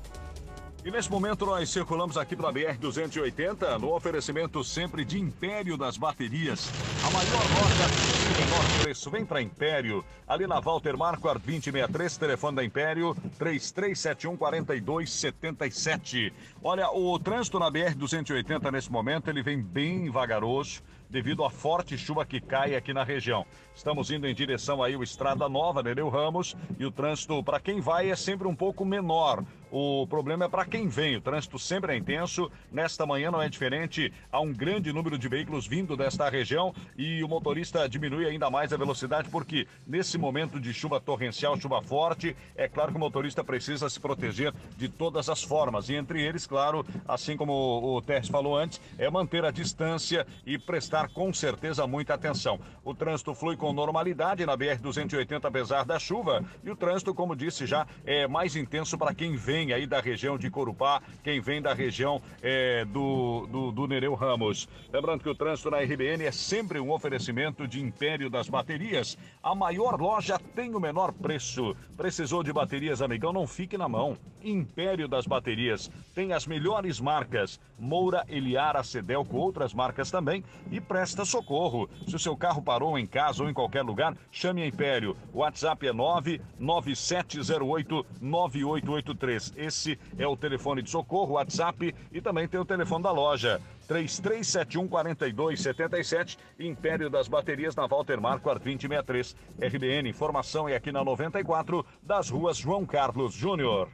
E 0.85 0.91
nesse 0.91 1.11
momento 1.11 1.47
nós 1.47 1.71
circulamos 1.71 2.19
aqui 2.19 2.37
pela 2.37 2.53
BR-280, 2.53 3.79
no 3.81 3.95
oferecimento 3.95 4.63
sempre 4.63 5.07
de 5.07 5.19
Império 5.19 5.79
das 5.79 5.97
Baterias. 5.97 6.69
A 7.03 7.11
maior 7.11 7.33
loja 7.33 7.89
o 8.29 8.33
menor 8.39 8.63
preço. 8.83 9.11
Vem 9.11 9.25
para 9.25 9.41
Império, 9.41 10.05
ali 10.27 10.47
na 10.47 10.61
Walter 10.61 10.99
Marquardt 10.99 11.43
2063, 11.47 12.19
telefone 12.19 12.57
da 12.57 12.63
Império, 12.63 13.17
3371-4277. 13.41 16.31
Olha, 16.63 16.91
o 16.91 17.19
trânsito 17.19 17.59
na 17.59 17.71
BR-280 17.71 18.71
nesse 18.71 18.93
momento, 18.93 19.31
ele 19.31 19.43
vem 19.43 19.63
bem 19.63 20.11
vagaroso 20.11 20.83
devido 21.11 21.45
à 21.45 21.51
forte 21.51 21.97
chuva 21.97 22.25
que 22.25 22.41
cai 22.41 22.75
aqui 22.75 22.93
na 22.93 23.05
região. 23.05 23.47
Estamos 23.75 24.11
indo 24.11 24.27
em 24.27 24.35
direção 24.35 24.83
aí 24.83 24.95
ao 24.95 25.03
Estrada 25.03 25.49
Nova, 25.49 25.83
Nereu 25.83 26.09
Ramos, 26.09 26.57
e 26.79 26.85
o 26.85 26.91
trânsito 26.91 27.43
para 27.43 27.61
quem 27.61 27.81
vai 27.81 28.11
é 28.11 28.17
sempre 28.17 28.47
um 28.47 28.55
pouco 28.55 28.85
menor. 28.85 29.45
O 29.71 30.07
problema 30.07 30.47
é 30.47 30.49
para 30.49 30.65
quem 30.65 30.89
vem. 30.89 31.17
O 31.17 31.21
trânsito 31.21 31.59
sempre 31.59 31.93
é 31.93 31.97
intenso. 31.97 32.51
Nesta 32.73 33.05
manhã 33.05 33.31
não 33.31 33.43
é 33.43 33.49
diferente. 33.49 34.13
Há 34.33 34.41
um 34.41 34.53
grande 34.53 34.93
número 34.93 35.19
de 35.19 35.29
veículos 35.29 35.67
vindo 35.67 35.97
desta 35.97 36.29
região 36.29 36.75
e 36.97 37.23
o 37.23 37.29
motorista 37.29 37.89
diminui 37.89 38.27
ainda 38.27 38.51
mais 38.51 38.73
a 38.73 38.77
velocidade 38.77 39.29
porque 39.29 39.67
nesse 39.87 40.17
momento 40.17 40.59
de 40.59 40.73
chuva 40.73 41.01
torrencial, 41.01 41.59
chuva 41.61 41.83
forte, 41.83 42.35
é 42.57 42.67
claro 42.67 42.93
que 42.93 42.97
o 42.97 43.01
motorista 43.01 43.45
precisa 43.45 43.91
se 43.91 44.01
proteger 44.01 44.55
de 44.77 44.89
todas 44.89 45.29
as 45.29 45.43
formas. 45.43 45.89
E 45.89 45.95
entre 45.95 46.23
eles, 46.23 46.47
claro, 46.47 46.85
assim 47.07 47.37
como 47.37 47.53
o 47.53 48.01
Tess 48.01 48.29
falou 48.29 48.57
antes, 48.57 48.81
é 48.97 49.11
manter 49.11 49.45
a 49.45 49.51
distância 49.51 50.27
e 50.47 50.59
prestar 50.59 51.11
com 51.11 51.33
certeza 51.33 51.87
muita 51.87 52.15
atenção. 52.15 52.59
O 52.85 52.95
trânsito 52.95 53.35
flui 53.35 53.57
com 53.57 53.73
normalidade 53.73 54.47
na 54.47 54.57
BR-280 54.57 55.45
apesar 55.45 55.85
da 55.85 55.99
chuva 55.99 56.45
e 56.65 56.71
o 56.71 56.77
trânsito, 56.77 57.15
como 57.15 57.37
disse 57.37 57.67
já, 57.67 57.87
é 58.05 58.27
mais 58.27 58.57
intenso 58.57 58.97
para 58.97 59.15
quem 59.15 59.37
vem 59.37 59.58
vem 59.59 59.73
aí 59.73 59.89
da 59.89 60.01
região 60.01 60.39
de 60.39 60.49
Corupá, 60.49 61.03
quem 61.25 61.41
vem 61.41 61.61
da 61.61 61.75
região 61.75 62.23
é, 62.41 62.85
do, 62.85 63.45
do, 63.51 63.73
do 63.73 63.89
Nereu 63.89 64.15
Ramos. 64.15 64.69
Lembrando 64.93 65.25
que 65.25 65.29
o 65.29 65.35
trânsito 65.35 65.69
na 65.69 65.79
RBN 65.79 66.25
é 66.25 66.31
sempre 66.31 66.79
um 66.79 66.93
oferecimento 66.93 67.67
de 67.67 67.81
Império 67.81 68.31
das 68.31 68.49
Baterias. 68.49 69.19
A 69.43 69.57
maior 69.57 70.01
loja 70.01 70.39
tem 70.55 70.77
o 70.77 70.81
menor 70.81 71.13
preço. 71.13 71.75
Precisou 71.97 72.45
de 72.45 72.53
baterias, 72.53 73.03
amigão? 73.03 73.33
Não 73.33 73.49
fique 73.49 73.77
na 73.77 73.89
mão. 73.89 74.17
Império 74.45 75.09
das 75.09 75.27
Baterias 75.27 75.91
tem 76.15 76.33
as 76.33 76.47
melhores 76.47 77.01
marcas. 77.01 77.59
Moura, 77.77 78.25
Eliara, 78.29 78.85
Cedelco, 78.85 79.37
outras 79.37 79.75
marcas 79.75 80.09
também. 80.11 80.45
E 80.71 80.81
presta 80.81 81.25
socorro. 81.25 81.91
Se 82.07 82.15
o 82.15 82.19
seu 82.19 82.37
carro 82.37 82.63
parou 82.63 82.97
em 82.97 83.07
casa 83.07 83.43
ou 83.43 83.51
em 83.51 83.55
qualquer 83.55 83.83
lugar, 83.83 84.17
chame 84.31 84.63
a 84.63 84.67
Império. 84.67 85.17
O 85.33 85.39
WhatsApp 85.39 85.85
é 85.87 85.93
99708 85.93 88.07
9883. 88.21 89.48
Esse 89.57 89.99
é 90.19 90.27
o 90.27 90.37
telefone 90.37 90.83
de 90.83 90.91
socorro, 90.91 91.35
WhatsApp 91.35 91.95
e 92.13 92.21
também 92.21 92.49
tem 92.49 92.61
o 92.61 92.65
telefone 92.65 93.03
da 93.03 93.11
loja. 93.11 93.61
3371 93.87 94.87
4277, 94.87 96.39
Império 96.61 97.09
das 97.09 97.27
Baterias 97.27 97.75
na 97.75 97.87
Walter 97.87 98.21
Marco, 98.21 98.49
2063. 98.49 99.35
RBN, 99.61 100.11
informação 100.11 100.69
é 100.69 100.77
aqui 100.77 100.93
na 100.93 101.03
94, 101.03 101.85
das 102.03 102.29
ruas 102.29 102.59
João 102.59 102.85
Carlos 102.85 103.33
Júnior. 103.33 103.89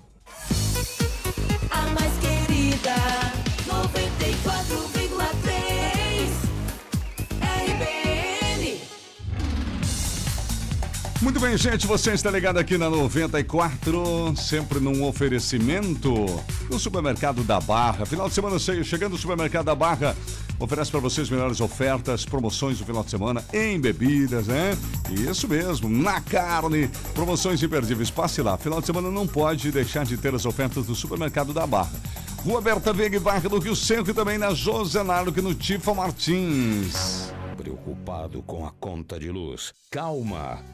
A 1.70 1.82
mais 1.92 2.18
querida, 2.18 2.94
94,3 3.66 4.94
RBN. 7.40 8.13
Muito 11.22 11.40
bem, 11.40 11.56
gente, 11.56 11.86
você 11.86 12.12
está 12.12 12.30
ligado 12.30 12.58
aqui 12.58 12.76
na 12.76 12.90
94, 12.90 14.34
sempre 14.36 14.78
num 14.78 15.04
oferecimento 15.04 16.26
do 16.68 16.78
Supermercado 16.78 17.42
da 17.44 17.58
Barra. 17.60 18.04
Final 18.04 18.28
de 18.28 18.34
semana 18.34 18.58
cheio, 18.58 18.84
chegando 18.84 19.14
o 19.14 19.18
Supermercado 19.18 19.64
da 19.64 19.74
Barra, 19.74 20.14
oferece 20.58 20.90
para 20.90 21.00
vocês 21.00 21.30
melhores 21.30 21.60
ofertas, 21.60 22.26
promoções 22.26 22.78
do 22.78 22.84
final 22.84 23.02
de 23.02 23.10
semana 23.10 23.42
em 23.54 23.80
bebidas, 23.80 24.48
né? 24.48 24.76
Isso 25.10 25.48
mesmo, 25.48 25.88
na 25.88 26.20
carne, 26.20 26.90
promoções 27.14 27.62
imperdíveis. 27.62 28.10
Passe 28.10 28.42
lá, 28.42 28.58
final 28.58 28.80
de 28.80 28.86
semana 28.86 29.10
não 29.10 29.26
pode 29.26 29.70
deixar 29.70 30.04
de 30.04 30.16
ter 30.18 30.34
as 30.34 30.44
ofertas 30.44 30.84
do 30.84 30.94
Supermercado 30.94 31.54
da 31.54 31.66
Barra. 31.66 31.92
Rua 32.44 32.60
Berta 32.60 32.92
Veiga 32.92 33.16
e 33.16 33.20
Barra 33.20 33.48
do 33.48 33.58
Rio 33.58 33.74
Centro 33.74 34.10
e 34.10 34.14
também 34.14 34.36
na 34.36 34.52
Josenardo, 34.52 35.32
que 35.32 35.40
no 35.40 35.54
Tifa 35.54 35.94
Martins. 35.94 37.32
Preocupado 37.56 38.42
com 38.42 38.66
a 38.66 38.72
conta 38.72 39.18
de 39.18 39.30
luz? 39.30 39.72
Calma! 39.90 40.73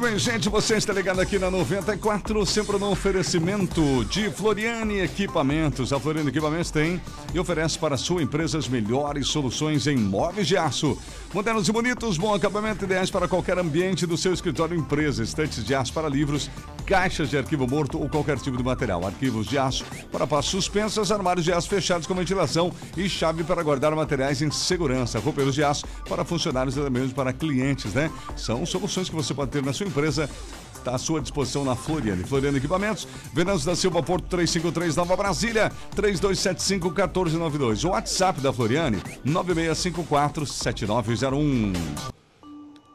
Muito 0.00 0.12
bem, 0.12 0.18
gente, 0.18 0.48
você 0.48 0.76
está 0.76 0.94
ligado 0.94 1.20
aqui 1.20 1.38
na 1.38 1.50
94, 1.50 2.46
sempre 2.46 2.78
no 2.78 2.90
oferecimento 2.90 4.02
de 4.06 4.30
Floriane 4.30 4.98
Equipamentos. 4.98 5.92
A 5.92 6.00
Floriane 6.00 6.30
Equipamentos 6.30 6.70
tem 6.70 6.98
e 7.34 7.38
oferece 7.38 7.78
para 7.78 7.98
sua 7.98 8.22
empresa 8.22 8.56
as 8.56 8.66
melhores 8.66 9.28
soluções 9.28 9.86
em 9.86 9.98
móveis 9.98 10.48
de 10.48 10.56
aço. 10.56 10.96
Modernos 11.34 11.68
e 11.68 11.72
bonitos, 11.72 12.16
bom 12.16 12.32
acabamento, 12.32 12.86
ideais 12.86 13.10
para 13.10 13.28
qualquer 13.28 13.58
ambiente 13.58 14.06
do 14.06 14.16
seu 14.16 14.32
escritório 14.32 14.74
ou 14.74 14.82
empresa. 14.82 15.22
Estantes 15.22 15.62
de 15.62 15.74
aço 15.74 15.92
para 15.92 16.08
livros, 16.08 16.50
caixas 16.86 17.28
de 17.28 17.36
arquivo 17.36 17.68
morto 17.68 18.00
ou 18.00 18.08
qualquer 18.08 18.38
tipo 18.38 18.56
de 18.56 18.64
material. 18.64 19.06
Arquivos 19.06 19.46
de 19.46 19.58
aço 19.58 19.84
para 20.10 20.26
passos 20.26 20.50
suspensas, 20.50 21.12
armários 21.12 21.44
de 21.44 21.52
aço 21.52 21.68
fechados 21.68 22.06
com 22.06 22.14
ventilação 22.14 22.72
e 22.96 23.06
chave 23.06 23.44
para 23.44 23.62
guardar 23.62 23.94
materiais 23.94 24.40
em 24.40 24.50
segurança. 24.50 25.18
Roupeiros 25.18 25.54
de 25.54 25.62
aço 25.62 25.84
para 26.08 26.24
funcionários 26.24 26.74
e 26.74 26.80
também 26.80 27.06
para 27.10 27.34
clientes, 27.34 27.92
né? 27.92 28.10
São 28.34 28.64
soluções 28.64 29.10
que 29.10 29.14
você 29.14 29.34
pode 29.34 29.50
ter 29.50 29.62
na 29.62 29.74
sua 29.74 29.89
empresa 29.90 30.30
está 30.80 30.94
à 30.94 30.98
sua 30.98 31.20
disposição 31.20 31.64
na 31.64 31.76
Floriane. 31.76 32.24
Floriane 32.24 32.56
Equipamentos, 32.56 33.06
Venâncio 33.32 33.66
da 33.66 33.76
Silva 33.76 34.02
Porto 34.02 34.26
353 34.28 34.96
Nova 34.96 35.16
Brasília, 35.16 35.70
3275 35.94 36.86
1492. 36.86 37.84
O 37.84 37.90
WhatsApp 37.90 38.40
da 38.40 38.52
Floriane, 38.52 39.02
9654 39.24 40.46
7901. 40.46 41.72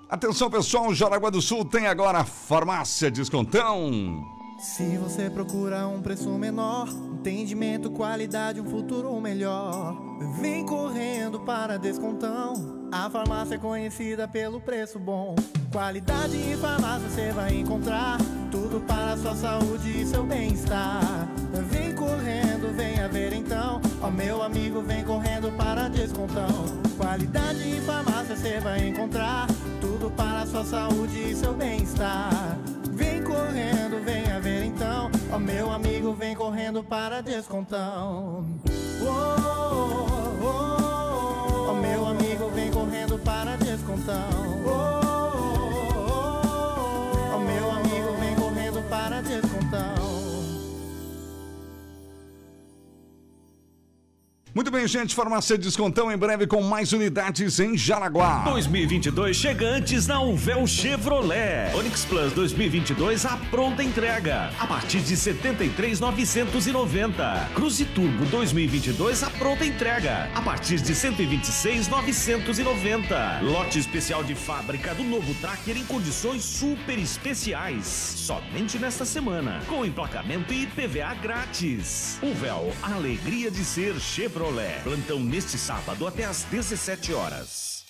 Atenção 0.09 0.49
pessoal, 0.49 0.93
Jaraguá 0.93 1.29
do 1.29 1.41
Sul 1.41 1.65
tem 1.65 1.87
agora 1.87 2.23
Farmácia 2.23 3.09
Descontão. 3.09 4.34
Se 4.65 4.97
você 4.97 5.29
procura 5.29 5.87
um 5.87 6.01
preço 6.01 6.27
menor, 6.31 6.89
entendimento, 6.89 7.91
qualidade, 7.91 8.59
um 8.59 8.65
futuro 8.65 9.21
melhor, 9.21 9.95
vem 10.41 10.65
correndo 10.65 11.39
para 11.39 11.77
Descontão. 11.77 12.89
A 12.91 13.07
farmácia 13.09 13.55
é 13.55 13.57
conhecida 13.59 14.27
pelo 14.27 14.59
preço 14.59 14.97
bom. 14.97 15.35
Qualidade 15.71 16.35
em 16.35 16.57
farmácia 16.57 17.07
você 17.07 17.31
vai 17.31 17.55
encontrar. 17.55 18.17
Tudo 18.51 18.81
para 18.81 19.15
sua 19.15 19.35
saúde 19.35 20.01
e 20.01 20.05
seu 20.05 20.25
bem-estar. 20.25 21.29
Vem 21.69 21.93
correndo, 21.93 22.75
venha 22.75 23.07
ver 23.07 23.33
então. 23.33 23.79
Ó 24.01 24.09
meu 24.09 24.41
amigo, 24.41 24.81
vem 24.81 25.05
correndo 25.05 25.55
para 25.55 25.87
descontão. 25.87 26.84
Qualidade 26.97 27.69
em 27.69 27.81
farmácia 27.81 28.35
você 28.35 28.59
vai 28.59 28.87
encontrar. 28.87 29.47
Tudo 29.81 30.09
para 30.11 30.41
a 30.41 30.45
sua 30.47 30.63
saúde 30.63 31.31
e 31.31 31.35
seu 31.35 31.53
bem-estar. 31.53 32.57
Vem 32.91 33.21
correndo, 33.23 34.03
venha 34.03 34.39
ver 34.39 34.65
então. 34.65 35.11
Ó 35.31 35.37
meu 35.37 35.71
amigo, 35.71 36.13
vem 36.13 36.35
correndo 36.35 36.83
para 36.83 37.21
descontão. 37.21 38.45
Oh, 39.01 39.05
oh, 39.05 40.43
oh, 40.43 40.47
oh. 40.47 41.71
Ó 41.71 41.73
meu 41.73 42.07
amigo, 42.07 42.49
vem 42.49 42.71
correndo 42.71 43.19
para 43.19 43.57
descontão. 43.57 44.29
Oh, 44.65 45.01
oh, 45.01 45.04
Muito 54.55 54.71
bem, 54.71 54.87
gente. 54.87 55.13
Farmácia 55.13 55.55
Descontão 55.57 56.09
em 56.09 56.15
breve 56.15 56.47
com 56.47 56.63
mais 56.63 56.93
unidades 56.93 57.59
em 57.59 57.77
Jaraguá. 57.77 58.45
2022 58.45 59.35
chega 59.35 59.67
antes 59.67 60.07
na 60.07 60.21
Uvel 60.21 60.65
Chevrolet. 60.65 61.75
Onix 61.75 62.05
Plus 62.05 62.31
2022 62.31 63.25
a 63.25 63.35
pronta 63.51 63.83
entrega 63.83 64.49
a 64.57 64.65
partir 64.65 65.01
de 65.01 65.17
73,990. 65.17 67.49
Cruze 67.53 67.83
Turbo 67.83 68.23
2022 68.27 69.23
a 69.23 69.29
pronta 69.31 69.65
entrega 69.65 70.29
a 70.33 70.41
partir 70.41 70.77
de 70.77 70.95
126,990. 70.95 73.41
Lote 73.41 73.77
especial 73.77 74.23
de 74.23 74.35
fábrica 74.35 74.95
do 74.95 75.03
novo 75.03 75.33
Tracker 75.41 75.75
em 75.75 75.83
condições 75.83 76.45
super 76.45 76.97
especiais. 76.97 77.85
Somente 77.85 78.79
nesta 78.79 79.03
semana 79.03 79.59
com 79.67 79.83
emplacamento 79.83 80.53
e 80.53 80.63
IPVA 80.63 81.13
grátis. 81.15 82.17
Uvel, 82.23 82.71
alegria 82.81 83.51
de 83.51 83.65
ser 83.65 83.99
Chevrolet. 83.99 84.44
Plantão 84.83 85.19
neste 85.19 85.57
sábado 85.57 86.05
até 86.05 86.23
às 86.23 86.43
17 86.43 87.13
horas. 87.13 87.83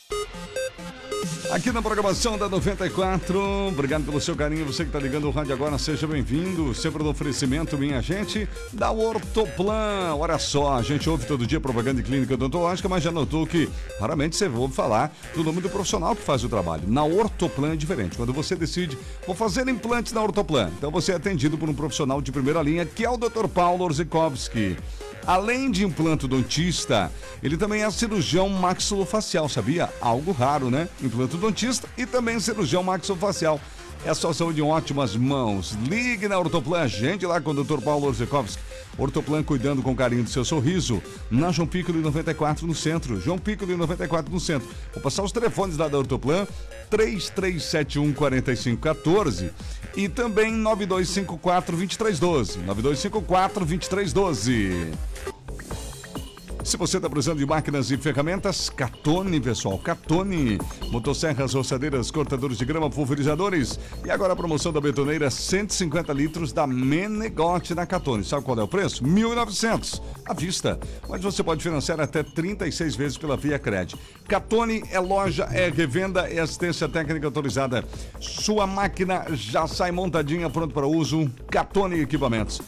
Aqui 1.51 1.69
na 1.69 1.81
programação 1.81 2.37
da 2.37 2.47
94, 2.47 3.67
obrigado 3.67 4.05
pelo 4.05 4.21
seu 4.21 4.37
carinho. 4.37 4.65
Você 4.65 4.83
que 4.83 4.89
está 4.89 4.97
ligando 4.97 5.27
o 5.27 5.31
rádio 5.31 5.53
agora, 5.53 5.77
seja 5.77 6.07
bem-vindo. 6.07 6.73
Sempre 6.73 7.03
no 7.03 7.09
oferecimento, 7.09 7.77
minha 7.77 8.01
gente, 8.01 8.47
da 8.71 8.89
Ortoplan. 8.89 10.15
Olha 10.17 10.39
só, 10.39 10.75
a 10.75 10.81
gente 10.81 11.09
ouve 11.09 11.25
todo 11.25 11.45
dia 11.45 11.59
propaganda 11.59 12.01
de 12.01 12.07
clínica 12.07 12.35
odontológica, 12.35 12.87
mas 12.87 13.03
já 13.03 13.11
notou 13.11 13.45
que 13.45 13.69
raramente 13.99 14.37
você 14.37 14.47
ouve 14.47 14.73
falar 14.73 15.13
do 15.33 15.43
nome 15.43 15.59
do 15.59 15.69
profissional 15.69 16.15
que 16.15 16.23
faz 16.23 16.41
o 16.45 16.47
trabalho. 16.47 16.83
Na 16.87 17.03
Ortoplan 17.03 17.73
é 17.73 17.75
diferente. 17.75 18.15
Quando 18.15 18.31
você 18.31 18.55
decide, 18.55 18.97
vou 19.27 19.35
fazer 19.35 19.67
implantes 19.67 20.13
na 20.13 20.23
Ortoplan. 20.23 20.71
Então 20.77 20.89
você 20.89 21.11
é 21.11 21.15
atendido 21.15 21.57
por 21.57 21.69
um 21.69 21.73
profissional 21.73 22.21
de 22.21 22.31
primeira 22.31 22.61
linha, 22.61 22.85
que 22.85 23.03
é 23.03 23.09
o 23.09 23.17
Dr. 23.17 23.49
Paulo 23.53 23.83
Orzikowski. 23.83 24.77
Além 25.27 25.71
de 25.71 25.83
implantodontista, 25.83 27.11
ele 27.41 27.57
também 27.57 27.81
é 27.83 27.89
cirurgião 27.89 28.47
maxilofacial, 28.47 29.49
sabia? 29.49 29.89
Algo 29.99 30.31
raro, 30.31 30.69
né? 30.69 30.87
Implantodontista 31.01 31.87
e 31.97 32.05
também 32.05 32.39
cirurgião 32.39 32.83
maxilofacial. 32.83 33.59
É 34.05 34.13
só 34.13 34.31
saúde 34.31 34.61
em 34.61 34.63
ótimas 34.63 35.15
mãos. 35.15 35.75
Ligue 35.89 36.27
na 36.27 36.37
Ortoplan, 36.37 36.87
gente 36.87 37.25
lá 37.25 37.41
com 37.41 37.51
o 37.51 37.63
Dr. 37.63 37.81
Paulo 37.81 38.05
Orzekovski. 38.05 38.61
Ortoplan 38.97 39.43
cuidando 39.43 39.81
com 39.81 39.95
carinho 39.95 40.23
do 40.23 40.29
seu 40.29 40.45
sorriso. 40.45 41.01
Na 41.29 41.51
João 41.51 41.67
Piccoli 41.67 41.99
94 41.99 42.65
no 42.65 42.75
centro. 42.75 43.19
João 43.19 43.37
Piccoli 43.37 43.75
94 43.75 44.31
no 44.33 44.39
centro. 44.39 44.67
Vou 44.93 45.01
passar 45.01 45.23
os 45.23 45.31
telefones 45.31 45.77
lá 45.77 45.87
da 45.87 45.97
Ortoplan. 45.97 46.47
3371 46.89 48.13
4514 48.13 49.51
e 49.95 50.07
também 50.07 50.51
9254 50.51 51.75
2312. 51.75 52.59
9254 52.59 53.65
2312. 53.65 55.34
Se 56.65 56.77
você 56.77 56.97
está 56.97 57.07
precisando 57.07 57.37
de 57.37 57.45
máquinas 57.45 57.91
e 57.91 57.97
ferramentas, 57.97 58.71
Catone, 58.71 59.39
pessoal. 59.39 59.77
Catone. 59.77 60.57
Motosserras, 60.89 61.53
roçadeiras, 61.53 62.09
cortadores 62.09 62.57
de 62.57 62.65
grama, 62.65 62.89
pulverizadores. 62.89 63.79
E 64.03 64.09
agora 64.09 64.33
a 64.33 64.35
promoção 64.35 64.73
da 64.73 64.81
betoneira 64.81 65.29
150 65.29 66.11
litros 66.11 66.51
da 66.51 66.65
Menegote 66.65 67.75
na 67.75 67.85
Catone. 67.85 68.23
Sabe 68.23 68.43
qual 68.43 68.57
é 68.57 68.63
o 68.63 68.67
preço? 68.67 69.03
1.900 69.03 70.01
à 70.25 70.33
vista. 70.33 70.79
Mas 71.07 71.21
você 71.21 71.43
pode 71.43 71.61
financiar 71.61 72.01
até 72.01 72.23
36 72.23 72.95
vezes 72.95 73.17
pela 73.19 73.37
Via 73.37 73.59
Cred. 73.59 73.95
Catone 74.27 74.83
é 74.89 74.99
loja, 74.99 75.43
é 75.51 75.69
revenda, 75.69 76.27
é 76.27 76.39
assistência 76.39 76.89
técnica 76.89 77.27
autorizada. 77.27 77.85
Sua 78.19 78.65
máquina 78.65 79.27
já 79.33 79.67
sai 79.67 79.91
montadinha, 79.91 80.49
pronto 80.49 80.73
para 80.73 80.87
uso. 80.87 81.29
Catone 81.47 82.01
Equipamentos 82.01 82.59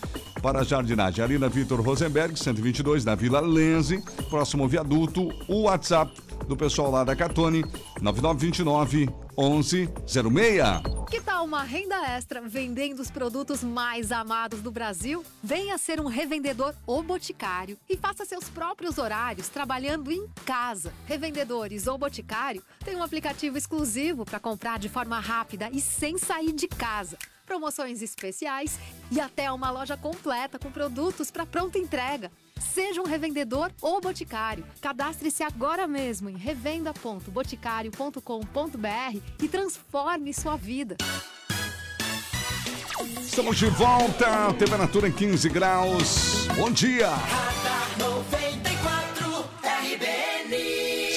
para 0.41 0.59
a 0.59 0.63
jardinagem. 0.63 1.23
Ali 1.23 1.37
na 1.37 1.47
Vitor 1.47 1.81
Rosenberg, 1.81 2.37
122, 2.37 3.05
na 3.05 3.15
Vila 3.15 3.39
Lenze, 3.39 4.01
próximo 4.29 4.63
ao 4.63 4.69
viaduto. 4.69 5.29
O 5.47 5.63
WhatsApp 5.63 6.11
do 6.47 6.55
pessoal 6.55 6.91
lá 6.91 7.03
da 7.03 7.15
Catone, 7.15 7.63
9929 8.01 9.09
1106. 9.37 11.07
Que 11.09 11.21
tal 11.21 11.45
uma 11.45 11.63
renda 11.63 11.95
extra 12.07 12.41
vendendo 12.41 12.99
os 12.99 13.11
produtos 13.11 13.63
mais 13.63 14.11
amados 14.11 14.61
do 14.61 14.71
Brasil? 14.71 15.23
Venha 15.43 15.77
ser 15.77 15.99
um 15.99 16.07
revendedor 16.07 16.73
ou 16.85 17.03
boticário 17.03 17.77
e 17.87 17.95
faça 17.95 18.25
seus 18.25 18.49
próprios 18.49 18.97
horários 18.97 19.47
trabalhando 19.47 20.11
em 20.11 20.27
casa. 20.43 20.91
Revendedores 21.05 21.85
ou 21.85 21.97
boticário 21.97 22.63
tem 22.83 22.95
um 22.95 23.03
aplicativo 23.03 23.57
exclusivo 23.57 24.25
para 24.25 24.39
comprar 24.39 24.79
de 24.79 24.89
forma 24.89 25.19
rápida 25.19 25.69
e 25.71 25.79
sem 25.79 26.17
sair 26.17 26.51
de 26.51 26.67
casa. 26.67 27.17
Promoções 27.47 28.01
especiais 28.01 28.77
e 29.09 29.21
até 29.21 29.49
uma 29.51 29.71
loja 29.71 29.95
completa 29.95 30.59
com 30.59 30.69
produtos 30.69 31.31
para 31.31 31.45
pronta 31.45 31.79
entrega. 31.79 32.29
Seja 32.59 33.01
um 33.01 33.05
revendedor 33.05 33.71
ou 33.81 34.01
boticário. 34.01 34.65
Cadastre-se 34.81 35.43
agora 35.43 35.87
mesmo 35.87 36.29
em 36.29 36.35
revenda.boticário.com.br 36.35 39.19
e 39.41 39.47
transforme 39.47 40.33
sua 40.33 40.57
vida. 40.57 40.97
Estamos 43.21 43.57
de 43.57 43.67
volta, 43.67 44.53
temperatura 44.59 45.07
em 45.07 45.11
15 45.11 45.49
graus. 45.49 46.47
Bom 46.57 46.69
dia! 46.69 47.07
94 47.97 48.31
RBN. 48.31 48.66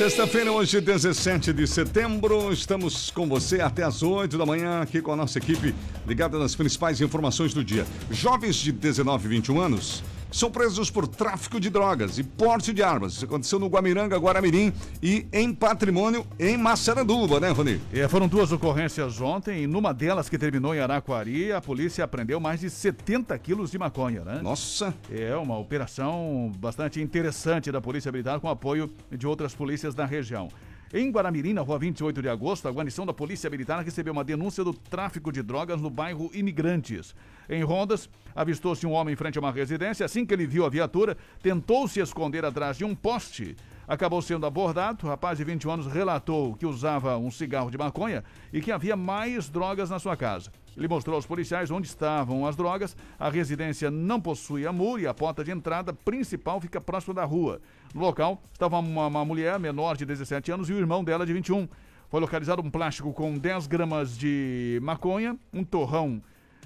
Sexta-feira, 0.00 0.50
hoje, 0.50 0.80
17 0.80 1.52
de 1.52 1.66
setembro, 1.66 2.50
estamos 2.54 3.10
com 3.10 3.28
você 3.28 3.60
até 3.60 3.82
as 3.82 4.02
8 4.02 4.38
da 4.38 4.46
manhã, 4.46 4.80
aqui 4.80 5.02
com 5.02 5.12
a 5.12 5.16
nossa 5.16 5.36
equipe 5.36 5.74
ligada 6.06 6.38
nas 6.38 6.54
principais 6.54 7.02
informações 7.02 7.52
do 7.52 7.62
dia. 7.62 7.86
Jovens 8.10 8.56
de 8.56 8.72
19 8.72 9.26
e 9.26 9.28
21 9.28 9.60
anos 9.60 10.02
são 10.30 10.50
presos 10.50 10.90
por 10.90 11.06
tráfico 11.06 11.58
de 11.60 11.70
drogas 11.70 12.18
e 12.18 12.22
porte 12.22 12.72
de 12.72 12.82
armas. 12.82 13.14
Isso 13.14 13.24
aconteceu 13.24 13.58
no 13.58 13.66
Guamiranga, 13.66 14.16
Guaramirim 14.16 14.72
e 15.02 15.26
em 15.32 15.52
Patrimônio, 15.52 16.26
em 16.38 16.56
Massaranduba, 16.56 17.40
né, 17.40 17.50
Rony? 17.50 17.80
É, 17.92 18.08
foram 18.08 18.28
duas 18.28 18.52
ocorrências 18.52 19.20
ontem, 19.20 19.64
e 19.64 19.66
numa 19.66 19.92
delas 19.92 20.28
que 20.28 20.38
terminou 20.38 20.74
em 20.74 20.80
Araquari, 20.80 21.52
a 21.52 21.60
polícia 21.60 22.04
apreendeu 22.04 22.40
mais 22.40 22.60
de 22.60 22.70
70 22.70 23.36
quilos 23.38 23.70
de 23.70 23.78
maconha, 23.78 24.22
né? 24.22 24.40
Nossa! 24.42 24.94
É 25.10 25.36
uma 25.36 25.58
operação 25.58 26.52
bastante 26.58 27.00
interessante 27.00 27.72
da 27.72 27.80
Polícia 27.80 28.10
Militar 28.10 28.40
com 28.40 28.48
apoio 28.48 28.90
de 29.10 29.26
outras 29.26 29.54
polícias 29.54 29.94
da 29.94 30.04
região. 30.04 30.48
Em 30.92 31.08
Guaramirim, 31.08 31.52
na 31.52 31.60
rua 31.60 31.78
28 31.78 32.20
de 32.20 32.28
agosto, 32.28 32.66
a 32.66 32.72
guarnição 32.72 33.06
da 33.06 33.14
Polícia 33.14 33.48
Militar 33.48 33.84
recebeu 33.84 34.12
uma 34.12 34.24
denúncia 34.24 34.64
do 34.64 34.74
tráfico 34.74 35.30
de 35.30 35.40
drogas 35.40 35.80
no 35.80 35.88
bairro 35.88 36.28
Imigrantes. 36.34 37.14
Em 37.48 37.62
Rondas, 37.62 38.10
avistou-se 38.34 38.84
um 38.84 38.90
homem 38.90 39.12
em 39.12 39.16
frente 39.16 39.38
a 39.38 39.40
uma 39.40 39.52
residência. 39.52 40.04
Assim 40.04 40.26
que 40.26 40.34
ele 40.34 40.48
viu 40.48 40.66
a 40.66 40.68
viatura, 40.68 41.16
tentou 41.40 41.86
se 41.86 42.00
esconder 42.00 42.44
atrás 42.44 42.76
de 42.76 42.84
um 42.84 42.92
poste. 42.92 43.54
Acabou 43.86 44.20
sendo 44.20 44.46
abordado. 44.46 45.06
O 45.06 45.08
rapaz 45.08 45.38
de 45.38 45.44
21 45.44 45.70
anos 45.70 45.86
relatou 45.86 46.56
que 46.56 46.66
usava 46.66 47.16
um 47.16 47.30
cigarro 47.30 47.70
de 47.70 47.78
maconha 47.78 48.24
e 48.52 48.60
que 48.60 48.72
havia 48.72 48.96
mais 48.96 49.48
drogas 49.48 49.90
na 49.90 50.00
sua 50.00 50.16
casa. 50.16 50.50
Ele 50.80 50.88
mostrou 50.88 51.14
aos 51.14 51.26
policiais 51.26 51.70
onde 51.70 51.86
estavam 51.86 52.46
as 52.46 52.56
drogas. 52.56 52.96
A 53.18 53.28
residência 53.28 53.90
não 53.90 54.18
possuía 54.18 54.72
muro 54.72 55.02
e 55.02 55.06
a 55.06 55.12
porta 55.12 55.44
de 55.44 55.50
entrada 55.50 55.92
principal 55.92 56.58
fica 56.58 56.80
próximo 56.80 57.12
da 57.12 57.22
rua. 57.22 57.60
No 57.94 58.00
local 58.00 58.40
estava 58.50 58.78
uma, 58.78 59.06
uma 59.06 59.22
mulher 59.22 59.58
menor 59.58 59.94
de 59.94 60.06
17 60.06 60.50
anos 60.50 60.70
e 60.70 60.72
o 60.72 60.78
irmão 60.78 61.04
dela 61.04 61.26
de 61.26 61.34
21. 61.34 61.68
Foi 62.08 62.18
localizado 62.18 62.62
um 62.62 62.70
plástico 62.70 63.12
com 63.12 63.36
10 63.36 63.66
gramas 63.66 64.16
de 64.16 64.80
maconha, 64.82 65.36
um 65.52 65.62
torrão 65.62 66.22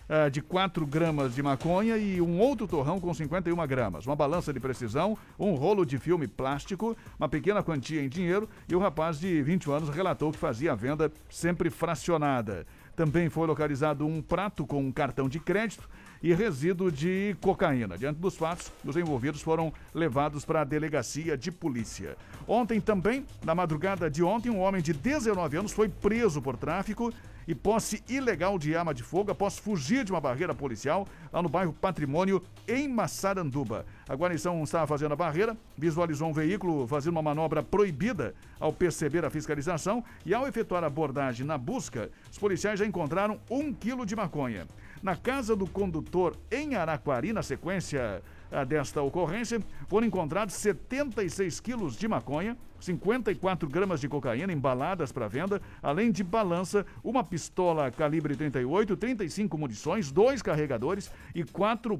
eh, 0.07 0.29
de 0.29 0.43
4 0.43 0.87
gramas 0.87 1.35
de 1.35 1.43
maconha 1.43 1.97
e 1.97 2.21
um 2.21 2.39
outro 2.39 2.69
torrão 2.69 3.01
com 3.01 3.13
51 3.13 3.67
gramas, 3.67 4.07
uma 4.07 4.15
balança 4.15 4.53
de 4.53 4.61
precisão, 4.61 5.17
um 5.39 5.55
rolo 5.55 5.85
de 5.85 5.97
filme 5.97 6.29
plástico, 6.29 6.95
uma 7.19 7.27
pequena 7.27 7.63
quantia 7.63 8.03
em 8.03 8.09
dinheiro 8.09 8.47
e 8.69 8.77
o 8.77 8.79
rapaz 8.79 9.19
de 9.19 9.43
21 9.43 9.73
anos 9.73 9.89
relatou 9.89 10.31
que 10.31 10.39
fazia 10.39 10.73
a 10.73 10.75
venda 10.75 11.11
sempre 11.31 11.71
fracionada. 11.71 12.67
Também 12.97 13.29
foi 13.29 13.47
localizado 13.47 14.07
um 14.07 14.23
prato 14.23 14.67
com 14.67 14.81
um 14.81 14.93
cartão 14.93 15.29
de 15.29 15.41
crédito 15.41 15.89
e 16.23 16.33
resíduo 16.33 16.91
de 16.91 17.37
cocaína. 17.41 17.99
Diante 17.99 18.19
dos 18.19 18.37
fatos, 18.37 18.73
os 18.85 18.97
envolvidos 18.97 19.43
foram 19.43 19.73
levados 19.93 20.45
para 20.45 20.61
a 20.61 20.65
delegacia 20.65 21.37
de 21.37 21.51
polícia. 21.51 22.17
Ontem 22.47 22.81
também, 22.81 23.27
na 23.45 23.55
madrugada 23.55 24.09
de 24.09 24.23
ontem, 24.23 24.49
um 24.49 24.61
homem 24.61 24.81
de 24.81 24.93
19 24.93 25.57
anos 25.57 25.73
foi 25.73 25.89
preso 25.89 26.41
por 26.41 26.57
tráfico 26.57 27.13
e 27.47 27.55
posse 27.55 28.03
ilegal 28.09 28.59
de 28.59 28.75
arma 28.77 28.95
de 28.95 29.03
fogo 29.03 29.31
após 29.31 29.59
fugir 29.59 30.05
de 30.05 30.13
uma 30.13 30.21
barreira 30.21 30.55
policial 30.55 31.07
lá 31.33 31.43
no 31.43 31.49
bairro 31.49 31.73
Patrimônio, 31.73 32.43
em 32.67 32.89
Massaranduba. 32.89 33.85
A 34.09 34.15
guarnição 34.15 34.63
estava 34.63 34.87
fazendo 34.87 35.13
a 35.13 35.17
barreira, 35.17 35.57
visualizou 35.77 36.29
um 36.29 36.33
veículo 36.33 36.87
fazendo 36.87 37.13
uma 37.13 37.23
manobra 37.23 37.63
proibida 37.63 38.35
ao 38.59 38.73
perceber 38.73 39.25
a 39.25 39.31
fiscalização 39.31 40.03
e 40.25 40.33
ao 40.33 40.47
efetuar 40.47 40.85
a 40.85 40.87
abordagem 40.87 41.47
na 41.47 41.59
busca, 41.59 42.11
os 42.31 42.39
policiais 42.39 42.79
já 42.79 42.87
encontraram 42.87 43.39
um 43.51 43.73
quilo 43.73 44.07
de 44.07 44.17
maconha. 44.17 44.67
Na 45.03 45.17
casa 45.17 45.55
do 45.55 45.67
condutor 45.67 46.37
em 46.51 46.75
Araquari, 46.75 47.33
na 47.33 47.43
sequência 47.43 48.23
ah, 48.51 48.65
desta 48.65 49.03
ocorrência, 49.03 49.61
foram 49.89 50.07
encontrados 50.07 50.55
76 50.55 51.61
quilos 51.61 51.97
de 51.97 52.09
maconha, 52.09 52.57
54 52.85 53.69
gramas 53.69 54.01
de 54.01 54.09
cocaína 54.09 54.53
embaladas 54.53 55.11
para 55.11 55.29
venda, 55.29 55.61
além 55.83 56.13
de 56.13 56.23
balança, 56.23 56.85
uma 57.03 57.25
pistola 57.25 57.91
calibre 57.91 58.37
38, 58.37 58.97
35 58.97 59.59
munições, 59.59 60.11
dois 60.13 60.43
carregadores 60.43 61.11
e 61.35 61.45
quatro 61.45 61.99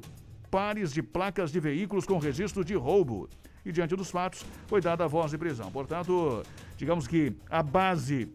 pares 0.51 0.93
de 0.93 1.01
placas 1.01 1.51
de 1.51 1.59
veículos 1.59 2.05
com 2.05 2.17
registro 2.17 2.63
de 2.63 2.75
roubo. 2.75 3.27
E 3.65 3.71
diante 3.71 3.95
dos 3.95 4.11
fatos, 4.11 4.45
foi 4.67 4.79
dada 4.79 5.05
a 5.05 5.07
voz 5.07 5.31
de 5.31 5.37
prisão. 5.37 5.71
Portanto, 5.71 6.43
digamos 6.77 7.07
que 7.07 7.35
a 7.49 7.63
base 7.63 8.31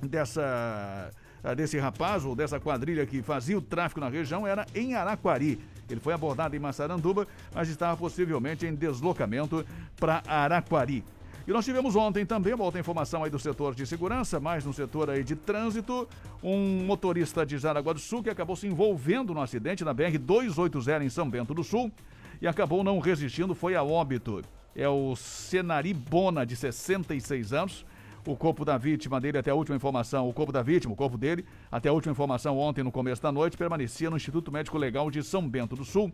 dessa 0.00 1.10
ah, 1.42 1.54
desse 1.54 1.78
rapaz 1.78 2.24
ou 2.24 2.34
dessa 2.34 2.58
quadrilha 2.58 3.06
que 3.06 3.22
fazia 3.22 3.56
o 3.56 3.62
tráfico 3.62 4.00
na 4.00 4.08
região 4.08 4.46
era 4.46 4.66
em 4.74 4.94
Araquari. 4.94 5.60
Ele 5.88 6.00
foi 6.00 6.12
abordado 6.12 6.54
em 6.54 6.58
Massaranduba, 6.58 7.26
mas 7.54 7.68
estava 7.68 7.96
possivelmente 7.96 8.66
em 8.66 8.74
deslocamento 8.74 9.64
para 9.96 10.22
Araquari. 10.26 11.04
E 11.48 11.50
nós 11.50 11.64
tivemos 11.64 11.96
ontem 11.96 12.26
também, 12.26 12.54
volta 12.54 12.78
informação 12.78 13.24
aí 13.24 13.30
do 13.30 13.38
setor 13.38 13.74
de 13.74 13.86
segurança, 13.86 14.38
mais 14.38 14.66
no 14.66 14.72
setor 14.74 15.08
aí 15.08 15.24
de 15.24 15.34
trânsito, 15.34 16.06
um 16.42 16.84
motorista 16.84 17.46
de 17.46 17.56
Jaraguá 17.56 17.94
do 17.94 17.98
Sul 17.98 18.22
que 18.22 18.28
acabou 18.28 18.54
se 18.54 18.66
envolvendo 18.66 19.32
no 19.32 19.40
acidente 19.40 19.82
na 19.82 19.94
BR 19.94 20.18
280 20.20 21.04
em 21.04 21.08
São 21.08 21.26
Bento 21.26 21.54
do 21.54 21.64
Sul 21.64 21.90
e 22.42 22.46
acabou 22.46 22.84
não 22.84 22.98
resistindo, 22.98 23.54
foi 23.54 23.74
a 23.74 23.82
óbito. 23.82 24.42
É 24.76 24.86
o 24.90 25.16
Senari 25.16 25.94
Bona, 25.94 26.44
de 26.44 26.54
66 26.54 27.54
anos, 27.54 27.86
o 28.26 28.36
corpo 28.36 28.62
da 28.62 28.76
vítima 28.76 29.18
dele, 29.18 29.38
até 29.38 29.50
a 29.50 29.54
última 29.54 29.74
informação, 29.74 30.28
o 30.28 30.34
corpo 30.34 30.52
da 30.52 30.60
vítima, 30.60 30.92
o 30.92 30.96
corpo 30.96 31.16
dele, 31.16 31.46
até 31.72 31.88
a 31.88 31.92
última 31.94 32.12
informação 32.12 32.58
ontem, 32.58 32.84
no 32.84 32.92
começo 32.92 33.22
da 33.22 33.32
noite, 33.32 33.56
permanecia 33.56 34.10
no 34.10 34.16
Instituto 34.18 34.52
Médico 34.52 34.76
Legal 34.76 35.10
de 35.10 35.22
São 35.22 35.48
Bento 35.48 35.74
do 35.74 35.84
Sul. 35.86 36.12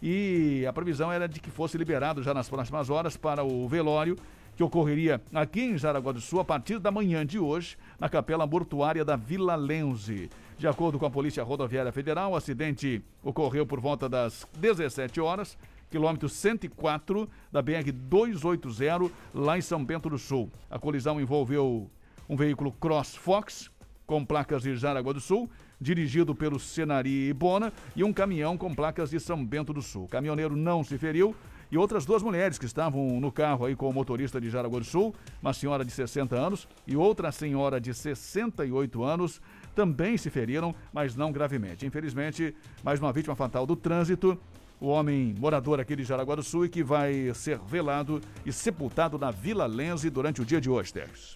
E 0.00 0.64
a 0.64 0.72
previsão 0.72 1.10
era 1.10 1.26
de 1.26 1.40
que 1.40 1.50
fosse 1.50 1.76
liberado 1.76 2.22
já 2.22 2.32
nas 2.32 2.48
próximas 2.48 2.88
horas 2.88 3.16
para 3.16 3.42
o 3.42 3.66
velório 3.66 4.16
que 4.56 4.62
ocorreria 4.62 5.20
aqui 5.34 5.60
em 5.60 5.78
Jaraguá 5.78 6.12
do 6.12 6.20
Sul 6.20 6.40
a 6.40 6.44
partir 6.44 6.78
da 6.78 6.90
manhã 6.90 7.24
de 7.24 7.38
hoje, 7.38 7.76
na 8.00 8.08
capela 8.08 8.46
mortuária 8.46 9.04
da 9.04 9.14
Vila 9.14 9.54
Lenze. 9.54 10.30
De 10.58 10.66
acordo 10.66 10.98
com 10.98 11.04
a 11.04 11.10
Polícia 11.10 11.44
Rodoviária 11.44 11.92
Federal, 11.92 12.32
o 12.32 12.36
acidente 12.36 13.02
ocorreu 13.22 13.66
por 13.66 13.78
volta 13.78 14.08
das 14.08 14.46
17 14.58 15.20
horas 15.20 15.58
quilômetro 15.90 16.28
104 16.28 17.28
da 17.50 17.62
BR 17.62 17.92
280, 17.92 19.10
lá 19.32 19.56
em 19.56 19.60
São 19.60 19.84
Bento 19.84 20.10
do 20.10 20.18
Sul. 20.18 20.50
A 20.70 20.78
colisão 20.78 21.20
envolveu 21.20 21.88
um 22.28 22.36
veículo 22.36 22.72
Cross 22.72 23.14
Fox 23.14 23.70
com 24.06 24.24
placas 24.24 24.62
de 24.62 24.76
Jaraguá 24.76 25.12
do 25.12 25.20
Sul, 25.20 25.50
dirigido 25.80 26.34
pelo 26.34 26.58
Senari 26.58 27.28
Ibona, 27.28 27.72
e 27.94 28.04
um 28.04 28.12
caminhão 28.12 28.56
com 28.56 28.74
placas 28.74 29.10
de 29.10 29.20
São 29.20 29.44
Bento 29.44 29.72
do 29.72 29.82
Sul. 29.82 30.04
O 30.04 30.08
caminhoneiro 30.08 30.56
não 30.56 30.82
se 30.82 30.96
feriu 30.96 31.34
e 31.70 31.78
outras 31.78 32.04
duas 32.04 32.22
mulheres 32.22 32.58
que 32.58 32.66
estavam 32.66 33.20
no 33.20 33.32
carro 33.32 33.66
aí 33.66 33.74
com 33.74 33.88
o 33.88 33.92
motorista 33.92 34.40
de 34.40 34.50
Jaraguá 34.50 34.78
do 34.78 34.84
Sul, 34.84 35.14
uma 35.42 35.52
senhora 35.52 35.84
de 35.84 35.90
60 35.90 36.36
anos 36.36 36.68
e 36.86 36.96
outra 36.96 37.32
senhora 37.32 37.80
de 37.80 37.92
68 37.92 39.02
anos, 39.02 39.40
também 39.74 40.16
se 40.16 40.30
feriram, 40.30 40.74
mas 40.92 41.16
não 41.16 41.32
gravemente. 41.32 41.84
Infelizmente, 41.84 42.54
mais 42.82 43.00
uma 43.00 43.12
vítima 43.12 43.34
fatal 43.34 43.66
do 43.66 43.76
trânsito 43.76 44.38
o 44.80 44.88
homem 44.88 45.34
morador 45.38 45.80
aqui 45.80 45.96
de 45.96 46.04
Jaraguá 46.04 46.36
do 46.36 46.42
Sul 46.42 46.66
e 46.66 46.68
que 46.68 46.82
vai 46.82 47.32
ser 47.34 47.58
velado 47.58 48.20
e 48.44 48.52
sepultado 48.52 49.18
na 49.18 49.30
Vila 49.30 49.64
Lenze 49.66 50.10
durante 50.10 50.42
o 50.42 50.44
dia 50.44 50.60
de 50.60 50.68
hoje, 50.68 50.92
Teres. 50.92 51.34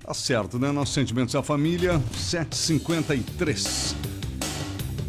Tá 0.00 0.14
certo, 0.14 0.58
né? 0.58 0.70
Nossos 0.70 0.94
sentimentos 0.94 1.34
à 1.34 1.42
família, 1.42 2.00
753. 2.12 4.15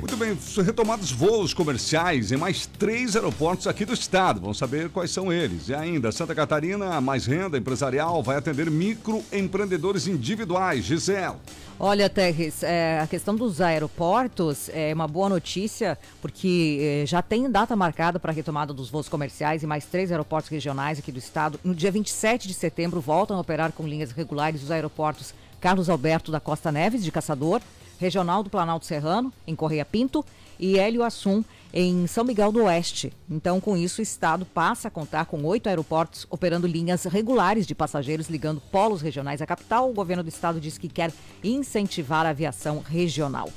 Muito 0.08 0.16
bem, 0.16 0.64
retomados 0.64 1.12
voos 1.12 1.53
comerciais 1.53 2.32
em 2.32 2.38
mais 2.38 2.66
três 2.66 3.14
aeroportos 3.14 3.68
aqui 3.68 3.84
do 3.84 3.91
estado. 3.91 4.39
Vamos 4.39 4.58
saber 4.58 4.88
quais 4.88 5.12
são 5.12 5.34
eles. 5.34 5.68
E 5.68 5.76
ainda, 5.76 6.14
Santa 6.14 6.34
Catarina, 6.34 7.01
mais 7.01 7.26
renda 7.26 7.58
empresarial, 7.58 8.24
vai 8.24 8.38
atender 8.38 8.72
microempreendedores 8.72 10.08
individuais. 10.08 10.86
Gisele. 10.86 11.36
Olha, 11.78 12.10
Terres, 12.10 12.64
é, 12.64 13.01
a 13.01 13.05
questão 13.05 13.36
dos 13.36 13.60
aeroportos 13.60 14.70
é 14.70 14.93
uma 14.93 15.10
boa 15.10 15.28
notícia, 15.28 15.97
porque 16.22 17.01
é, 17.03 17.05
já 17.05 17.22
tem 17.22 17.51
data 17.51 17.76
marcada 17.76 18.18
para 18.18 18.32
a 18.32 18.34
retomada 18.34 18.74
dos 18.74 18.89
voos 18.89 19.10
comerciais 19.10 19.62
e 19.62 19.68
mais 19.68 19.84
três 19.84 20.10
aeroportos 20.10 20.49
regionais 20.49 20.99
aqui 20.99 21.12
do 21.12 21.20
estado. 21.20 21.60
No 21.66 21.76
dia 21.76 21.91
27 21.91 22.47
de 22.47 22.53
setembro, 22.53 23.01
voltam 23.01 23.36
a 23.36 23.41
operar 23.41 23.74
com 23.74 23.86
linhas 23.86 24.12
regulares 24.12 24.64
os 24.64 24.72
aeroportos 24.72 25.34
Carlos 25.60 25.89
Alberto 25.89 26.32
da 26.32 26.39
Costa 26.39 26.72
Neves, 26.72 27.03
de 27.03 27.12
Caçador, 27.12 27.62
Regional 28.00 28.43
do 28.43 28.50
Planalto 28.50 28.86
Serrano, 28.86 29.34
em 29.45 29.56
Correia 29.56 29.86
Pinto, 29.86 30.24
e 30.60 30.80
Hélio 30.80 31.04
Assum, 31.04 31.43
em 31.74 32.08
São 32.08 32.24
Miguel 32.24 32.52
do 32.52 32.64
Oeste. 32.64 33.14
Então, 33.30 33.60
com 33.60 33.78
isso, 33.78 34.02
o 34.02 34.04
estado 34.04 34.45
passa 34.45 34.88
a 34.88 34.91
contar 34.91 35.26
com 35.26 35.43
oito 35.43 35.68
aeroportos 35.68 36.26
operando 36.30 36.66
linhas 36.66 37.04
regulares 37.04 37.68
de 37.68 37.76
passageiros 37.76 38.30
ligando 38.30 38.62
polos 38.72 39.02
regionais 39.02 39.41
à 39.41 39.45
capital. 39.45 39.89
O 39.89 39.93
governo 39.93 40.24
do 40.24 40.30
estado 40.30 40.60
diz 40.60 40.78
que 40.78 40.88
quer 40.88 41.12
incentivar 41.43 42.26
a 42.26 42.30
aviação 42.30 42.80
regional. 42.80 43.50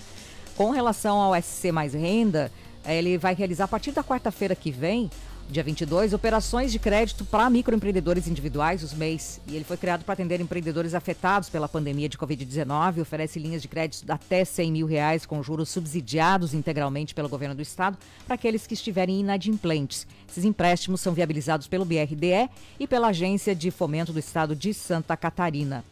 Com 0.57 0.71
relação 0.71 1.19
ao 1.19 1.41
SC 1.41 1.73
Mais 1.73 1.95
Renda, 1.95 2.53
ele 2.85 3.17
vai 3.17 3.35
realizar 3.35 3.65
a 3.65 3.69
partir 3.69 3.93
da 3.93 4.05
quarta-feira 4.05 4.55
que 4.55 4.71
vem 4.71 5.11
Dia 5.51 5.65
22, 5.65 6.13
operações 6.13 6.71
de 6.71 6.79
crédito 6.79 7.25
para 7.25 7.51
microempreendedores 7.51 8.29
individuais, 8.29 8.85
os 8.85 8.95
MEIs. 8.95 9.41
E 9.49 9.57
ele 9.57 9.65
foi 9.65 9.77
criado 9.77 10.05
para 10.05 10.13
atender 10.13 10.41
empreendedores 10.41 10.95
afetados 10.95 11.49
pela 11.49 11.69
pandemia 11.69 12.09
de 12.09 12.17
Covid-19. 12.17 13.01
Oferece 13.01 13.41
linhas 13.41 13.61
de 13.61 13.67
crédito 13.67 14.09
até 14.09 14.45
100 14.45 14.71
mil 14.71 14.87
reais 14.87 15.27
com 15.27 15.43
juros 15.43 15.69
subsidiados 15.69 16.55
integralmente 16.55 17.17
pelo 17.17 17.29
governo 17.29 17.57
do 17.57 17.63
estado 17.63 17.99
para 18.25 18.37
aqueles 18.37 18.65
que 18.65 18.75
estiverem 18.75 19.19
inadimplentes. 19.19 20.07
Esses 20.31 20.45
empréstimos 20.45 21.01
são 21.01 21.13
viabilizados 21.13 21.67
pelo 21.67 21.85
BRDE 21.85 22.49
e 22.79 22.87
pela 22.87 23.09
Agência 23.09 23.53
de 23.53 23.73
Fomento 23.73 24.13
do 24.13 24.21
Estado 24.21 24.55
de 24.55 24.73
Santa 24.73 25.17
Catarina. 25.17 25.85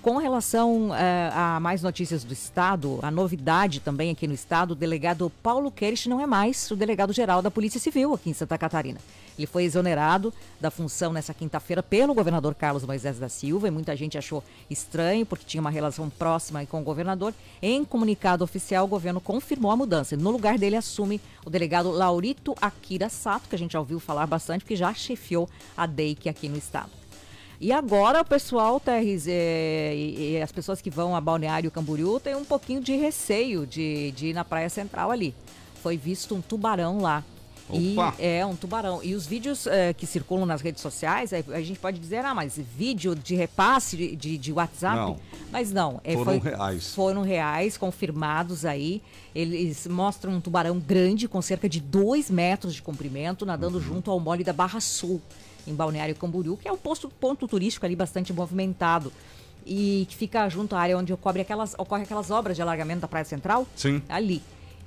Com 0.00 0.16
relação 0.16 0.88
uh, 0.88 0.94
a 1.34 1.60
mais 1.60 1.82
notícias 1.82 2.24
do 2.24 2.32
Estado, 2.32 2.98
a 3.02 3.10
novidade 3.10 3.80
também 3.80 4.10
aqui 4.10 4.26
no 4.26 4.32
Estado, 4.32 4.70
o 4.70 4.74
delegado 4.74 5.30
Paulo 5.42 5.70
Queires 5.70 6.06
não 6.06 6.20
é 6.20 6.26
mais 6.26 6.70
o 6.70 6.76
delegado-geral 6.76 7.42
da 7.42 7.50
Polícia 7.50 7.78
Civil 7.78 8.14
aqui 8.14 8.30
em 8.30 8.32
Santa 8.32 8.56
Catarina. 8.56 8.98
Ele 9.36 9.46
foi 9.46 9.64
exonerado 9.64 10.32
da 10.60 10.70
função 10.70 11.12
nessa 11.12 11.34
quinta-feira 11.34 11.82
pelo 11.82 12.14
governador 12.14 12.54
Carlos 12.54 12.84
Moisés 12.84 13.18
da 13.18 13.28
Silva 13.28 13.68
e 13.68 13.70
muita 13.70 13.94
gente 13.94 14.16
achou 14.16 14.42
estranho 14.68 15.26
porque 15.26 15.44
tinha 15.44 15.60
uma 15.60 15.70
relação 15.70 16.08
próxima 16.08 16.64
com 16.66 16.80
o 16.80 16.84
governador. 16.84 17.34
Em 17.60 17.84
comunicado 17.84 18.44
oficial, 18.44 18.84
o 18.84 18.88
governo 18.88 19.20
confirmou 19.20 19.70
a 19.70 19.76
mudança. 19.76 20.16
No 20.16 20.30
lugar 20.30 20.58
dele 20.58 20.76
assume 20.76 21.20
o 21.44 21.50
delegado 21.50 21.90
Laurito 21.90 22.54
Akira 22.60 23.08
Sato, 23.08 23.48
que 23.48 23.54
a 23.54 23.58
gente 23.58 23.72
já 23.72 23.80
ouviu 23.80 24.00
falar 24.00 24.26
bastante, 24.26 24.64
que 24.64 24.76
já 24.76 24.92
chefiou 24.94 25.48
a 25.76 25.86
DEIC 25.86 26.28
aqui 26.28 26.48
no 26.48 26.56
estado. 26.56 27.01
E 27.62 27.70
agora 27.70 28.22
o 28.22 28.24
pessoal, 28.24 28.80
Terres, 28.80 29.28
é, 29.28 29.94
e, 29.94 30.32
e, 30.32 30.42
as 30.42 30.50
pessoas 30.50 30.80
que 30.80 30.90
vão 30.90 31.14
a 31.14 31.20
Balneário 31.20 31.70
Camboriú 31.70 32.18
têm 32.18 32.34
um 32.34 32.44
pouquinho 32.44 32.80
de 32.80 32.96
receio 32.96 33.64
de, 33.64 34.10
de 34.10 34.26
ir 34.26 34.32
na 34.32 34.44
Praia 34.44 34.68
Central 34.68 35.12
ali. 35.12 35.32
Foi 35.80 35.96
visto 35.96 36.34
um 36.34 36.40
tubarão 36.40 37.00
lá. 37.00 37.22
Opa. 37.68 38.16
E 38.18 38.26
é 38.26 38.44
um 38.44 38.56
tubarão. 38.56 38.98
E 39.04 39.14
os 39.14 39.28
vídeos 39.28 39.68
é, 39.68 39.92
que 39.92 40.06
circulam 40.08 40.44
nas 40.44 40.60
redes 40.60 40.82
sociais, 40.82 41.32
a 41.32 41.60
gente 41.60 41.78
pode 41.78 42.00
dizer, 42.00 42.24
ah, 42.24 42.34
mas 42.34 42.58
vídeo 42.58 43.14
de 43.14 43.36
repasse 43.36 43.96
de, 43.96 44.16
de, 44.16 44.36
de 44.36 44.52
WhatsApp. 44.52 44.96
Não. 44.96 45.16
Mas 45.52 45.70
não. 45.70 46.00
É, 46.02 46.14
foram 46.14 46.24
foi, 46.24 46.50
reais. 46.50 46.94
Foram 46.94 47.22
reais, 47.22 47.76
confirmados 47.76 48.64
aí. 48.64 49.00
Eles 49.32 49.86
mostram 49.86 50.32
um 50.32 50.40
tubarão 50.40 50.80
grande, 50.80 51.28
com 51.28 51.40
cerca 51.40 51.68
de 51.68 51.80
2 51.80 52.28
metros 52.28 52.74
de 52.74 52.82
comprimento, 52.82 53.46
nadando 53.46 53.78
uhum. 53.78 53.84
junto 53.84 54.10
ao 54.10 54.18
mole 54.18 54.42
da 54.42 54.52
Barra 54.52 54.80
Sul 54.80 55.22
em 55.66 55.74
Balneário 55.74 56.14
Camboriú, 56.14 56.56
que 56.56 56.68
é 56.68 56.72
um 56.72 56.76
posto, 56.76 57.08
ponto 57.08 57.46
turístico 57.46 57.86
ali 57.86 57.96
bastante 57.96 58.32
movimentado 58.32 59.12
e 59.64 60.06
que 60.08 60.16
fica 60.16 60.48
junto 60.48 60.74
à 60.74 60.80
área 60.80 60.98
onde 60.98 61.12
ocorre 61.12 61.40
aquelas, 61.40 61.74
ocorre 61.78 62.02
aquelas 62.02 62.30
obras 62.30 62.56
de 62.56 62.62
alargamento 62.62 63.00
da 63.00 63.08
Praia 63.08 63.24
Central. 63.24 63.66
Sim. 63.76 64.02
Ali. 64.08 64.42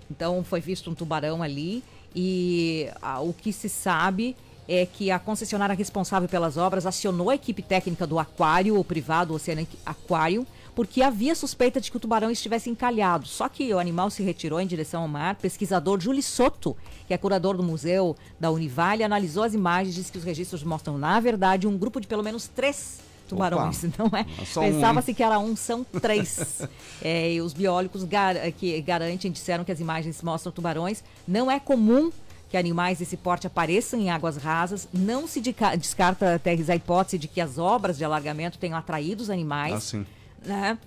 Então 0.10 0.44
foi 0.44 0.62
visto 0.62 0.90
um 0.90 0.94
tubarão 0.94 1.42
ali 1.42 1.84
e 2.16 2.88
ah, 3.02 3.20
o 3.22 3.34
que 3.34 3.52
se 3.52 3.70
sabe 3.70 4.36
é 4.68 4.86
que 4.86 5.12
a 5.12 5.20
concessionária 5.20 5.76
responsável 5.76 6.28
pelas 6.28 6.58
obras 6.58 6.86
acionou 6.86 7.30
a 7.30 7.36
equipe 7.36 7.62
técnica 7.62 8.08
do 8.08 8.18
aquário, 8.18 8.80
o 8.80 8.84
privado 8.84 9.34
Oceanic 9.34 9.78
Aquarium, 9.86 10.46
porque 10.76 11.02
havia 11.02 11.34
suspeita 11.34 11.80
de 11.80 11.90
que 11.90 11.98
o 11.98 12.00
tubarão 12.00 12.30
estivesse 12.30 12.70
encalhado. 12.70 13.26
Só 13.26 13.48
que 13.48 13.74
o 13.74 13.80
animal 13.80 14.10
se 14.10 14.22
retirou 14.22 14.60
em 14.60 14.68
direção 14.68 15.04
ao 15.04 15.08
mar. 15.08 15.36
Pesquisador 15.36 16.00
Júlio 16.00 16.22
Soto, 16.22 16.76
que 17.08 17.14
é 17.14 17.18
curador 17.18 17.56
do 17.56 17.64
museu 17.64 18.16
da 18.40 18.52
Univale, 18.52 19.04
analisou 19.04 19.44
as 19.44 19.54
imagens 19.54 19.96
e 19.96 20.00
disse 20.00 20.12
que 20.12 20.18
os 20.18 20.24
registros 20.24 20.64
mostram, 20.64 20.98
na 20.98 21.20
verdade, 21.20 21.66
um 21.66 21.78
grupo 21.78 22.02
de 22.02 22.08
pelo 22.08 22.22
menos 22.22 22.48
três 22.48 23.00
tubarões, 23.28 23.84
Opa. 23.84 23.94
não 24.04 24.20
é? 24.20 24.26
Só 24.46 24.62
um, 24.62 24.72
Pensava-se 24.72 25.14
que 25.14 25.24
era 25.24 25.40
um, 25.40 25.56
são 25.56 25.84
três. 25.84 26.62
É, 27.02 27.34
e 27.34 27.42
os 27.42 27.54
biólogos 27.54 28.04
gar 28.04 28.36
que 28.54 28.82
garantem, 28.82 29.30
disseram 29.30 29.64
que 29.64 29.72
as 29.72 29.80
imagens 29.80 30.22
mostram 30.24 30.52
tubarões. 30.52 31.04
Não 31.28 31.52
é 31.52 31.60
comum 31.60 32.12
que 32.50 32.58
animais 32.58 33.00
desse 33.00 33.18
porte 33.18 33.46
apareçam 33.46 34.00
em 34.00 34.10
águas 34.10 34.38
rasas. 34.38 34.88
Não 34.94 35.28
se 35.28 35.42
descarta, 35.42 36.40
Terres, 36.40 36.70
a 36.70 36.76
hipótese 36.76 37.18
de 37.18 37.28
que 37.28 37.42
as 37.42 37.58
obras 37.58 37.98
de 37.98 38.06
alargamento 38.06 38.58
tenham 38.58 38.78
atraído 38.78 39.22
os 39.22 39.30
animais. 39.30 39.74
Assim. 39.74 40.06
Né? 40.46 40.78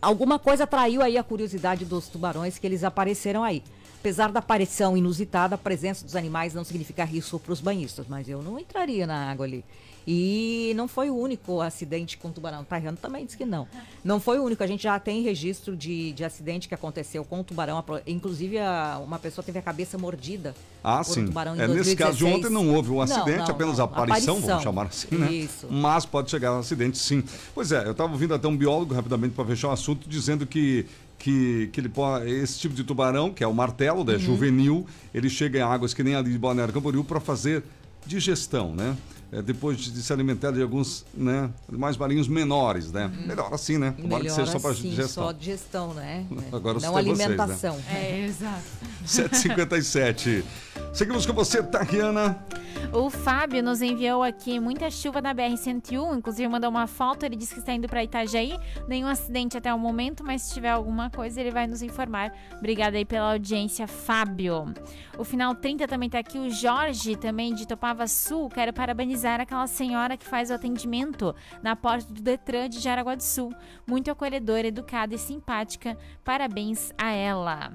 Alguma 0.00 0.38
coisa 0.38 0.64
atraiu 0.64 1.02
aí 1.02 1.16
a 1.16 1.22
curiosidade 1.22 1.84
dos 1.84 2.08
tubarões 2.08 2.58
que 2.58 2.66
eles 2.66 2.84
apareceram 2.84 3.42
aí. 3.42 3.62
Apesar 4.04 4.30
da 4.30 4.38
aparição 4.40 4.94
inusitada, 4.98 5.54
a 5.54 5.58
presença 5.58 6.04
dos 6.04 6.14
animais 6.14 6.52
não 6.52 6.62
significa 6.62 7.04
risco 7.06 7.38
para 7.38 7.54
os 7.54 7.60
banhistas, 7.62 8.04
mas 8.06 8.28
eu 8.28 8.42
não 8.42 8.58
entraria 8.58 9.06
na 9.06 9.30
água 9.30 9.46
ali. 9.46 9.64
E 10.06 10.74
não 10.76 10.86
foi 10.86 11.08
o 11.08 11.16
único 11.16 11.62
acidente 11.62 12.18
com 12.18 12.30
tubarão. 12.30 12.60
O 12.60 12.64
Tayano 12.66 12.98
também 13.00 13.24
disse 13.24 13.38
que 13.38 13.46
não. 13.46 13.66
Não 14.04 14.20
foi 14.20 14.38
o 14.38 14.44
único. 14.44 14.62
A 14.62 14.66
gente 14.66 14.82
já 14.82 14.98
tem 15.00 15.22
registro 15.22 15.74
de, 15.74 16.12
de 16.12 16.22
acidente 16.22 16.68
que 16.68 16.74
aconteceu 16.74 17.24
com 17.24 17.40
o 17.40 17.44
tubarão. 17.44 17.82
Inclusive, 18.06 18.58
a- 18.58 19.00
uma 19.02 19.18
pessoa 19.18 19.42
teve 19.42 19.58
a 19.58 19.62
cabeça 19.62 19.96
mordida 19.96 20.54
Ah, 20.82 20.98
por 21.02 21.10
um 21.10 21.14
sim. 21.14 21.24
tubarão 21.24 21.56
em 21.56 21.60
É, 21.60 21.66
nesse 21.66 21.96
caso 21.96 22.18
de 22.18 22.24
2016. 22.24 22.34
ontem 22.44 22.50
não 22.52 22.74
houve 22.76 22.90
um 22.90 22.96
Não, 22.96 23.00
acidente, 23.00 23.38
não, 23.38 23.46
apenas 23.46 23.78
não. 23.78 23.84
a 23.86 23.88
aparição, 23.88 24.34
Aparição. 24.36 24.40
vamos 24.48 24.62
chamar 24.62 24.86
assim, 24.88 25.16
né? 25.16 25.32
Isso. 25.32 25.66
Mas 25.70 26.04
pode 26.04 26.30
chegar 26.30 26.54
um 26.54 26.58
acidente, 26.58 26.98
sim. 26.98 27.24
Pois 27.54 27.72
é, 27.72 27.86
eu 27.86 27.92
estava 27.92 28.12
ouvindo 28.12 28.34
até 28.34 28.46
um 28.46 28.54
biólogo, 28.54 28.92
rapidamente, 28.92 29.34
para 29.34 29.46
fechar 29.46 29.68
o 29.68 29.72
assunto, 29.72 30.06
dizendo 30.06 30.46
que. 30.46 30.84
Que, 31.24 31.68
que 31.72 31.80
ele 31.80 31.88
pode, 31.88 32.28
esse 32.30 32.58
tipo 32.58 32.74
de 32.74 32.84
tubarão, 32.84 33.32
que 33.32 33.42
é 33.42 33.46
o 33.46 33.54
martelo, 33.54 34.04
né, 34.04 34.12
Uhum. 34.12 34.18
juvenil, 34.18 34.86
ele 35.14 35.30
chega 35.30 35.58
em 35.58 35.62
águas 35.62 35.94
que 35.94 36.02
nem 36.02 36.14
ali 36.14 36.30
de 36.30 36.38
Balneário 36.38 36.74
Camboriú 36.74 37.02
para 37.02 37.18
fazer 37.18 37.62
digestão, 38.06 38.74
né? 38.74 38.94
É, 39.32 39.40
depois 39.40 39.78
de 39.78 40.02
se 40.02 40.12
alimentar 40.12 40.50
de 40.50 40.60
alguns 40.60 41.02
né, 41.14 41.48
animais 41.66 41.96
marinhos 41.96 42.28
menores, 42.28 42.92
né? 42.92 43.10
Melhor 43.26 43.52
assim, 43.54 43.78
né? 43.78 43.92
Tomara 43.92 44.22
que 44.22 44.28
Melhor 44.30 44.34
seja 44.36 44.52
só 44.52 44.58
para 44.60 44.70
assim, 44.72 44.90
digestão. 44.90 45.24
só 45.24 45.32
digestão, 45.32 45.94
né? 45.94 46.26
Agora 46.52 46.78
Não 46.78 46.80
tem 46.80 46.90
vocês, 47.04 47.18
né? 47.18 47.24
alimentação. 47.24 47.78
É, 47.90 48.26
exato. 48.26 48.62
7h57. 49.06 50.44
Seguimos 50.92 51.26
com 51.26 51.32
você, 51.32 51.62
Tariana. 51.62 52.38
O 52.92 53.10
Fábio 53.10 53.62
nos 53.62 53.82
enviou 53.82 54.22
aqui 54.22 54.60
muita 54.60 54.90
chuva 54.90 55.20
na 55.20 55.34
BR-101, 55.34 56.16
inclusive 56.16 56.48
mandou 56.48 56.70
uma 56.70 56.86
foto, 56.86 57.24
ele 57.24 57.34
disse 57.34 57.54
que 57.54 57.60
está 57.60 57.72
indo 57.72 57.88
para 57.88 58.04
Itajaí. 58.04 58.56
Nenhum 58.86 59.08
acidente 59.08 59.56
até 59.56 59.74
o 59.74 59.78
momento, 59.78 60.22
mas 60.22 60.42
se 60.42 60.54
tiver 60.54 60.70
alguma 60.70 61.10
coisa 61.10 61.40
ele 61.40 61.50
vai 61.50 61.66
nos 61.66 61.82
informar. 61.82 62.32
Obrigada 62.58 62.96
aí 62.96 63.04
pela 63.04 63.32
audiência, 63.32 63.88
Fábio. 63.88 64.72
O 65.18 65.24
final 65.24 65.54
30 65.54 65.88
também 65.88 66.08
tá 66.08 66.18
aqui, 66.18 66.38
o 66.38 66.50
Jorge, 66.50 67.16
também 67.16 67.54
de 67.54 67.66
Topava 67.66 68.06
Sul. 68.06 68.48
Quero 68.48 68.72
parabenizar 68.72 69.40
aquela 69.40 69.66
senhora 69.66 70.16
que 70.16 70.26
faz 70.26 70.50
o 70.50 70.54
atendimento 70.54 71.34
na 71.62 71.74
porta 71.74 72.12
do 72.12 72.22
Detran 72.22 72.68
de 72.68 72.78
Jaraguá 72.80 73.14
do 73.14 73.22
Sul. 73.22 73.52
Muito 73.86 74.10
acolhedora, 74.10 74.68
educada 74.68 75.14
e 75.14 75.18
simpática. 75.18 75.98
Parabéns 76.22 76.92
a 76.96 77.10
ela. 77.10 77.72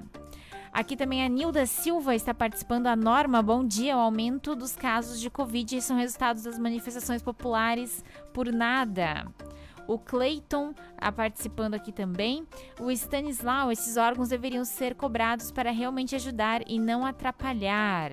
Aqui 0.72 0.96
também 0.96 1.24
a 1.24 1.28
Nilda 1.28 1.66
Silva 1.66 2.14
está 2.14 2.32
participando. 2.32 2.86
A 2.86 2.94
Norma, 2.94 3.42
bom 3.42 3.64
dia. 3.64 3.96
O 3.96 4.00
aumento 4.00 4.54
dos 4.54 4.76
casos 4.76 5.20
de 5.20 5.28
Covid 5.28 5.82
são 5.82 5.96
resultados 5.96 6.44
das 6.44 6.58
manifestações 6.58 7.22
populares 7.22 8.04
por 8.32 8.52
nada. 8.52 9.26
O 9.88 9.98
Clayton 9.98 10.72
ah, 10.96 11.10
participando 11.10 11.74
aqui 11.74 11.90
também. 11.90 12.46
O 12.78 12.90
Stanislau, 12.92 13.72
esses 13.72 13.96
órgãos 13.96 14.28
deveriam 14.28 14.64
ser 14.64 14.94
cobrados 14.94 15.50
para 15.50 15.72
realmente 15.72 16.14
ajudar 16.14 16.62
e 16.68 16.78
não 16.78 17.04
atrapalhar. 17.04 18.12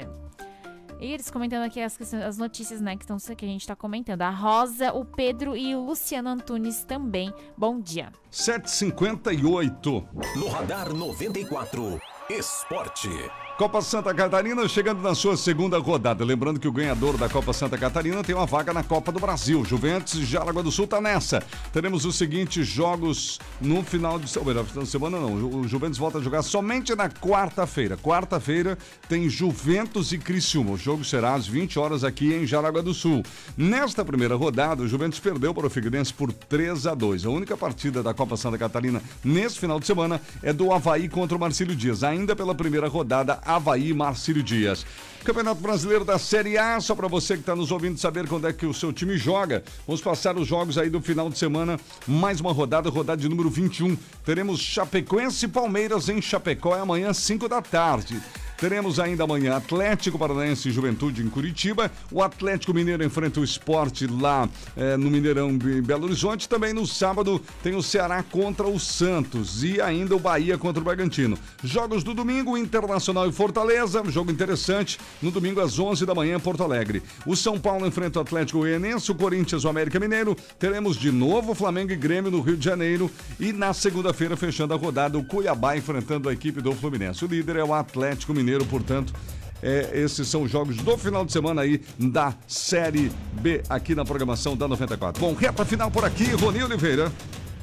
E 0.99 1.11
eles 1.11 1.29
comentando 1.29 1.63
aqui 1.63 1.79
as, 1.79 1.95
as 2.13 2.39
notícias 2.39 2.81
né, 2.81 2.95
que, 2.95 3.03
estão, 3.03 3.17
que 3.35 3.45
a 3.45 3.47
gente 3.47 3.61
está 3.61 3.75
comentando. 3.75 4.23
A 4.23 4.31
Rosa, 4.31 4.91
o 4.93 5.05
Pedro 5.05 5.55
e 5.55 5.75
o 5.75 5.85
Luciano 5.85 6.29
Antunes 6.29 6.83
também. 6.83 7.31
Bom 7.55 7.79
dia. 7.79 8.11
7h58. 8.31 10.07
No 10.35 10.47
Radar 10.47 10.91
94, 10.91 12.01
Esporte. 12.30 13.32
Copa 13.57 13.81
Santa 13.81 14.13
Catarina 14.13 14.67
chegando 14.67 15.01
na 15.01 15.15
sua 15.15 15.35
segunda 15.35 15.79
rodada. 15.79 16.23
Lembrando 16.23 16.59
que 16.59 16.67
o 16.67 16.71
ganhador 16.71 17.17
da 17.17 17.27
Copa 17.27 17.51
Santa 17.51 17.75
Catarina 17.75 18.23
tem 18.23 18.35
uma 18.35 18.45
vaga 18.45 18.71
na 18.71 18.83
Copa 18.83 19.11
do 19.11 19.19
Brasil. 19.19 19.65
Juventus 19.65 20.13
e 20.13 20.25
Jaraguá 20.25 20.61
do 20.61 20.71
Sul 20.71 20.85
tá 20.85 21.01
nessa. 21.01 21.41
Teremos 21.73 22.05
os 22.05 22.15
seguintes 22.15 22.67
jogos 22.67 23.39
no 23.59 23.81
final 23.81 24.19
de 24.19 24.29
semana. 24.29 24.63
Final 24.63 24.83
de 24.83 24.89
semana 24.91 25.19
não. 25.19 25.33
O 25.33 25.67
Juventus 25.67 25.97
volta 25.97 26.19
a 26.19 26.21
jogar 26.21 26.43
somente 26.43 26.93
na 26.93 27.09
quarta-feira. 27.09 27.97
Quarta-feira 27.97 28.77
tem 29.09 29.27
Juventus 29.27 30.11
e 30.11 30.19
Criciúma. 30.19 30.73
O 30.73 30.77
jogo 30.77 31.03
será 31.03 31.33
às 31.33 31.47
20 31.47 31.79
horas 31.79 32.03
aqui 32.03 32.35
em 32.35 32.45
Jaraguá 32.45 32.83
do 32.83 32.93
Sul. 32.93 33.23
Nesta 33.57 34.05
primeira 34.05 34.35
rodada, 34.35 34.83
o 34.83 34.87
Juventus 34.87 35.19
perdeu 35.19 35.51
para 35.51 35.65
o 35.65 35.69
Figueirense 35.69 36.13
por 36.13 36.31
3 36.31 36.85
a 36.85 36.93
2. 36.93 37.25
A 37.25 37.31
única 37.31 37.57
partida 37.57 38.03
da 38.03 38.13
Copa 38.13 38.37
Santa 38.37 38.59
Catarina 38.59 39.01
nesse 39.23 39.57
final 39.57 39.79
de 39.79 39.87
semana 39.87 40.21
é 40.43 40.53
do 40.53 40.71
Havaí 40.71 41.09
contra 41.09 41.35
o 41.35 41.39
Marcílio 41.39 41.75
Dias. 41.75 42.03
Ainda 42.03 42.35
pela 42.35 42.53
primeira 42.53 42.87
rodada, 42.87 43.46
Havaí 43.47 43.93
Marcílio 43.93 44.43
Dias. 44.43 44.85
Campeonato 45.28 45.59
Brasileiro 45.59 46.05
da 46.05 46.17
Série 46.17 46.57
A, 46.57 46.80
só 46.80 46.95
para 46.95 47.09
você 47.09 47.34
que 47.34 47.41
está 47.41 47.53
nos 47.53 47.69
ouvindo 47.69 47.99
saber 47.99 48.25
quando 48.30 48.47
é 48.47 48.53
que 48.53 48.65
o 48.65 48.73
seu 48.73 48.93
time 48.93 49.17
joga. 49.17 49.61
Vamos 49.86 49.99
passar 49.99 50.38
os 50.38 50.47
jogos 50.47 50.78
aí 50.78 50.89
do 50.89 51.01
final 51.01 51.30
de 51.30 51.38
semana. 51.38 51.78
Mais 52.07 52.39
uma 52.39 52.53
rodada, 52.53 52.89
rodada 52.89 53.21
de 53.21 53.28
número 53.28 53.49
21. 53.49 53.97
Teremos 54.23 54.61
Chapecoense 54.61 55.43
e 55.43 55.49
Palmeiras 55.49 56.07
em 56.07 56.21
Chapecó 56.21 56.78
é 56.78 56.80
amanhã, 56.80 57.11
5 57.11 57.49
da 57.49 57.61
tarde. 57.61 58.21
Teremos 58.57 58.99
ainda 58.99 59.23
amanhã 59.23 59.55
Atlético 59.55 60.17
Paranaense 60.17 60.67
e 60.67 60.71
Juventude 60.71 61.21
em 61.21 61.30
Curitiba. 61.30 61.91
O 62.11 62.23
Atlético 62.23 62.73
Mineiro 62.73 63.03
enfrenta 63.03 63.39
o 63.39 63.43
esporte 63.43 64.07
lá 64.07 64.49
eh, 64.75 64.97
no 64.97 65.11
Mineirão 65.11 65.51
em 65.51 65.82
Belo 65.82 66.05
Horizonte. 66.05 66.49
Também 66.49 66.73
no 66.73 66.88
sábado 66.88 67.39
tem 67.61 67.75
o 67.75 67.84
Ceará 67.84 68.23
contra 68.23 68.65
o 68.65 68.80
Santos 68.80 69.63
e 69.63 69.80
ainda 69.80 70.15
o 70.15 70.19
Bahia 70.19 70.57
contra 70.57 70.82
o 70.82 70.84
Bragantino. 70.84 71.38
Jogos 71.63 72.03
do 72.03 72.15
domingo, 72.15 72.57
Internacional 72.57 73.30
e 73.30 73.32
Fortaleza. 73.32 74.03
Jogo 74.07 74.32
interessante. 74.32 74.97
No 75.22 75.32
domingo 75.32 75.59
às 75.61 75.80
11 75.80 76.05
da 76.05 76.13
manhã, 76.13 76.39
Porto 76.39 76.63
Alegre. 76.63 77.01
O 77.26 77.36
São 77.36 77.59
Paulo 77.59 77.86
enfrenta 77.88 78.20
o 78.20 78.22
Atlético 78.22 78.59
Goianense, 78.59 79.11
o 79.11 79.15
Corinthians, 79.15 79.65
o 79.65 79.70
América 79.70 79.99
Mineiro. 79.99 80.36
Teremos 80.59 80.95
de 80.95 81.11
novo 81.11 81.55
Flamengo 81.55 81.91
e 81.91 81.95
Grêmio 81.95 82.30
no 82.32 82.41
Rio 82.41 82.57
de 82.57 82.65
Janeiro. 82.65 83.09
E 83.39 83.51
na 83.51 83.74
segunda-feira, 83.74 84.38
fechando 84.38 84.74
a 84.74 84.78
rodada, 84.78 85.18
o 85.18 85.24
Cuiabá 85.24 85.76
enfrentando 85.76 86.30
a 86.30 86.34
equipe 86.34 86.61
do 86.61 86.74
Fluminense. 86.74 87.26
O 87.26 87.28
líder 87.28 87.57
é 87.57 87.63
o 87.63 87.74
Atlético 87.74 88.34
Mineiro, 88.34 88.65
portanto. 88.65 89.13
é, 89.61 89.89
esses 89.93 90.28
são 90.28 90.43
os 90.43 90.51
jogos 90.51 90.78
do 90.78 90.97
final 90.97 91.26
de 91.26 91.32
semana 91.32 91.61
aí 91.63 91.82
da 91.97 92.34
Série 92.47 93.11
B 93.41 93.63
aqui 93.70 93.95
na 93.95 94.05
programação 94.05 94.55
da 94.55 94.68
94. 94.68 95.20
Bom, 95.20 95.34
reta 95.34 95.65
final 95.65 95.89
por 95.89 96.05
aqui, 96.05 96.26
Rony 96.32 96.63
Oliveira. 96.63 97.11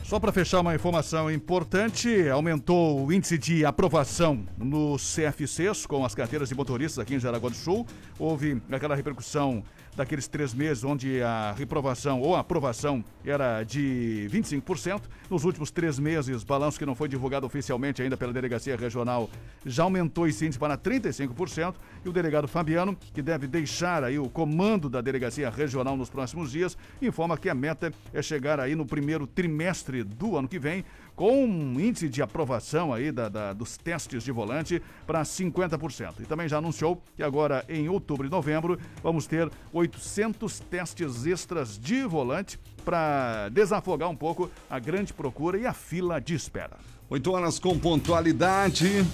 Só 0.05 0.21
para 0.21 0.31
fechar 0.31 0.61
uma 0.61 0.75
informação 0.75 1.31
importante, 1.31 2.29
aumentou 2.29 3.07
o 3.07 3.11
índice 3.11 3.39
de 3.39 3.65
aprovação 3.65 4.45
nos 4.59 5.17
CFCs 5.17 5.87
com 5.87 6.05
as 6.05 6.15
carteiras 6.15 6.51
de 6.51 6.55
motoristas 6.55 6.99
aqui 6.99 7.15
em 7.15 7.19
Jaraguá 7.19 7.49
do 7.49 7.57
Sul. 7.57 7.87
Houve 8.19 8.61
aquela 8.71 8.95
repercussão 8.95 9.65
daqueles 9.97 10.27
três 10.27 10.53
meses 10.53 10.85
onde 10.85 11.23
a 11.23 11.53
reprovação 11.53 12.21
ou 12.21 12.35
a 12.35 12.41
aprovação 12.41 13.05
era 13.25 13.63
de 13.63 14.29
25%. 14.31 15.03
Nos 15.31 15.45
últimos 15.45 15.71
três 15.71 15.99
meses, 15.99 16.45
balanço 16.45 16.79
que 16.79 16.87
não 16.87 16.95
foi 16.95 17.09
divulgado 17.09 17.47
oficialmente 17.47 18.03
ainda 18.03 18.17
pela 18.17 18.33
Delegacia 18.33 18.77
Regional, 18.77 19.31
já 19.65 19.83
aumentou 19.83 20.27
esse 20.27 20.45
índice 20.45 20.59
para 20.59 20.77
35%. 20.77 21.75
E 22.05 22.09
o 22.09 22.13
delegado 22.13 22.47
Fabiano, 22.47 22.97
que 23.13 23.23
deve 23.23 23.47
deixar 23.47 24.05
aí 24.05 24.19
o 24.19 24.29
comando 24.29 24.89
da 24.89 25.01
Delegacia 25.01 25.49
Regional 25.49 25.97
nos 25.97 26.11
próximos 26.11 26.51
dias, 26.51 26.77
informa 27.01 27.39
que 27.39 27.49
a 27.49 27.55
meta 27.55 27.93
é 28.13 28.21
chegar 28.21 28.61
aí 28.61 28.75
no 28.75 28.85
primeiro 28.85 29.27
trimestre 29.27 30.03
do 30.03 30.37
ano 30.37 30.49
que 30.49 30.59
vem 30.59 30.85
com 31.17 31.45
um 31.47 31.79
índice 31.79 32.09
de 32.09 32.21
aprovação 32.23 32.93
aí 32.93 33.13
da, 33.13 33.29
da- 33.29 33.53
dos 33.53 33.77
testes 33.77 34.25
de 34.25 34.33
volante 34.33 34.83
para 35.07 35.23
50%. 35.23 36.15
E 36.21 36.25
também 36.27 36.49
já 36.49 36.59
anunciou 36.59 37.01
que 37.17 37.23
agora 37.23 37.65
em 37.69 37.89
outubro 37.89 38.27
e 38.27 38.31
novembro 38.31 38.79
vamos 39.03 39.27
ter 39.27 39.51
800 39.73 40.61
testes 40.61 41.27
extras 41.27 41.79
de 41.79 42.03
volante 42.05 42.59
para 42.85 43.49
desafogar 43.51 44.11
um 44.11 44.17
pouco 44.17 44.51
a 44.69 44.79
grande 44.79 45.13
procura 45.13 45.57
e 45.59 45.67
a 45.67 45.73
fila 45.73 46.21
de 46.21 46.35
espera. 46.35 46.77
8 47.09 47.31
horas 47.33 47.59
com 47.59 47.79
pontualidade. 47.79 49.05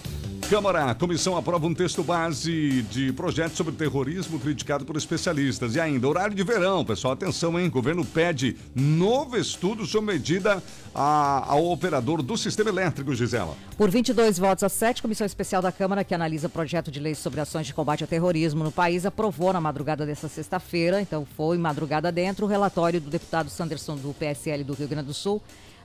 Câmara, 0.50 0.90
a 0.90 0.94
comissão 0.96 1.36
aprova 1.36 1.64
um 1.64 1.72
texto 1.72 2.02
base 2.02 2.82
de 2.90 3.12
projeto 3.12 3.54
sobre 3.54 3.72
terrorismo 3.72 4.36
criticado 4.36 4.84
por 4.84 4.96
especialistas. 4.96 5.76
E 5.76 5.80
ainda, 5.80 6.08
horário 6.08 6.34
de 6.34 6.42
verão, 6.42 6.84
pessoal, 6.84 7.12
atenção, 7.12 7.56
hein? 7.56 7.68
O 7.68 7.70
governo 7.70 8.04
pede 8.04 8.56
novo 8.74 9.36
estudo 9.36 9.86
sobre 9.86 10.12
medida 10.14 10.60
a- 10.92 11.44
ao 11.46 11.66
operador 11.66 12.20
do 12.20 12.36
sistema 12.36 12.68
elétrico, 12.68 13.14
Gisela. 13.14 13.56
Por 13.78 13.90
22 13.92 14.40
votos 14.40 14.64
a 14.64 14.68
7, 14.68 15.00
Comissão 15.00 15.24
Especial 15.24 15.62
da 15.62 15.70
Câmara, 15.70 16.02
que 16.02 16.16
analisa 16.16 16.48
projeto 16.48 16.90
de 16.90 16.98
lei 16.98 17.14
sobre 17.14 17.40
ações 17.40 17.68
de 17.68 17.72
combate 17.72 18.02
ao 18.02 18.08
terrorismo 18.08 18.64
no 18.64 18.72
país, 18.72 19.06
aprovou 19.06 19.52
na 19.52 19.60
madrugada 19.60 20.04
desta 20.04 20.26
sexta-feira, 20.26 21.00
então 21.00 21.24
foi 21.36 21.58
madrugada 21.58 22.10
dentro, 22.10 22.44
o 22.44 22.48
relatório 22.48 23.00
do 23.00 23.08
deputado 23.08 23.48
Sanderson 23.50 23.94
do 23.94 24.12
PSL 24.12 24.64
do 24.64 24.72
Rio 24.74 24.88
Grande 24.88 25.06
do 25.06 25.14
Sul. 25.14 25.40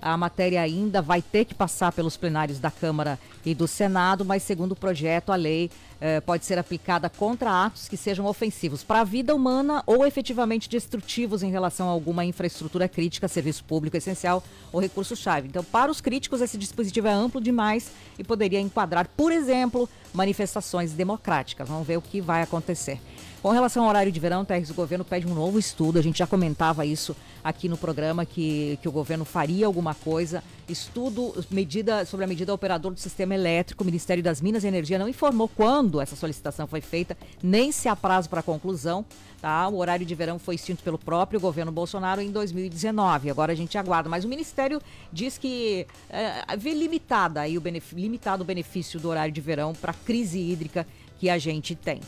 A 0.05 0.15
matéria 0.15 0.61
ainda 0.61 1.01
vai 1.01 1.19
ter 1.19 1.45
que 1.45 1.55
passar 1.55 1.91
pelos 1.91 2.15
plenários 2.15 2.59
da 2.59 2.69
Câmara 2.69 3.17
e 3.43 3.55
do 3.55 3.67
Senado, 3.67 4.23
mas 4.23 4.43
segundo 4.43 4.73
o 4.73 4.75
projeto, 4.75 5.31
a 5.31 5.35
lei 5.35 5.71
eh, 5.99 6.21
pode 6.21 6.45
ser 6.45 6.59
aplicada 6.59 7.09
contra 7.09 7.65
atos 7.65 7.87
que 7.87 7.97
sejam 7.97 8.27
ofensivos 8.27 8.83
para 8.83 8.99
a 8.99 9.03
vida 9.03 9.33
humana 9.33 9.81
ou 9.87 10.05
efetivamente 10.05 10.69
destrutivos 10.69 11.41
em 11.41 11.49
relação 11.49 11.87
a 11.87 11.91
alguma 11.91 12.23
infraestrutura 12.23 12.87
crítica, 12.87 13.27
serviço 13.27 13.63
público 13.63 13.97
essencial 13.97 14.43
ou 14.71 14.79
recurso-chave. 14.79 15.47
Então, 15.47 15.63
para 15.63 15.89
os 15.89 16.01
críticos, 16.01 16.39
esse 16.39 16.55
dispositivo 16.55 17.07
é 17.07 17.11
amplo 17.11 17.41
demais 17.41 17.89
e 18.19 18.23
poderia 18.23 18.59
enquadrar, 18.59 19.09
por 19.17 19.31
exemplo, 19.31 19.89
manifestações 20.13 20.91
democráticas. 20.91 21.67
Vamos 21.67 21.87
ver 21.87 21.97
o 21.97 22.01
que 22.01 22.21
vai 22.21 22.43
acontecer. 22.43 22.99
Com 23.45 23.51
relação 23.51 23.83
ao 23.83 23.89
horário 23.89 24.11
de 24.11 24.19
verão, 24.19 24.43
Terres, 24.43 24.71
o 24.71 24.73
governo 24.73 25.05
pede 25.05 25.27
um 25.27 25.35
novo 25.35 25.59
estudo. 25.59 25.99
A 25.99 26.01
gente 26.01 26.17
já 26.17 26.25
comentava 26.25 26.83
isso 26.83 27.15
aqui 27.43 27.69
no 27.69 27.77
programa, 27.77 28.25
que, 28.25 28.79
que 28.81 28.89
o 28.89 28.91
governo 28.91 29.23
faria 29.23 29.67
alguma 29.67 29.93
coisa. 29.93 30.43
Estudo 30.67 31.45
medida, 31.51 32.05
sobre 32.05 32.23
a 32.23 32.27
medida 32.27 32.51
operador 32.51 32.91
do 32.91 32.99
sistema 32.99 33.35
elétrico. 33.35 33.83
O 33.83 33.85
Ministério 33.85 34.23
das 34.23 34.41
Minas 34.41 34.63
e 34.63 34.67
Energia 34.67 34.97
não 34.97 35.07
informou 35.07 35.47
quando 35.47 36.01
essa 36.01 36.15
solicitação 36.15 36.65
foi 36.65 36.81
feita, 36.81 37.15
nem 37.43 37.71
se 37.71 37.87
há 37.87 37.95
prazo 37.95 38.31
para 38.31 38.41
conclusão. 38.41 39.05
Tá? 39.39 39.67
O 39.67 39.77
horário 39.77 40.07
de 40.07 40.15
verão 40.15 40.39
foi 40.39 40.55
extinto 40.55 40.81
pelo 40.81 40.97
próprio 40.97 41.39
governo 41.39 41.71
Bolsonaro 41.71 42.21
em 42.21 42.31
2019. 42.31 43.29
Agora 43.29 43.51
a 43.51 43.55
gente 43.55 43.77
aguarda. 43.77 44.09
Mas 44.09 44.25
o 44.25 44.27
Ministério 44.27 44.81
diz 45.13 45.37
que 45.37 45.85
eh, 46.09 46.57
vê 46.57 46.73
limitada 46.73 47.41
aí 47.41 47.59
o 47.59 47.63
limitado 47.93 48.41
o 48.41 48.45
benefício 48.45 48.99
do 48.99 49.07
horário 49.07 49.31
de 49.31 49.39
verão 49.39 49.71
para 49.73 49.91
a 49.91 49.93
crise 49.93 50.39
hídrica 50.39 50.87
que 51.19 51.29
a 51.29 51.37
gente 51.37 51.75
tem. 51.75 52.01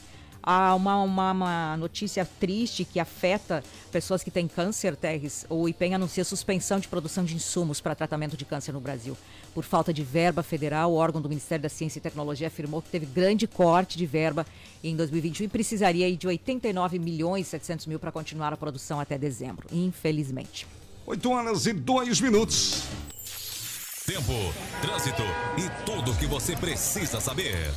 Há 0.50 0.74
uma, 0.76 1.02
uma, 1.02 1.32
uma 1.34 1.76
notícia 1.76 2.26
triste 2.40 2.86
que 2.86 3.02
afeta 3.02 3.62
pessoas 3.92 4.24
que 4.24 4.32
têm 4.32 4.48
câncer, 4.48 4.96
Terres. 4.96 5.46
O 5.50 5.68
IPEM 5.68 5.96
anuncia 5.96 6.24
suspensão 6.24 6.80
de 6.80 6.88
produção 6.88 7.26
de 7.26 7.36
insumos 7.36 7.82
para 7.82 7.94
tratamento 7.94 8.38
de 8.38 8.46
câncer 8.46 8.72
no 8.72 8.80
Brasil. 8.80 9.18
Por 9.54 9.66
falta 9.66 9.94
de 9.94 10.02
verba 10.04 10.42
federal, 10.42 10.94
o 10.94 10.96
órgão 10.96 11.22
do 11.22 11.28
Ministério 11.28 11.64
da 11.64 11.68
Ciência 11.68 12.00
e 12.00 12.02
Tecnologia 12.02 12.48
afirmou 12.48 12.82
que 12.82 12.88
teve 12.88 13.06
grande 13.06 13.46
corte 13.46 13.98
de 13.98 14.06
verba 14.06 14.46
em 14.82 14.96
2021 14.96 15.48
e 15.48 15.50
precisaria 15.50 16.16
de 16.16 16.26
89 16.26 16.98
milhões 16.98 17.48
e 17.48 17.50
700 17.50 17.86
mil 17.86 18.00
para 18.00 18.14
continuar 18.14 18.54
a 18.54 18.58
produção 18.58 19.02
até 19.02 19.18
dezembro, 19.18 19.68
infelizmente. 19.70 20.66
8 21.06 21.30
horas 21.30 21.66
e 21.66 21.74
2 21.74 22.22
minutos. 22.22 22.84
Tempo, 24.06 24.32
trânsito 24.82 25.24
e 25.58 25.86
tudo 25.86 26.14
o 26.14 26.16
que 26.16 26.26
você 26.26 26.56
precisa 26.56 27.20
saber. 27.20 27.70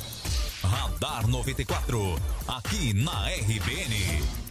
Radar 0.71 1.27
94, 1.27 2.15
aqui 2.47 2.93
na 2.93 3.27
RBN. 3.27 4.41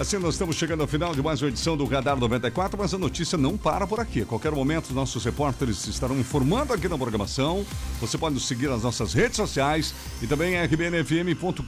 Assim, 0.00 0.16
nós 0.16 0.32
estamos 0.32 0.56
chegando 0.56 0.80
ao 0.80 0.86
final 0.86 1.14
de 1.14 1.22
mais 1.22 1.42
uma 1.42 1.48
edição 1.50 1.76
do 1.76 1.84
Radar 1.84 2.18
94, 2.18 2.78
mas 2.80 2.94
a 2.94 2.96
notícia 2.96 3.36
não 3.36 3.58
para 3.58 3.86
por 3.86 4.00
aqui. 4.00 4.22
A 4.22 4.24
qualquer 4.24 4.50
momento, 4.50 4.94
nossos 4.94 5.22
repórteres 5.22 5.86
estarão 5.86 6.18
informando 6.18 6.72
aqui 6.72 6.88
na 6.88 6.96
programação. 6.96 7.66
Você 8.00 8.16
pode 8.16 8.32
nos 8.32 8.48
seguir 8.48 8.70
nas 8.70 8.82
nossas 8.82 9.12
redes 9.12 9.36
sociais 9.36 9.92
e 10.22 10.26
também 10.26 10.54
rbnfm.com.br. 10.54 11.64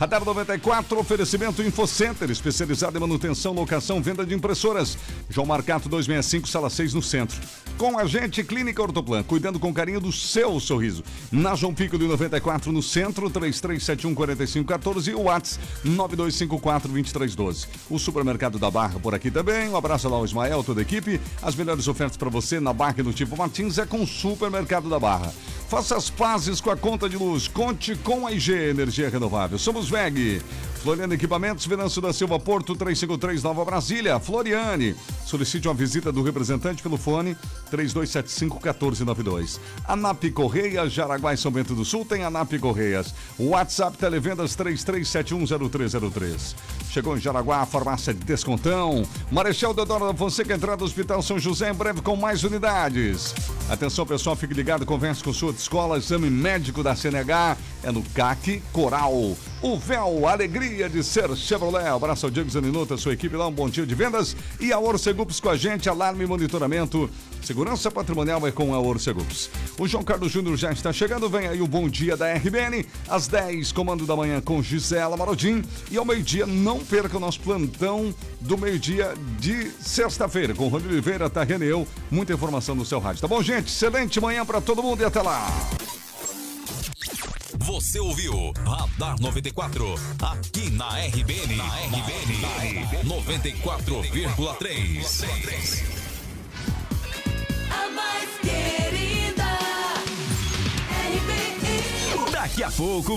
Radar 0.00 0.24
94, 0.24 0.98
oferecimento 0.98 1.62
InfoCenter, 1.62 2.28
especializado 2.28 2.96
em 2.98 3.00
manutenção, 3.00 3.52
locação, 3.52 4.02
venda 4.02 4.26
de 4.26 4.34
impressoras. 4.34 4.98
João 5.30 5.46
Marcato 5.46 5.88
265, 5.88 6.48
sala 6.48 6.68
6, 6.68 6.92
no 6.92 7.02
centro. 7.02 7.40
Com 7.78 7.96
a 7.96 8.04
gente, 8.04 8.42
Clínica 8.42 8.82
Ortoplan, 8.82 9.22
cuidando 9.22 9.60
com 9.60 9.72
carinho 9.72 10.00
do 10.00 10.10
seu 10.10 10.58
sorriso. 10.58 11.04
Na 11.30 11.54
João 11.54 11.72
Pico 11.72 11.96
de 11.96 12.08
94, 12.08 12.72
no 12.72 12.82
centro, 12.82 13.30
33714514 13.30 15.06
e 15.06 15.14
o 15.14 15.22
WhatsApp 15.22 15.64
9254-2312. 17.02 17.66
O 17.90 17.98
Supermercado 17.98 18.58
da 18.58 18.70
Barra 18.70 18.98
por 18.98 19.14
aqui 19.14 19.30
também. 19.30 19.68
Um 19.68 19.76
abraço 19.76 20.08
lá 20.08 20.16
ao 20.16 20.24
Ismael, 20.24 20.62
toda 20.64 20.80
a 20.80 20.82
equipe. 20.82 21.20
As 21.42 21.54
melhores 21.54 21.88
ofertas 21.88 22.16
para 22.16 22.28
você 22.30 22.60
na 22.60 22.72
Barra 22.72 22.96
e 22.98 23.02
no 23.02 23.12
Tipo 23.12 23.36
Martins 23.36 23.78
é 23.78 23.86
com 23.86 24.02
o 24.02 24.06
Supermercado 24.06 24.88
da 24.88 24.98
Barra. 24.98 25.32
Faça 25.68 25.96
as 25.96 26.08
pazes 26.08 26.60
com 26.60 26.70
a 26.70 26.76
conta 26.76 27.08
de 27.08 27.16
luz. 27.16 27.48
Conte 27.48 27.96
com 27.96 28.26
a 28.26 28.32
IG 28.32 28.52
Energia 28.52 29.08
Renovável. 29.08 29.58
Somos 29.58 29.88
VEG. 29.88 30.40
Floriano 30.86 31.14
Equipamentos, 31.14 31.66
Venâncio 31.66 32.00
da 32.00 32.12
Silva 32.12 32.38
Porto, 32.38 32.76
353 32.76 33.42
Nova 33.42 33.64
Brasília. 33.64 34.20
Floriane. 34.20 34.94
Solicite 35.24 35.66
uma 35.66 35.74
visita 35.74 36.12
do 36.12 36.22
representante 36.22 36.80
pelo 36.80 36.96
fone 36.96 37.36
3275-1492. 37.72 39.58
ANAP 39.88 40.30
Correia, 40.30 40.88
Jaraguá 40.88 41.34
e 41.34 41.36
São 41.36 41.50
Bento 41.50 41.74
do 41.74 41.84
Sul 41.84 42.04
tem 42.04 42.22
ANAP 42.22 42.60
Correias. 42.60 43.12
WhatsApp 43.36 43.98
Televendas 43.98 44.56
33710303. 44.56 46.54
Chegou 46.88 47.16
em 47.16 47.20
Jaraguá 47.20 47.62
a 47.62 47.66
farmácia 47.66 48.14
de 48.14 48.20
Descontão. 48.24 49.02
Marechal 49.28 49.74
Deodoro 49.74 50.06
da 50.06 50.14
Fonseca, 50.14 50.54
entrada 50.54 50.76
do 50.76 50.84
Hospital 50.84 51.20
São 51.20 51.36
José, 51.36 51.68
em 51.68 51.74
breve 51.74 52.00
com 52.00 52.14
mais 52.14 52.44
unidades. 52.44 53.34
Atenção 53.68 54.06
pessoal, 54.06 54.36
fique 54.36 54.54
ligado, 54.54 54.86
converse 54.86 55.24
com 55.24 55.32
sua 55.32 55.50
escola, 55.50 55.98
exame 55.98 56.30
médico 56.30 56.80
da 56.84 56.94
CNH, 56.94 57.56
é 57.82 57.90
no 57.90 58.04
CAC 58.14 58.62
Coral. 58.72 59.36
O 59.60 59.76
véu, 59.76 60.28
alegria 60.28 60.75
de 60.84 61.02
ser 61.02 61.34
Chevrolet. 61.34 61.88
Abraço 61.88 62.26
ao 62.26 62.30
Diego 62.30 62.50
Zaninotto, 62.50 62.98
sua 62.98 63.14
equipe 63.14 63.34
lá, 63.34 63.46
um 63.46 63.52
bom 63.52 63.68
dia 63.68 63.86
de 63.86 63.94
vendas. 63.94 64.36
E 64.60 64.72
a 64.72 64.78
Orcegups 64.78 65.40
com 65.40 65.48
a 65.48 65.56
gente, 65.56 65.88
alarme 65.88 66.24
e 66.24 66.26
monitoramento. 66.26 67.08
Segurança 67.42 67.90
patrimonial 67.90 68.46
é 68.46 68.52
com 68.52 68.74
a 68.74 68.78
Orcegups. 68.78 69.48
O 69.78 69.88
João 69.88 70.04
Carlos 70.04 70.30
Júnior 70.30 70.56
já 70.56 70.70
está 70.70 70.92
chegando, 70.92 71.30
vem 71.30 71.48
aí 71.48 71.62
o 71.62 71.66
bom 71.66 71.88
dia 71.88 72.16
da 72.16 72.30
RBN. 72.34 72.84
Às 73.08 73.26
10, 73.26 73.72
comando 73.72 74.04
da 74.04 74.14
manhã 74.14 74.40
com 74.40 74.62
Gisela 74.62 75.16
Marodim. 75.16 75.64
E 75.90 75.96
ao 75.96 76.04
meio-dia, 76.04 76.46
não 76.46 76.84
perca 76.84 77.16
o 77.16 77.20
nosso 77.20 77.40
plantão 77.40 78.14
do 78.40 78.58
meio-dia 78.58 79.14
de 79.38 79.70
sexta-feira, 79.80 80.54
com 80.54 80.68
Rodrigo 80.68 80.92
Oliveira, 80.92 81.30
Tarrene 81.30 81.64
e 81.64 81.68
eu. 81.68 81.88
Muita 82.10 82.34
informação 82.34 82.74
no 82.74 82.84
seu 82.84 83.00
rádio. 83.00 83.22
Tá 83.22 83.28
bom, 83.28 83.42
gente? 83.42 83.68
Excelente 83.68 84.20
manhã 84.20 84.44
para 84.44 84.60
todo 84.60 84.82
mundo 84.82 85.00
e 85.00 85.04
até 85.04 85.22
lá. 85.22 85.46
Você 87.58 87.98
ouviu 88.00 88.52
Radar 88.64 89.20
94, 89.20 89.94
aqui 90.22 90.70
na 90.70 90.88
RBN. 90.98 91.56
Na 91.56 91.64
RBN, 91.64 92.86
94,3. 93.04 95.84
A 97.70 97.88
mais 97.90 98.30
querida. 98.40 99.44
RBN. 101.12 102.30
Daqui 102.32 102.62
a 102.62 102.70
pouco. 102.70 103.12